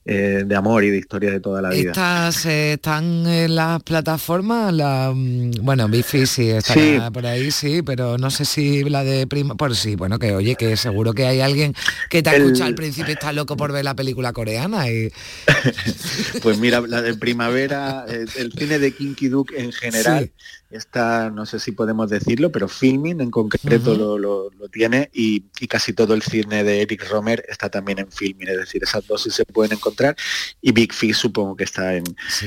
eh, 0.04 0.42
de 0.46 0.56
amor 0.56 0.84
y 0.84 0.90
de 0.90 0.98
historia 0.98 1.30
de 1.30 1.40
toda 1.40 1.62
la 1.62 1.70
vida. 1.70 1.90
Estas 1.92 2.44
eh, 2.46 2.72
están 2.74 3.26
en 3.26 3.54
las 3.54 3.82
plataformas, 3.82 4.72
la, 4.72 5.12
mm, 5.14 5.52
bueno, 5.62 5.88
Bifi 5.88 6.26
sí 6.26 6.50
está 6.50 6.74
Sí. 6.74 6.98
por 7.12 7.24
ahí, 7.26 7.50
sí, 7.50 7.82
pero 7.82 8.18
no 8.18 8.30
sé 8.30 8.44
si 8.44 8.84
la 8.84 9.04
de 9.04 9.26
prima, 9.26 9.54
pues 9.54 9.78
sí, 9.78 9.94
bueno, 9.94 10.18
que 10.18 10.34
oye, 10.34 10.56
que 10.56 10.76
seguro 10.76 11.12
que 11.12 11.26
hay 11.26 11.40
alguien 11.40 11.74
que 12.10 12.22
te 12.22 12.30
ha 12.30 12.34
El- 12.36 12.42
escuchado 12.42 12.66
al 12.68 12.74
principio 12.74 13.10
y 13.10 13.14
está 13.14 13.32
loco 13.32 13.56
por 13.56 13.72
ver 13.72 13.84
la 13.84 13.94
película 13.94 14.32
coreana 14.32 14.90
y 14.90 15.10
Pues 16.42 16.58
mira, 16.58 16.80
la 16.80 17.02
de 17.02 17.14
primavera, 17.14 18.04
eh, 18.08 18.24
el 18.36 18.52
cine 18.52 18.78
de 18.78 18.92
Kinky 18.92 19.28
Duke 19.28 19.54
en 19.60 19.72
general 19.72 20.07
general 20.08 20.28
está, 20.70 21.30
no 21.30 21.46
sé 21.46 21.58
si 21.58 21.72
podemos 21.72 22.10
decirlo, 22.10 22.52
pero 22.52 22.68
Filming 22.68 23.20
en 23.20 23.30
concreto 23.30 23.94
lo, 23.96 24.18
lo- 24.18 24.50
lo 24.50 24.68
tiene 24.68 25.08
y, 25.14 25.44
y 25.60 25.66
casi 25.66 25.92
todo 25.94 26.12
el 26.14 26.22
cine 26.22 26.62
de 26.64 26.82
Eric 26.82 27.08
Romer 27.10 27.42
está 27.48 27.70
también 27.70 27.98
en 28.00 28.10
Filming, 28.12 28.48
es 28.48 28.58
decir, 28.58 28.82
esas 28.82 29.06
dos 29.06 29.22
sí 29.22 29.30
se 29.30 29.44
pueden 29.46 29.72
encontrar 29.72 30.14
y 30.60 30.72
Big 30.72 30.92
Fish 30.92 31.14
supongo 31.16 31.56
que 31.56 31.64
está 31.64 31.94
en, 31.94 32.04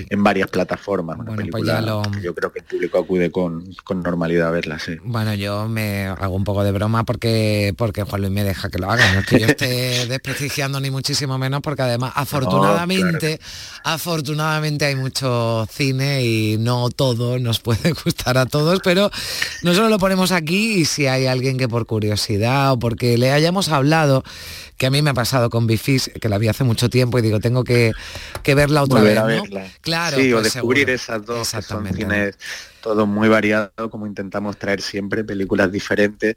en 0.10 0.24
varias 0.24 0.50
plataformas, 0.50 1.16
una 1.18 1.32
Bueno, 1.32 1.48
pues 1.52 1.64
película 1.64 1.82
lo- 1.82 2.02
que 2.12 2.22
yo 2.22 2.36
creo 2.36 2.52
que 2.52 2.60
el 2.60 2.66
público 2.66 3.00
acude 3.00 3.32
con, 3.32 3.64
con 3.84 4.02
normalidad 4.04 4.50
a 4.50 4.52
verla, 4.52 4.78
sí. 4.78 4.98
Bueno, 5.04 5.34
yo 5.34 5.68
me 5.68 6.06
hago 6.06 6.36
un 6.36 6.44
poco 6.44 6.64
de 6.64 6.72
broma 6.72 7.04
porque 7.06 7.74
porque 7.78 8.04
Juan 8.04 8.22
Luis 8.22 8.34
me 8.34 8.44
deja 8.44 8.70
que 8.70 8.78
lo 8.78 8.92
haga. 8.92 9.12
No 9.14 9.20
es 9.22 9.26
que 9.26 9.40
yo 9.40 9.48
esté 9.48 10.06
desprestigiando 10.08 10.80
ni 10.80 10.92
muchísimo 10.92 11.38
menos, 11.38 11.62
porque 11.62 11.82
además, 11.82 12.14
afortunadamente, 12.16 13.40
afortunadamente 13.84 14.86
hay 14.86 14.96
mucho 14.96 15.66
cine 15.72 16.24
y 16.24 16.58
no 16.60 16.90
todo 16.90 17.40
nos 17.40 17.60
puede 17.60 17.92
gustar 17.94 18.11
a 18.38 18.46
todos, 18.46 18.80
pero 18.84 19.12
nosotros 19.62 19.90
lo 19.90 19.98
ponemos 20.00 20.32
aquí 20.32 20.74
y 20.74 20.86
si 20.86 21.08
hay 21.08 21.26
alguien 21.28 21.58
que 21.58 21.68
por 21.68 21.86
curiosidad 21.86 22.74
o 22.74 22.80
porque 22.80 23.18
le 23.18 23.32
hayamos 23.32 23.70
hablado, 23.70 24.24
que 24.78 24.88
a 24.88 24.92
mí 24.92 25.02
me 25.02 25.12
ha 25.12 25.14
pasado 25.14 25.50
con 25.50 25.68
Bifis, 25.68 26.12
que 26.20 26.30
la 26.30 26.38
vi 26.38 26.48
hace 26.48 26.64
mucho 26.64 26.90
tiempo 26.90 27.20
y 27.20 27.22
digo, 27.22 27.40
tengo 27.40 27.64
que, 27.64 27.92
que 28.44 28.56
verla 28.56 28.84
otra 28.84 29.00
Volver 29.00 29.24
vez. 29.24 29.42
a 29.42 29.44
¿no? 29.50 29.62
Claro, 29.82 30.18
sí, 30.18 30.32
o 30.34 30.38
pues 30.38 30.54
descubrir 30.54 30.88
seguro. 30.88 30.96
esas 30.96 31.26
dos 31.26 31.54
Exactamente, 31.54 32.06
¿no? 32.06 32.32
Todo 32.82 33.06
muy 33.08 33.30
variado, 33.30 33.72
como 33.90 34.08
intentamos 34.08 34.58
traer 34.58 34.82
siempre 34.82 35.24
películas 35.24 35.72
diferentes 35.72 36.36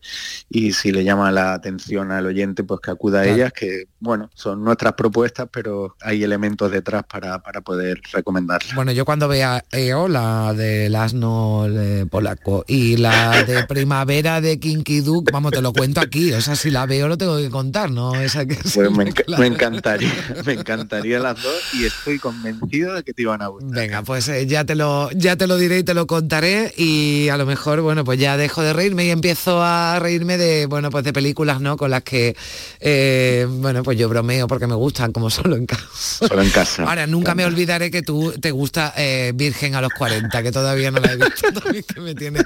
y 0.48 0.72
si 0.72 0.92
le 0.92 1.04
llama 1.04 1.32
la 1.32 1.54
atención 1.54 2.12
al 2.12 2.26
oyente, 2.26 2.64
pues 2.64 2.80
que 2.80 2.90
acuda 2.90 3.20
a 3.20 3.26
ellas, 3.26 3.52
que 3.52 3.86
bueno, 4.00 4.30
son 4.34 4.62
nuestras 4.62 4.92
propuestas, 4.92 5.48
pero 5.50 5.96
hay 6.00 6.22
elementos 6.22 6.70
detrás 6.70 7.04
para, 7.04 7.42
para 7.42 7.62
poder 7.62 8.00
recomendarlas. 8.12 8.74
Bueno, 8.74 8.92
yo 8.92 9.04
cuando 9.04 9.28
vea 9.28 9.64
EO, 9.72 10.08
la 10.08 10.52
del 10.52 10.94
asno 10.94 11.66
eh, 11.68 12.06
polaco, 12.10 12.64
y 12.68 12.98
la 12.98 13.42
de 13.44 13.64
primavera 13.68 14.40
de 14.40 14.60
Kinky 14.60 15.00
Duke, 15.00 15.32
vamos, 15.32 15.52
te 15.52 15.62
lo 15.62 15.72
cuento 15.72 16.00
aquí. 16.00 16.32
O 16.32 16.40
sea, 16.40 16.54
si 16.54 16.70
la 16.70 16.86
veo 16.86 17.08
lo 17.08 17.16
tengo 17.16 17.38
que 17.38 17.48
contar, 17.48 17.90
¿no? 17.90 18.14
Esa 18.14 18.44
que 18.46 18.56
Pues 18.74 18.90
me 18.90 19.46
encantaría, 19.46 20.12
me 20.44 20.52
encantaría 20.52 21.18
las 21.18 21.42
dos 21.42 21.74
y 21.74 21.86
estoy 21.86 22.18
convencido 22.18 22.94
de 22.94 23.02
que 23.02 23.14
te 23.14 23.22
iban 23.22 23.40
a 23.40 23.48
gustar. 23.48 23.70
Venga, 23.70 24.02
pues 24.02 24.28
eh, 24.28 24.46
ya 24.46 24.64
te 24.64 24.74
lo 24.74 25.10
ya 25.12 25.36
te 25.36 25.46
lo 25.46 25.56
diré 25.56 25.78
y 25.78 25.84
te 25.84 25.94
lo 25.94 26.06
contaré 26.06 26.33
y 26.76 27.28
a 27.28 27.36
lo 27.36 27.46
mejor, 27.46 27.80
bueno, 27.80 28.04
pues 28.04 28.18
ya 28.18 28.36
dejo 28.36 28.62
de 28.62 28.72
reírme 28.72 29.04
y 29.04 29.10
empiezo 29.10 29.62
a 29.62 29.98
reírme 30.00 30.36
de, 30.36 30.66
bueno, 30.66 30.90
pues 30.90 31.04
de 31.04 31.12
películas, 31.12 31.60
¿no? 31.60 31.76
Con 31.76 31.90
las 31.90 32.02
que, 32.02 32.36
eh, 32.80 33.46
bueno, 33.48 33.84
pues 33.84 33.96
yo 33.96 34.08
bromeo 34.08 34.48
porque 34.48 34.66
me 34.66 34.74
gustan, 34.74 35.12
como 35.12 35.30
solo 35.30 35.54
en 35.54 35.66
casa. 35.66 35.86
Solo 36.28 36.42
en 36.42 36.50
casa. 36.50 36.84
Ahora, 36.84 37.06
nunca 37.06 37.36
me 37.36 37.44
olvidaré 37.44 37.90
que 37.90 38.02
tú 38.02 38.32
te 38.40 38.50
gusta 38.50 38.92
eh, 38.96 39.32
Virgen 39.34 39.76
a 39.76 39.80
los 39.80 39.92
40, 39.92 40.42
que 40.42 40.50
todavía 40.50 40.90
no 40.90 40.98
la 41.00 41.12
he 41.12 41.16
visto, 41.16 41.52
también 41.62 41.84
que 41.84 42.00
me 42.00 42.14
tiene. 42.14 42.40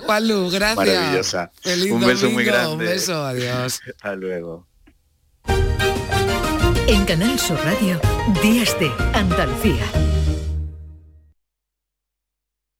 Juanlu, 0.00 0.50
gracias. 0.50 0.76
Maravillosa. 0.76 1.50
Feliz 1.60 1.90
Un 1.90 2.00
beso 2.00 2.30
muy 2.30 2.44
domingo, 2.44 2.52
grande. 2.52 2.72
Un 2.72 2.78
beso, 2.78 3.24
adiós. 3.24 3.80
Hasta 3.84 4.14
luego. 4.14 4.66
En 6.86 7.04
Canal 7.04 7.38
Sur 7.38 7.58
Radio, 7.64 8.00
Días 8.42 8.78
de 8.78 8.92
Andalucía. 9.14 10.21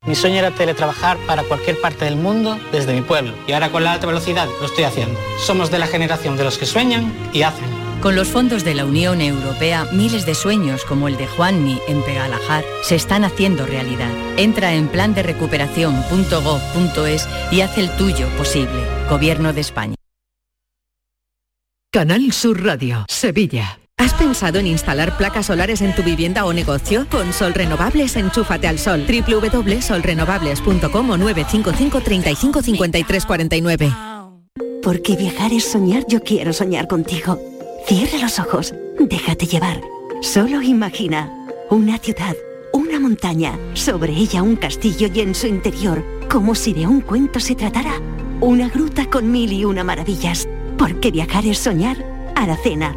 Mi 0.05 0.17
sueño 0.17 0.39
era 0.39 0.51
teletrabajar 0.51 1.17
para 1.29 1.45
cualquier 1.45 1.81
parte 1.81 2.05
del 2.05 2.17
mundo 2.17 2.59
desde 2.73 2.93
mi 2.93 3.03
pueblo. 3.03 3.35
Y 3.47 3.53
ahora 3.53 3.71
con 3.71 3.85
la 3.85 3.93
alta 3.93 4.09
velocidad 4.09 4.49
lo 4.61 4.67
estoy 4.67 4.83
haciendo. 4.83 5.17
Somos 5.39 5.71
de 5.71 5.79
la 5.79 5.87
generación 5.87 6.37
de 6.37 6.43
los 6.43 6.59
que 6.59 6.67
sueñan 6.67 7.15
y 7.33 7.43
hacen. 7.43 7.71
Con 8.01 8.17
los 8.17 8.27
fondos 8.27 8.65
de 8.65 8.75
la 8.75 8.85
Unión 8.85 9.21
Europea, 9.21 9.87
miles 9.93 10.27
de 10.27 10.35
sueños 10.35 10.85
como 10.85 11.07
el 11.07 11.17
de 11.17 11.29
Juanmi 11.29 11.79
en 11.87 12.03
Pegalajar 12.03 12.65
se 12.83 12.97
están 12.97 13.23
haciendo 13.23 13.65
realidad. 13.65 14.11
Entra 14.37 14.75
en 14.75 14.89
plan 14.89 15.15
de 15.15 15.23
recuperación.gov.es 15.23 17.29
y 17.53 17.61
haz 17.61 17.79
el 17.79 17.97
tuyo 17.97 18.27
posible. 18.37 18.85
Gobierno 19.09 19.53
de 19.53 19.61
España. 19.61 19.95
Canal 21.93 22.33
Sur 22.33 22.65
Radio, 22.65 23.07
Sevilla. 23.09 23.79
¿Has 24.03 24.15
pensado 24.15 24.59
en 24.59 24.67
instalar 24.67 25.17
placas 25.17 25.47
solares 25.47 25.81
en 25.81 25.95
tu 25.95 26.03
vivienda 26.03 26.45
o 26.45 26.53
negocio? 26.53 27.07
Con 27.09 27.33
Sol 27.33 27.55
Renovables, 27.55 28.17
enchúfate 28.17 28.67
al 28.67 28.81
sol. 28.81 29.07
www.solrenovables.com 29.07 31.11
o 31.11 31.17
955 31.17 32.01
35 32.01 32.63
53 32.63 33.25
49. 33.25 33.93
Porque 34.83 35.15
viajar 35.15 35.53
es 35.53 35.71
soñar, 35.71 36.05
yo 36.09 36.21
quiero 36.21 36.53
soñar 36.53 36.89
contigo. 36.89 37.41
Cierra 37.87 38.19
los 38.19 38.41
ojos, 38.41 38.75
déjate 38.99 39.47
llevar. 39.47 39.81
Solo 40.21 40.61
imagina 40.63 41.33
una 41.71 41.97
ciudad, 41.99 42.35
una 42.73 42.99
montaña, 42.99 43.57
sobre 43.75 44.15
ella 44.15 44.43
un 44.43 44.57
castillo 44.57 45.11
y 45.15 45.21
en 45.21 45.37
su 45.37 45.47
interior, 45.47 46.05
como 46.29 46.57
si 46.57 46.73
de 46.73 46.89
un 46.89 47.03
cuento 47.03 47.39
se 47.39 47.55
tratara, 47.55 48.01
una 48.41 48.69
gruta 48.69 49.09
con 49.09 49.31
mil 49.31 49.53
y 49.53 49.65
una 49.65 49.85
maravillas. 49.85 50.49
Porque 50.77 51.13
viajar 51.13 51.47
es 51.47 51.59
soñar. 51.59 52.05
Aracena, 52.35 52.97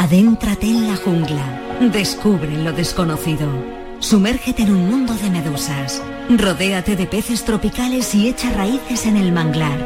Adéntrate 0.00 0.66
en 0.66 0.88
la 0.88 0.96
jungla. 0.96 1.78
Descubre 1.92 2.50
lo 2.64 2.72
desconocido. 2.72 3.46
Sumérgete 3.98 4.62
en 4.62 4.72
un 4.72 4.88
mundo 4.88 5.12
de 5.12 5.28
medusas. 5.28 6.02
Rodéate 6.30 6.96
de 6.96 7.06
peces 7.06 7.44
tropicales 7.44 8.14
y 8.14 8.28
echa 8.28 8.50
raíces 8.50 9.04
en 9.04 9.18
el 9.18 9.30
manglar. 9.30 9.78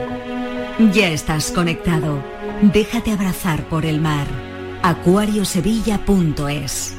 Ya 0.93 1.09
estás 1.09 1.51
conectado. 1.51 2.23
Déjate 2.63 3.11
abrazar 3.11 3.69
por 3.69 3.85
el 3.85 4.01
mar. 4.01 4.29
acuariosevilla.es 4.85 6.95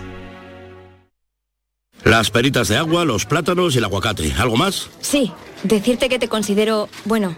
Las 2.03 2.31
peritas 2.31 2.67
de 2.67 2.75
agua, 2.75 3.05
los 3.05 3.25
plátanos 3.25 3.75
y 3.75 3.77
el 3.77 3.85
aguacate. 3.85 4.33
¿Algo 4.33 4.57
más? 4.57 4.89
Sí, 4.99 5.31
decirte 5.63 6.09
que 6.09 6.19
te 6.19 6.27
considero, 6.27 6.89
bueno, 7.05 7.37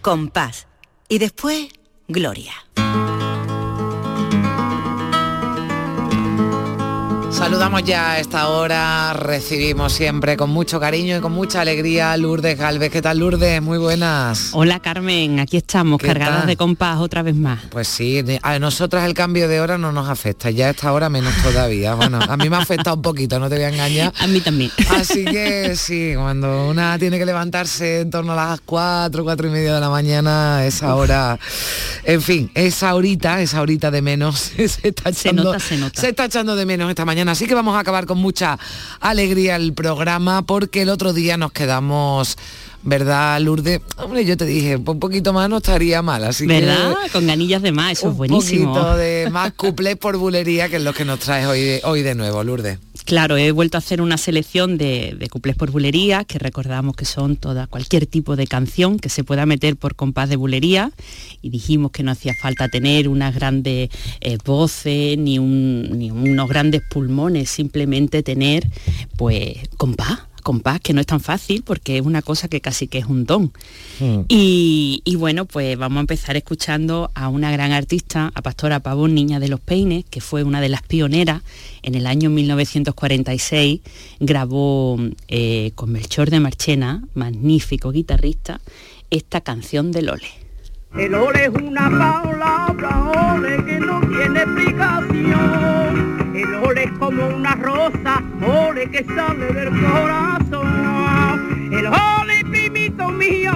Compás. 0.00 0.66
Y 1.08 1.18
después, 1.18 1.68
Gloria. 2.08 2.54
Saludamos 7.38 7.84
ya 7.84 8.12
a 8.12 8.18
esta 8.18 8.48
hora, 8.48 9.12
recibimos 9.12 9.92
siempre 9.92 10.36
con 10.36 10.50
mucho 10.50 10.80
cariño 10.80 11.18
y 11.18 11.20
con 11.20 11.30
mucha 11.30 11.60
alegría 11.60 12.10
a 12.10 12.16
Lourdes 12.16 12.58
Galvez. 12.58 12.90
¿Qué 12.90 13.00
tal 13.00 13.20
Lourdes? 13.20 13.62
Muy 13.62 13.78
buenas. 13.78 14.50
Hola 14.54 14.80
Carmen, 14.80 15.38
aquí 15.38 15.56
estamos, 15.56 16.02
cargadas 16.02 16.48
de 16.48 16.56
compás 16.56 16.98
otra 16.98 17.22
vez 17.22 17.36
más. 17.36 17.60
Pues 17.70 17.86
sí, 17.86 18.24
a 18.42 18.58
nosotras 18.58 19.04
el 19.04 19.14
cambio 19.14 19.46
de 19.46 19.60
hora 19.60 19.78
no 19.78 19.92
nos 19.92 20.08
afecta, 20.08 20.50
ya 20.50 20.66
a 20.66 20.70
esta 20.70 20.92
hora 20.92 21.08
menos 21.10 21.32
todavía. 21.44 21.94
Bueno, 21.94 22.18
a 22.20 22.36
mí 22.36 22.50
me 22.50 22.56
ha 22.56 22.58
afectado 22.58 22.96
un 22.96 23.02
poquito, 23.02 23.38
no 23.38 23.48
te 23.48 23.54
voy 23.54 23.64
a 23.64 23.68
engañar. 23.68 24.12
A 24.18 24.26
mí 24.26 24.40
también. 24.40 24.72
Así 24.90 25.24
que 25.24 25.76
sí, 25.76 26.14
cuando 26.16 26.66
una 26.66 26.98
tiene 26.98 27.20
que 27.20 27.24
levantarse 27.24 28.00
en 28.00 28.10
torno 28.10 28.32
a 28.32 28.36
las 28.36 28.60
4, 28.62 29.22
4 29.22 29.46
y 29.46 29.50
media 29.50 29.74
de 29.74 29.80
la 29.80 29.90
mañana, 29.90 30.66
esa 30.66 30.96
hora, 30.96 31.38
en 32.02 32.20
fin, 32.20 32.50
esa 32.54 32.96
horita, 32.96 33.40
esa 33.40 33.62
horita 33.62 33.92
de 33.92 34.02
menos, 34.02 34.38
se 34.56 34.88
está 34.88 35.10
echando, 35.10 35.12
se 35.12 35.32
nota, 35.32 35.60
se 35.60 35.76
nota. 35.76 36.00
Se 36.00 36.08
está 36.08 36.24
echando 36.24 36.56
de 36.56 36.66
menos 36.66 36.88
esta 36.90 37.04
mañana. 37.04 37.27
Así 37.28 37.46
que 37.46 37.54
vamos 37.54 37.76
a 37.76 37.80
acabar 37.80 38.06
con 38.06 38.18
mucha 38.18 38.58
alegría 39.00 39.56
el 39.56 39.72
programa 39.72 40.42
porque 40.42 40.82
el 40.82 40.88
otro 40.88 41.12
día 41.12 41.36
nos 41.36 41.52
quedamos 41.52 42.36
¿verdad, 42.82 43.40
Lourdes? 43.40 43.80
Hombre, 43.96 44.24
yo 44.24 44.36
te 44.36 44.44
dije, 44.44 44.76
un 44.76 45.00
poquito 45.00 45.32
más 45.32 45.48
no 45.48 45.58
estaría 45.58 46.02
mal, 46.02 46.24
así 46.24 46.46
¿verdad? 46.46 46.94
Con 47.12 47.26
ganillas 47.26 47.62
de 47.62 47.72
más, 47.72 47.92
eso 47.92 48.10
es 48.10 48.16
buenísimo. 48.16 48.72
Un 48.72 48.74
poquito 48.74 48.96
de 48.96 49.28
más 49.30 49.52
cuplés 49.52 49.96
por 49.96 50.16
bulería, 50.16 50.68
que 50.68 50.76
es 50.76 50.82
lo 50.82 50.92
que 50.92 51.04
nos 51.04 51.18
traes 51.20 51.46
hoy, 51.46 51.80
hoy 51.84 52.02
de 52.02 52.14
nuevo, 52.14 52.42
Lourdes. 52.44 52.78
Claro, 53.04 53.38
he 53.38 53.52
vuelto 53.52 53.78
a 53.78 53.80
hacer 53.80 54.02
una 54.02 54.18
selección 54.18 54.76
de, 54.76 55.16
de 55.18 55.28
cuplés 55.30 55.56
por 55.56 55.70
bulería, 55.70 56.24
que 56.24 56.38
recordamos 56.38 56.94
que 56.94 57.06
son 57.06 57.36
toda 57.36 57.66
cualquier 57.66 58.06
tipo 58.06 58.36
de 58.36 58.46
canción 58.46 58.98
que 58.98 59.08
se 59.08 59.24
pueda 59.24 59.46
meter 59.46 59.76
por 59.76 59.94
compás 59.94 60.28
de 60.28 60.36
bulería, 60.36 60.92
y 61.40 61.48
dijimos 61.48 61.90
que 61.90 62.02
no 62.02 62.10
hacía 62.10 62.34
falta 62.34 62.68
tener 62.68 63.08
unas 63.08 63.34
grandes 63.34 63.88
eh, 64.20 64.38
voces 64.44 65.16
ni, 65.16 65.38
un, 65.38 65.98
ni 65.98 66.10
unos 66.10 66.48
grandes 66.48 66.82
pulmones, 66.90 67.48
simplemente 67.48 68.22
tener 68.22 68.68
pues 69.16 69.56
compás 69.78 70.18
compás, 70.48 70.80
que 70.80 70.94
no 70.94 71.02
es 71.02 71.06
tan 71.06 71.20
fácil 71.20 71.62
porque 71.62 71.98
es 71.98 72.06
una 72.06 72.22
cosa 72.22 72.48
que 72.48 72.62
casi 72.62 72.88
que 72.88 72.96
es 72.96 73.04
un 73.04 73.26
don. 73.26 73.52
Mm. 74.00 74.20
Y, 74.28 75.02
y, 75.04 75.16
bueno, 75.16 75.44
pues 75.44 75.76
vamos 75.76 75.98
a 75.98 76.00
empezar 76.00 76.38
escuchando 76.38 77.10
a 77.14 77.28
una 77.28 77.52
gran 77.52 77.72
artista, 77.72 78.32
a 78.34 78.40
Pastora 78.40 78.80
Pavón, 78.80 79.14
Niña 79.14 79.40
de 79.40 79.48
los 79.48 79.60
Peines, 79.60 80.06
que 80.08 80.22
fue 80.22 80.44
una 80.44 80.62
de 80.62 80.70
las 80.70 80.80
pioneras. 80.80 81.42
En 81.82 81.94
el 81.94 82.06
año 82.06 82.30
1946 82.30 83.82
grabó 84.20 84.98
eh, 85.28 85.72
con 85.74 85.92
Melchor 85.92 86.30
de 86.30 86.40
Marchena, 86.40 87.04
magnífico 87.12 87.92
guitarrista, 87.92 88.62
esta 89.10 89.42
canción 89.42 89.92
del 89.92 90.08
Ole. 90.08 90.47
El 90.96 91.14
ole 91.14 91.44
es 91.44 91.50
una 91.50 91.88
palabra, 91.90 93.34
ole, 93.34 93.62
que 93.64 93.78
no 93.78 94.00
tiene 94.00 94.40
explicación. 94.40 96.32
El 96.34 96.54
ole 96.54 96.84
es 96.84 96.92
como 96.92 97.28
una 97.28 97.54
rosa, 97.54 98.22
ole 98.44 98.90
que 98.90 99.04
sale 99.04 99.52
del 99.52 99.68
corazón. 99.68 100.68
El 101.72 101.86
ole, 101.86 102.44
primito 102.50 103.10
mío, 103.10 103.52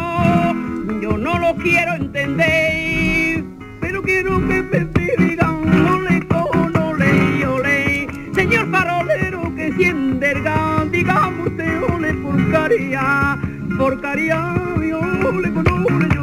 yo 1.00 1.16
no 1.16 1.38
lo 1.38 1.56
quiero 1.56 1.94
entender, 1.94 3.44
pero 3.80 4.02
quiero 4.02 4.38
que 4.46 4.62
me 4.62 4.84
digan 5.26 5.88
ole 5.88 6.26
con 6.28 6.76
ole 6.76 7.46
ole. 7.46 8.06
Señor 8.34 8.70
farolero 8.70 9.52
que 9.56 9.72
siente 9.72 10.32
el 10.32 10.42
gan, 10.42 10.92
digamos 10.92 11.48
usted 11.48 11.82
ole 11.82 12.14
por 12.14 12.50
caría, 12.52 13.38
por 13.78 14.00
caría, 14.00 14.54
y 14.80 14.92
ole 14.92 15.52
con. 15.52 15.72
Ole, 15.72 16.21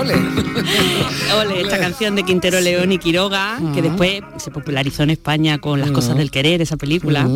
ole, 0.00 0.14
ole. 1.40 1.62
Esta 1.62 1.78
canción 1.78 2.16
de 2.16 2.22
Quintero 2.22 2.60
León 2.60 2.92
y 2.92 2.98
Quiroga, 2.98 3.58
que 3.74 3.82
después 3.82 4.22
se 4.36 4.50
popularizó 4.50 5.02
en 5.02 5.10
España 5.10 5.58
con 5.58 5.80
Las 5.80 5.90
cosas 5.90 6.16
del 6.16 6.30
querer, 6.30 6.62
esa 6.62 6.76
película. 6.76 7.28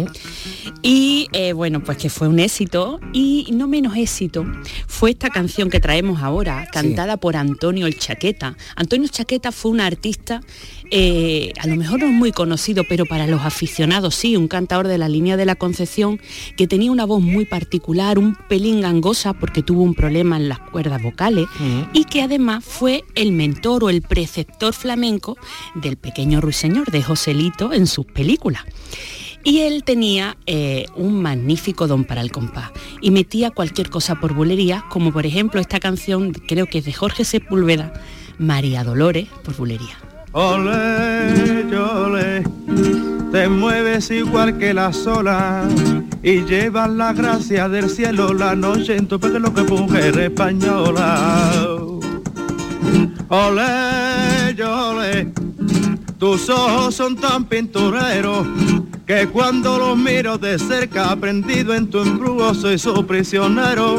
Y 0.82 1.28
eh, 1.32 1.52
bueno, 1.52 1.82
pues 1.82 1.98
que 1.98 2.10
fue 2.10 2.28
un 2.28 2.40
éxito. 2.40 3.00
Y 3.12 3.48
no 3.52 3.68
menos 3.68 3.96
éxito 3.96 4.44
fue 4.86 5.10
esta 5.10 5.30
canción 5.30 5.70
que 5.70 5.80
traemos 5.80 6.22
ahora, 6.22 6.66
cantada 6.72 7.16
por 7.16 7.36
Antonio 7.36 7.86
el 7.86 7.98
Chaqueta. 7.98 8.56
Antonio 8.76 9.08
Chaqueta 9.08 9.52
fue 9.52 9.70
un 9.70 9.80
artista, 9.80 10.40
eh, 10.90 11.52
a 11.58 11.66
lo 11.66 11.76
mejor 11.76 12.00
no 12.00 12.06
es 12.06 12.12
muy 12.12 12.32
conocido, 12.32 12.84
pero 12.88 13.06
para 13.06 13.26
los 13.26 13.42
aficionados 13.42 14.14
sí, 14.14 14.36
un 14.36 14.48
cantador 14.48 14.88
de 14.88 14.98
la 14.98 15.08
línea 15.08 15.36
de 15.36 15.46
la 15.46 15.54
Concepción 15.54 16.20
que 16.56 16.66
tenía 16.66 16.92
una 16.92 17.04
voz 17.04 17.22
muy 17.22 17.44
particular, 17.44 18.18
un 18.18 18.36
pelín 18.48 18.80
gangosa 18.80 19.32
porque 19.32 19.62
tuvo 19.62 19.82
un 19.82 19.94
problema 19.94 20.36
en 20.36 20.48
las 20.48 20.60
cuerdas 20.60 21.02
vocales 21.02 21.46
y 21.92 22.04
que 22.04 22.22
además 22.22 22.64
fue 22.64 23.04
el 23.14 23.32
mentor 23.32 23.84
o 23.84 23.90
el 23.90 24.02
preceptor 24.02 24.72
flamenco 24.72 25.36
del 25.74 25.96
pequeño 25.96 26.40
ruiseñor 26.40 26.90
de 26.90 27.02
Joselito 27.02 27.72
en 27.72 27.86
sus 27.86 28.06
películas. 28.06 28.64
Y 29.44 29.60
él 29.60 29.84
tenía 29.84 30.38
eh, 30.46 30.86
un 30.96 31.20
magnífico 31.20 31.86
don 31.86 32.04
para 32.04 32.22
el 32.22 32.32
compás 32.32 32.70
y 33.02 33.10
metía 33.10 33.50
cualquier 33.50 33.90
cosa 33.90 34.14
por 34.14 34.32
bulería, 34.32 34.84
como 34.88 35.12
por 35.12 35.26
ejemplo 35.26 35.60
esta 35.60 35.80
canción, 35.80 36.32
creo 36.32 36.66
que 36.66 36.78
es 36.78 36.86
de 36.86 36.94
Jorge 36.94 37.24
Sepúlveda, 37.24 37.92
María 38.38 38.84
Dolores 38.84 39.28
por 39.44 39.54
bulería. 39.54 39.98
Ole, 40.32 41.76
ole, 41.76 42.42
te 43.30 43.48
mueves 43.48 44.10
igual 44.10 44.58
que 44.58 44.74
la 44.74 44.92
sola 44.92 45.68
y 46.22 46.42
llevas 46.44 46.90
la 46.90 47.12
gracia 47.12 47.68
del 47.68 47.88
cielo 47.90 48.32
la 48.32 48.56
noche 48.56 48.96
en 48.96 49.06
tu 49.06 49.20
pelo 49.20 49.52
que 49.52 49.62
mujer 49.62 50.18
española. 50.18 51.93
Ole, 53.28 54.62
ole, 54.62 55.32
tus 56.18 56.48
ojos 56.50 56.94
son 56.94 57.16
tan 57.16 57.44
pintureros 57.44 58.46
que 59.06 59.26
cuando 59.28 59.78
los 59.78 59.96
miro 59.96 60.36
de 60.36 60.58
cerca 60.58 61.10
aprendido 61.10 61.74
en 61.74 61.88
tu 61.88 62.00
embrujo 62.00 62.54
soy 62.54 62.78
su 62.78 63.06
prisionero. 63.06 63.96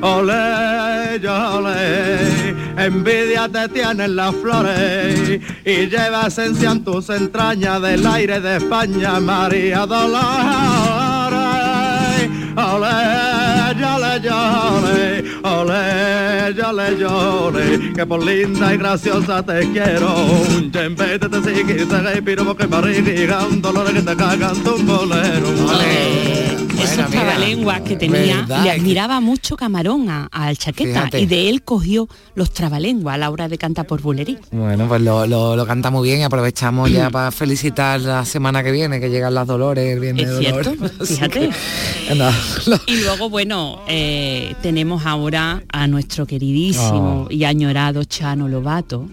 Ole, 0.00 1.26
ole, 1.26 2.54
envidia 2.76 3.48
te 3.48 3.68
tienen 3.68 4.16
las 4.16 4.34
flores 4.36 5.40
y 5.64 5.86
lleva 5.86 6.26
esencia 6.26 6.70
en 6.70 6.84
tus 6.84 7.08
entrañas 7.10 7.80
del 7.80 8.06
aire 8.06 8.40
de 8.40 8.56
España, 8.56 9.20
María 9.20 9.86
Dolores. 9.86 10.26
Ole, 12.56 13.84
ole, 13.84 14.30
ole, 14.30 15.15
ole, 15.46 16.62
ole, 16.62 17.04
ole, 17.06 17.92
que 17.94 18.06
por 18.06 18.24
linda 18.24 18.74
y 18.74 18.78
graciosa 18.78 19.42
te 19.42 19.60
quiero. 19.72 20.14
Un 20.56 20.70
te 21.28 21.42
sigue 21.42 21.82
y 21.82 21.86
te 21.86 22.00
respiro 22.00 22.44
porque 22.44 22.66
me 22.66 22.76
un 23.46 23.62
dolor 23.62 23.92
que 23.92 24.02
te 24.02 24.16
cagan 24.16 24.56
tu 24.64 24.76
bolero. 24.84 25.48
Esos 26.82 27.10
trabalenguas 27.10 27.80
que 27.80 27.96
tenía, 27.96 28.36
¿Verdad? 28.42 28.62
le 28.62 28.70
admiraba 28.70 29.20
mucho 29.20 29.56
Camarón 29.56 30.08
a- 30.08 30.28
al 30.30 30.56
Chaqueta 30.56 31.00
Fíjate. 31.00 31.20
y 31.20 31.26
de 31.26 31.48
él 31.48 31.62
cogió 31.62 32.08
los 32.36 32.52
trabalenguas 32.52 33.14
a 33.16 33.18
la 33.18 33.30
hora 33.30 33.48
de 33.48 33.58
cantar 33.58 33.86
por 33.86 34.00
bulería. 34.02 34.38
Bueno, 34.52 34.86
pues 34.86 35.00
lo, 35.00 35.26
lo- 35.26 35.56
lo 35.56 35.66
canta 35.66 35.90
muy 35.90 36.06
bien 36.08 36.20
y 36.20 36.22
aprovechamos 36.22 36.90
ya 36.92 37.10
para 37.10 37.32
felicitar 37.32 38.00
la 38.00 38.24
semana 38.24 38.62
que 38.62 38.70
viene, 38.70 39.00
que 39.00 39.10
llegan 39.10 39.34
las 39.34 39.46
Dolores, 39.48 39.92
el 39.94 40.00
viernes 40.00 40.26
Es 40.28 40.30
de 40.30 40.38
cierto, 40.38 40.70
Dolores. 40.76 41.08
Fíjate. 41.08 41.50
que, 42.08 42.14
nada, 42.14 42.34
lo- 42.66 42.80
Y 42.86 42.96
luego, 43.02 43.30
bueno, 43.30 43.80
eh, 43.88 44.54
tenemos 44.62 45.04
ahora 45.06 45.35
a 45.36 45.86
nuestro 45.86 46.26
queridísimo 46.26 47.26
Oh. 47.28 47.32
y 47.32 47.44
añorado 47.44 48.04
Chano 48.04 48.48
Lobato, 48.48 49.08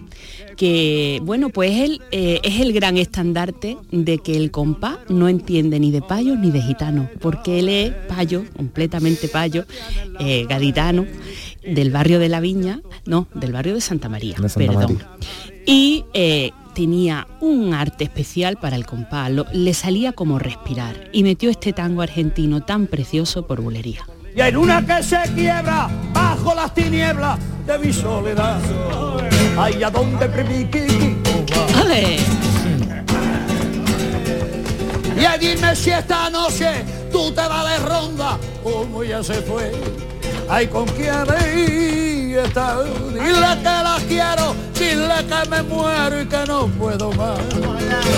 que, 0.56 1.20
bueno, 1.24 1.48
pues 1.50 1.72
él 1.80 2.00
eh, 2.12 2.40
es 2.42 2.60
el 2.60 2.72
gran 2.72 2.96
estandarte 2.96 3.76
de 3.90 4.18
que 4.18 4.36
el 4.36 4.50
compás 4.50 4.98
no 5.08 5.28
entiende 5.28 5.78
ni 5.80 5.90
de 5.90 6.00
payos 6.02 6.38
ni 6.38 6.50
de 6.50 6.62
gitanos, 6.62 7.08
porque 7.20 7.58
él 7.58 7.68
es 7.68 7.92
payo, 8.08 8.44
completamente 8.56 9.28
payo, 9.28 9.64
eh, 10.20 10.46
gaditano, 10.48 11.06
del 11.64 11.90
barrio 11.90 12.18
de 12.18 12.28
la 12.28 12.40
Viña, 12.40 12.80
no, 13.06 13.26
del 13.34 13.52
barrio 13.52 13.74
de 13.74 13.80
Santa 13.80 14.08
María, 14.08 14.36
De 14.38 14.48
Santa 14.48 14.72
perdón. 14.72 14.94
María. 14.94 15.10
Y 15.66 16.04
eh, 16.14 16.50
tenía 16.74 17.26
un 17.40 17.72
arte 17.74 18.04
especial 18.04 18.56
para 18.58 18.76
el 18.76 18.84
compás, 18.86 19.30
lo- 19.30 19.46
le 19.52 19.74
salía 19.74 20.12
como 20.12 20.38
respirar 20.38 21.08
y 21.12 21.22
metió 21.22 21.50
este 21.50 21.72
tango 21.72 22.02
argentino 22.02 22.62
tan 22.64 22.86
precioso 22.86 23.46
por 23.46 23.60
bulería. 23.60 24.06
Y 24.34 24.40
en 24.40 24.56
una 24.56 24.84
que 24.84 25.02
se 25.02 25.20
quiebra 25.34 25.88
bajo 26.12 26.54
las 26.54 26.74
tinieblas 26.74 27.38
de 27.66 27.78
mi 27.78 27.92
soledad. 27.92 28.58
Ay, 29.56 29.82
¿a 29.82 29.90
dónde 29.90 30.28
primiqui? 30.28 30.86
Y 35.16 35.38
dime 35.38 35.76
si 35.76 35.90
esta 35.90 36.28
noche 36.30 36.84
tú 37.12 37.30
te 37.32 37.40
vas 37.40 37.70
de 37.70 37.78
ronda, 37.86 38.38
como 38.62 39.04
ya 39.04 39.22
se 39.22 39.34
fue. 39.34 39.72
Ay, 40.48 40.66
¿con 40.66 40.86
quién 40.86 41.24
está? 42.44 42.82
Dile 42.82 43.56
que 43.58 43.62
la 43.64 43.98
quiero, 44.08 44.54
dile 44.74 45.24
que 45.28 45.48
me 45.48 45.62
muero 45.62 46.20
y 46.20 46.26
que 46.26 46.44
no 46.46 46.66
puedo 46.66 47.12
más. 47.12 47.38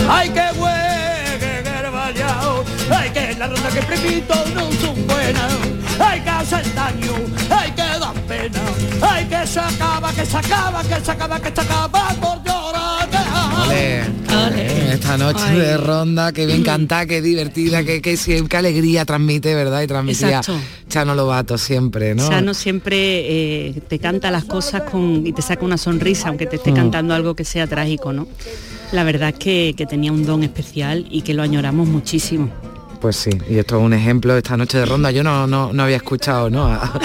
Ay, 0.08 0.30
que 0.30 0.48
juegue 0.58 1.58
el 1.58 1.90
vallado, 1.90 2.64
ay, 2.90 3.10
que 3.10 3.25
la 3.48 3.54
ronda 3.54 3.68
que 3.70 3.82
primito 3.82 4.34
no 4.54 4.72
son 4.72 5.06
buenas. 5.06 5.52
Ay, 5.98 6.20
que 6.20 6.28
hacen 6.30 6.74
daño, 6.74 7.12
ay, 7.50 7.70
que 7.72 7.82
dan 7.82 8.14
pena. 8.28 8.60
Ay, 9.00 9.24
que 9.26 9.46
se 9.46 9.60
acaba, 9.60 10.12
que 10.12 10.26
se 10.26 10.36
acaba, 10.36 10.82
que 10.82 11.00
se 11.04 11.10
acaba, 11.10 11.40
que 11.40 11.48
se 11.54 11.60
acaba 11.60 12.08
por 12.20 12.42
llorar. 12.44 13.08
que- 13.10 14.36
ole, 14.36 14.92
Esta 14.92 15.16
noche 15.18 15.42
Ay. 15.48 15.58
de 15.58 15.76
ronda, 15.76 16.32
que 16.32 16.46
bien 16.46 16.62
canta, 16.62 17.06
qué 17.06 17.20
divertida, 17.22 17.84
qué, 17.84 18.00
qué, 18.02 18.16
sí, 18.16 18.42
qué 18.48 18.56
alegría 18.56 19.04
transmite, 19.04 19.54
¿verdad? 19.54 19.82
Y 19.82 19.86
transmitía 19.86 20.38
Exacto. 20.38 20.58
Chano 20.88 21.14
Lobato 21.14 21.56
siempre, 21.58 22.14
¿no? 22.14 22.28
Chano 22.28 22.54
siempre 22.54 22.96
eh, 23.68 23.80
te 23.88 23.98
canta 23.98 24.30
las 24.30 24.44
cosas 24.44 24.82
con, 24.82 25.26
y 25.26 25.32
te 25.32 25.42
saca 25.42 25.64
una 25.64 25.78
sonrisa, 25.78 26.28
aunque 26.28 26.46
te 26.46 26.56
esté 26.56 26.72
Mm. 26.72 26.76
cantando 26.76 27.14
algo 27.14 27.34
que 27.34 27.44
sea 27.44 27.66
trágico, 27.66 28.12
¿no? 28.12 28.26
La 28.92 29.04
verdad 29.04 29.30
es 29.30 29.34
que, 29.38 29.74
que 29.76 29.86
tenía 29.86 30.12
un 30.12 30.24
don 30.26 30.42
especial 30.42 31.06
y 31.10 31.22
que 31.22 31.34
lo 31.34 31.42
añoramos 31.42 31.88
muchísimo. 31.88 32.50
Pues 33.06 33.14
sí, 33.18 33.30
y 33.48 33.58
esto 33.58 33.76
es 33.78 33.84
un 33.84 33.92
ejemplo 33.92 34.36
esta 34.36 34.56
noche 34.56 34.78
de 34.78 34.84
ronda. 34.84 35.12
Yo 35.12 35.22
no, 35.22 35.46
no, 35.46 35.72
no 35.72 35.82
había 35.84 35.94
escuchado 35.94 36.50
¿no? 36.50 36.66
a, 36.66 36.98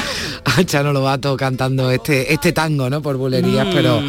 a 0.46 0.64
Chano 0.66 0.92
Lobato 0.94 1.38
cantando 1.38 1.92
este, 1.92 2.34
este 2.34 2.54
tango, 2.54 2.90
¿no? 2.90 3.04
Por 3.04 3.18
bulerías, 3.18 3.68
Mm. 3.68 3.72
pero, 3.72 4.02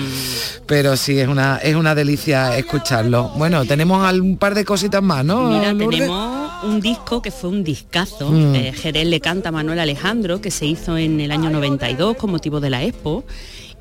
pero 0.64 0.96
sí, 0.96 1.18
es 1.18 1.28
una, 1.28 1.58
es 1.58 1.74
una 1.76 1.94
delicia 1.94 2.56
escucharlo. 2.56 3.30
Bueno, 3.36 3.66
tenemos 3.66 4.10
un 4.14 4.38
par 4.38 4.54
de 4.54 4.64
cositas 4.64 5.02
más, 5.02 5.22
¿no? 5.22 5.50
Mira, 5.50 5.74
Lourdes? 5.74 6.00
tenemos 6.00 6.64
un 6.64 6.80
disco 6.80 7.20
que 7.20 7.30
fue 7.30 7.50
un 7.50 7.62
discazo. 7.62 8.30
Mm. 8.30 8.54
eh, 8.54 8.72
Jerez 8.74 9.06
le 9.06 9.20
canta 9.20 9.50
a 9.50 9.52
Manuel 9.52 9.78
Alejandro, 9.78 10.40
que 10.40 10.50
se 10.50 10.64
hizo 10.64 10.96
en 10.96 11.20
el 11.20 11.30
año 11.30 11.50
92 11.50 12.16
con 12.16 12.30
motivo 12.30 12.58
de 12.60 12.70
la 12.70 12.82
Expo 12.84 13.22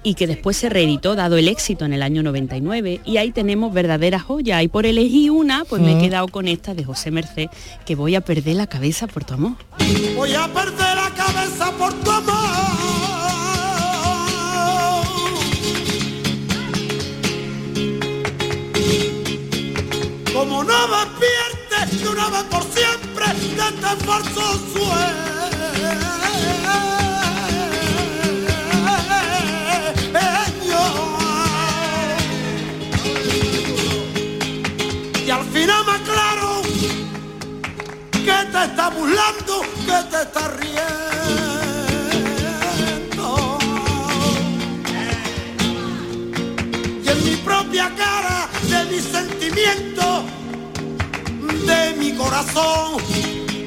y 0.03 0.15
que 0.15 0.25
después 0.27 0.57
se 0.57 0.69
reeditó 0.69 1.15
dado 1.15 1.37
el 1.37 1.47
éxito 1.47 1.85
en 1.85 1.93
el 1.93 2.01
año 2.01 2.23
99 2.23 3.01
y 3.05 3.17
ahí 3.17 3.31
tenemos 3.31 3.73
verdaderas 3.73 4.23
joyas 4.23 4.63
y 4.63 4.67
por 4.67 4.85
elegir 4.85 5.31
una 5.31 5.63
pues 5.65 5.81
me 5.81 5.91
he 5.91 5.95
Mm. 5.95 6.01
quedado 6.01 6.27
con 6.27 6.47
esta 6.47 6.73
de 6.73 6.83
José 6.83 7.11
Merced 7.11 7.47
que 7.85 7.95
voy 7.95 8.15
a 8.15 8.21
perder 8.21 8.55
la 8.55 8.67
cabeza 8.67 9.07
por 9.07 9.23
tu 9.25 9.33
amor 9.35 9.53
Voy 10.15 10.33
a 10.33 10.47
perder 10.47 10.95
la 10.95 11.11
cabeza 11.15 11.71
por 11.77 11.93
tu 11.93 12.11
amor. 12.11 13.51
Como 20.33 20.63
no 20.63 20.73
despierte 20.87 21.97
de 21.97 22.09
una 22.09 22.29
vez 22.29 22.43
por 22.49 22.63
siempre 22.63 23.25
de 23.27 23.69
este 23.69 24.05
falso 24.05 24.41
sueño. 24.73 25.31
Te 38.51 38.65
está 38.65 38.89
burlando, 38.89 39.61
que 39.85 40.03
te 40.09 40.21
está 40.23 40.47
riendo. 40.59 40.77
Y 47.03 47.07
en 47.07 47.23
mi 47.23 47.35
propia 47.37 47.89
cara, 47.95 48.49
de 48.69 48.85
mi 48.91 48.99
sentimiento, 48.99 50.25
de 51.65 51.93
mi 51.97 52.11
corazón, 52.13 52.97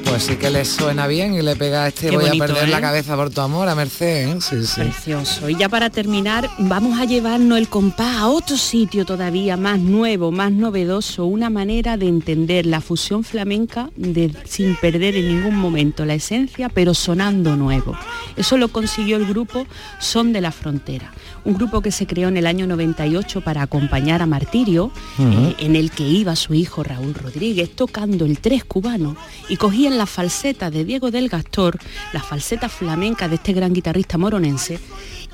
Pues 0.05 0.24
sí 0.24 0.36
que 0.36 0.48
le 0.48 0.64
suena 0.64 1.09
bien 1.09 1.34
y 1.34 1.42
le 1.42 1.57
pega 1.57 1.84
a 1.84 1.88
este 1.88 2.09
Qué 2.11 2.16
voy 2.16 2.26
bonito, 2.26 2.44
a 2.44 2.46
perder 2.46 2.68
¿eh? 2.68 2.70
la 2.70 2.80
cabeza 2.80 3.16
por 3.16 3.30
tu 3.30 3.40
amor 3.40 3.68
a 3.68 3.74
Merced, 3.74 4.28
¿eh? 4.28 4.36
Sí, 4.40 4.64
sí. 4.64 4.80
Precioso. 4.82 5.48
Y 5.50 5.57
ya 5.57 5.68
para 5.68 5.90
terminar, 5.90 6.48
vamos 6.59 7.00
a 7.00 7.05
llevarnos 7.05 7.59
el 7.59 7.68
compás 7.68 8.18
a 8.18 8.28
otro 8.28 8.57
sitio 8.57 9.05
todavía 9.05 9.57
más 9.57 9.80
nuevo, 9.80 10.30
más 10.30 10.52
novedoso, 10.52 11.24
una 11.24 11.50
manera 11.50 11.96
de 11.96 12.07
entender 12.07 12.64
la 12.64 12.80
fusión 12.80 13.24
flamenca 13.24 13.90
de- 13.96 14.32
sin 14.44 14.76
perder 14.76 15.16
en 15.16 15.26
ningún 15.26 15.57
momento 15.57 16.05
la 16.05 16.14
esencia, 16.14 16.68
pero 16.68 16.94
sonando 16.94 17.57
nuevo. 17.57 17.96
Eso 18.36 18.57
lo 18.57 18.68
consiguió 18.68 19.16
el 19.16 19.26
grupo 19.26 19.66
Son 19.98 20.32
de 20.32 20.40
la 20.40 20.52
Frontera, 20.52 21.12
un 21.44 21.55
grupo 21.55 21.80
que 21.80 21.90
se 21.90 22.07
creó 22.07 22.28
en 22.28 22.36
el 22.36 22.46
año 22.46 22.68
98 22.68 23.40
para 23.40 23.62
acompañar 23.62 24.22
a 24.22 24.26
Martirio, 24.26 24.92
eh, 25.18 25.55
en 25.59 25.74
el 25.74 25.90
que 25.90 26.07
iba 26.07 26.36
su 26.36 26.55
hijo 26.55 26.84
Raúl 26.84 27.14
Rodríguez 27.14 27.70
tocando 27.74 28.24
el 28.26 28.38
tres 28.38 28.64
cubano 28.64 29.16
y 29.48 29.57
cogían 29.95 29.99
la 29.99 30.07
falseta 30.07 30.70
de 30.70 30.84
Diego 30.84 31.11
del 31.11 31.28
Gastor, 31.28 31.78
la 32.12 32.20
falseta 32.20 32.68
flamenca 32.68 33.28
de 33.28 33.36
este 33.36 33.53
gran 33.53 33.72
guitarrista 33.72 34.18
moronense 34.18 34.78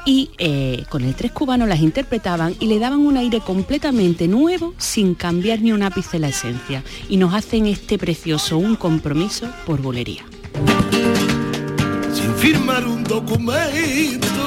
y 0.06 0.30
eh, 0.38 0.84
con 0.88 1.02
el 1.04 1.14
tres 1.14 1.32
cubano 1.32 1.66
las 1.66 1.80
interpretaban 1.80 2.54
y 2.58 2.66
le 2.66 2.78
daban 2.78 3.00
un 3.00 3.16
aire 3.16 3.40
completamente 3.40 4.28
nuevo 4.28 4.74
sin 4.78 5.14
cambiar 5.14 5.60
ni 5.60 5.72
un 5.72 5.82
ápice 5.82 6.18
la 6.18 6.28
esencia 6.28 6.82
y 7.08 7.16
nos 7.16 7.34
hacen 7.34 7.66
este 7.66 7.98
precioso 7.98 8.58
un 8.58 8.76
compromiso 8.76 9.46
por 9.66 9.80
bolería. 9.80 10.24
sin 12.12 12.34
firmar 12.34 12.86
un 12.86 13.04
documento. 13.04 14.44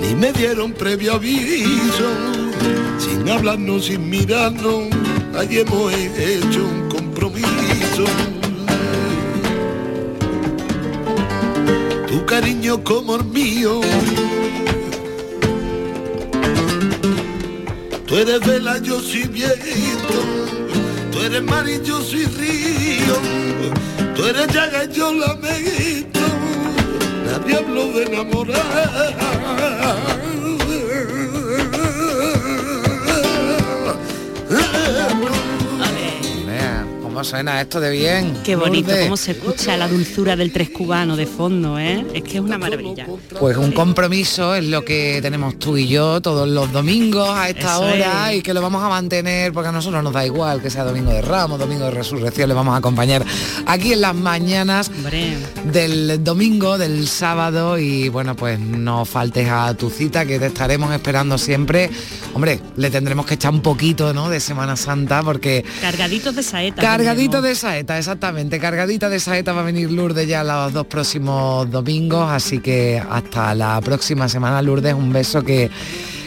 Ni 0.00 0.14
me 0.14 0.32
dieron 0.32 0.72
previo 0.72 1.14
aviso, 1.14 2.10
sin 2.98 3.28
hablarnos, 3.28 3.86
sin 3.86 4.08
mirarnos, 4.08 4.88
allí 5.34 5.60
hemos 5.60 5.92
hecho 5.92 6.64
un 6.64 6.88
compromiso. 6.88 8.04
Tu 12.08 12.26
cariño 12.26 12.82
como 12.84 13.16
el 13.16 13.24
mío. 13.24 13.80
Tú 18.06 18.16
eres 18.16 18.40
vela, 18.46 18.78
yo 18.78 19.00
soy 19.00 19.24
viento. 19.24 20.18
Tú 21.10 21.18
eres 21.20 21.42
mar 21.42 21.68
y 21.68 21.82
yo 21.82 22.00
soy 22.00 22.26
río. 22.26 23.16
Tú 24.14 24.24
eres 24.24 24.46
llaga 24.54 24.84
y 24.84 24.92
yo 24.92 25.12
lamento. 25.12 26.20
Nadie 27.26 27.56
habló 27.56 27.92
de 27.92 28.04
enamorar. 28.04 29.46
¿Cómo 37.16 37.24
suena 37.24 37.62
esto 37.62 37.80
de 37.80 37.90
bien? 37.92 38.36
Qué 38.44 38.56
bonito, 38.56 38.88
Lourdes? 38.88 39.04
cómo 39.06 39.16
se 39.16 39.30
escucha 39.30 39.74
la 39.78 39.88
dulzura 39.88 40.36
del 40.36 40.52
tres 40.52 40.68
cubano 40.68 41.16
de 41.16 41.24
fondo, 41.24 41.78
¿eh? 41.78 42.04
Es 42.12 42.22
que 42.22 42.34
es 42.36 42.40
una 42.40 42.58
maravilla. 42.58 43.06
Pues 43.40 43.56
un 43.56 43.72
compromiso 43.72 44.54
es 44.54 44.66
lo 44.66 44.84
que 44.84 45.20
tenemos 45.22 45.58
tú 45.58 45.78
y 45.78 45.88
yo 45.88 46.20
todos 46.20 46.46
los 46.46 46.70
domingos 46.72 47.30
a 47.30 47.48
esta 47.48 47.76
Eso 47.76 47.80
hora 47.86 48.32
es. 48.32 48.40
y 48.40 48.42
que 48.42 48.52
lo 48.52 48.60
vamos 48.60 48.84
a 48.84 48.90
mantener 48.90 49.50
porque 49.54 49.70
a 49.70 49.72
nosotros 49.72 50.04
nos 50.04 50.12
da 50.12 50.26
igual 50.26 50.60
que 50.60 50.68
sea 50.68 50.84
domingo 50.84 51.10
de 51.10 51.22
Ramos, 51.22 51.58
domingo 51.58 51.86
de 51.86 51.92
Resurrección, 51.92 52.50
le 52.50 52.54
vamos 52.54 52.74
a 52.74 52.76
acompañar 52.76 53.24
aquí 53.64 53.94
en 53.94 54.02
las 54.02 54.14
mañanas 54.14 54.90
del 55.64 56.22
domingo, 56.22 56.76
del 56.76 57.08
sábado 57.08 57.78
y 57.78 58.10
bueno, 58.10 58.36
pues 58.36 58.60
no 58.60 59.06
faltes 59.06 59.48
a 59.48 59.72
tu 59.72 59.88
cita 59.88 60.26
que 60.26 60.38
te 60.38 60.48
estaremos 60.48 60.92
esperando 60.92 61.38
siempre. 61.38 61.88
Hombre, 62.34 62.60
le 62.76 62.90
tendremos 62.90 63.24
que 63.24 63.34
echar 63.34 63.54
un 63.54 63.62
poquito, 63.62 64.12
¿no? 64.12 64.28
De 64.28 64.38
Semana 64.38 64.76
Santa 64.76 65.22
porque 65.22 65.64
Cargaditos 65.80 66.36
de 66.36 66.42
saeta. 66.42 66.82
Cargadito 67.06 67.40
de 67.40 67.54
saeta, 67.54 67.98
exactamente. 67.98 68.58
Cargadita 68.58 69.08
de 69.08 69.20
saeta 69.20 69.52
va 69.52 69.60
a 69.60 69.64
venir 69.64 69.92
Lourdes 69.92 70.26
ya 70.26 70.42
los 70.42 70.72
dos 70.72 70.86
próximos 70.86 71.70
domingos, 71.70 72.28
así 72.28 72.58
que 72.58 73.00
hasta 73.08 73.54
la 73.54 73.80
próxima 73.80 74.28
semana, 74.28 74.60
Lourdes, 74.60 74.92
un 74.92 75.12
beso 75.12 75.44
que, 75.44 75.70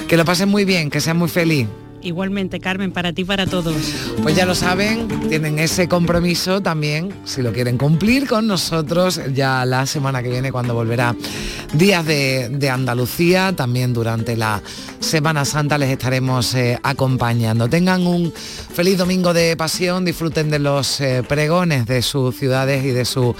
que 0.07 0.15
lo 0.15 0.23
pasen 0.23 0.47
muy 0.47 0.63
bien, 0.63 0.89
que 0.89 1.01
sean 1.01 1.17
muy 1.17 1.27
feliz. 1.27 1.67
Igualmente, 2.02 2.60
Carmen, 2.60 2.91
para 2.91 3.14
ti 3.14 3.26
para 3.26 3.45
todos. 3.45 3.76
Pues 4.24 4.36
ya 4.36 4.45
lo 4.45 4.56
saben, 4.56 5.08
tienen 5.30 5.60
ese 5.60 5.88
compromiso 5.88 6.62
también, 6.62 7.14
si 7.26 7.41
lo 7.41 7.52
quieren 7.52 7.78
cumplir 7.78 8.28
con 8.28 8.47
nosotros, 8.47 9.20
ya 9.34 9.66
la 9.66 9.86
semana 9.86 10.24
que 10.24 10.30
viene 10.30 10.52
cuando 10.52 10.74
volverá 10.74 11.16
Días 11.74 12.04
de, 12.04 12.50
de 12.50 12.70
Andalucía, 12.70 13.54
también 13.56 13.93
durante 13.93 14.36
la 14.36 14.62
Semana 15.00 15.45
Santa 15.45 15.78
les 15.78 15.91
estaremos 15.91 16.56
eh, 16.56 16.80
acompañando. 16.82 17.70
Tengan 17.70 18.08
un 18.08 18.34
feliz 18.34 18.97
domingo 18.97 19.34
de 19.34 19.56
pasión, 19.56 20.04
disfruten 20.04 20.50
de 20.50 20.58
los 20.58 21.00
eh, 21.00 21.24
pregones 21.28 21.86
de 21.86 22.02
sus 22.02 22.36
ciudades 22.36 22.84
y 22.84 22.89
de, 22.89 23.06
su, 23.06 23.36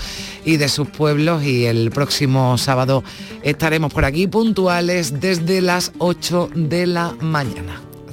y 0.46 0.58
de 0.58 0.70
sus 0.70 0.88
pueblos 0.90 1.44
y 1.44 1.66
el 1.66 1.90
próximo 1.90 2.58
sábado 2.60 3.04
estaremos 3.42 3.92
por 3.92 4.06
aquí 4.06 4.28
puntuales 4.28 5.20
desde 5.20 5.62
las 5.62 5.92
8 5.98 6.52
de 6.54 6.86
la 6.86 7.16
mañana. 7.20 7.89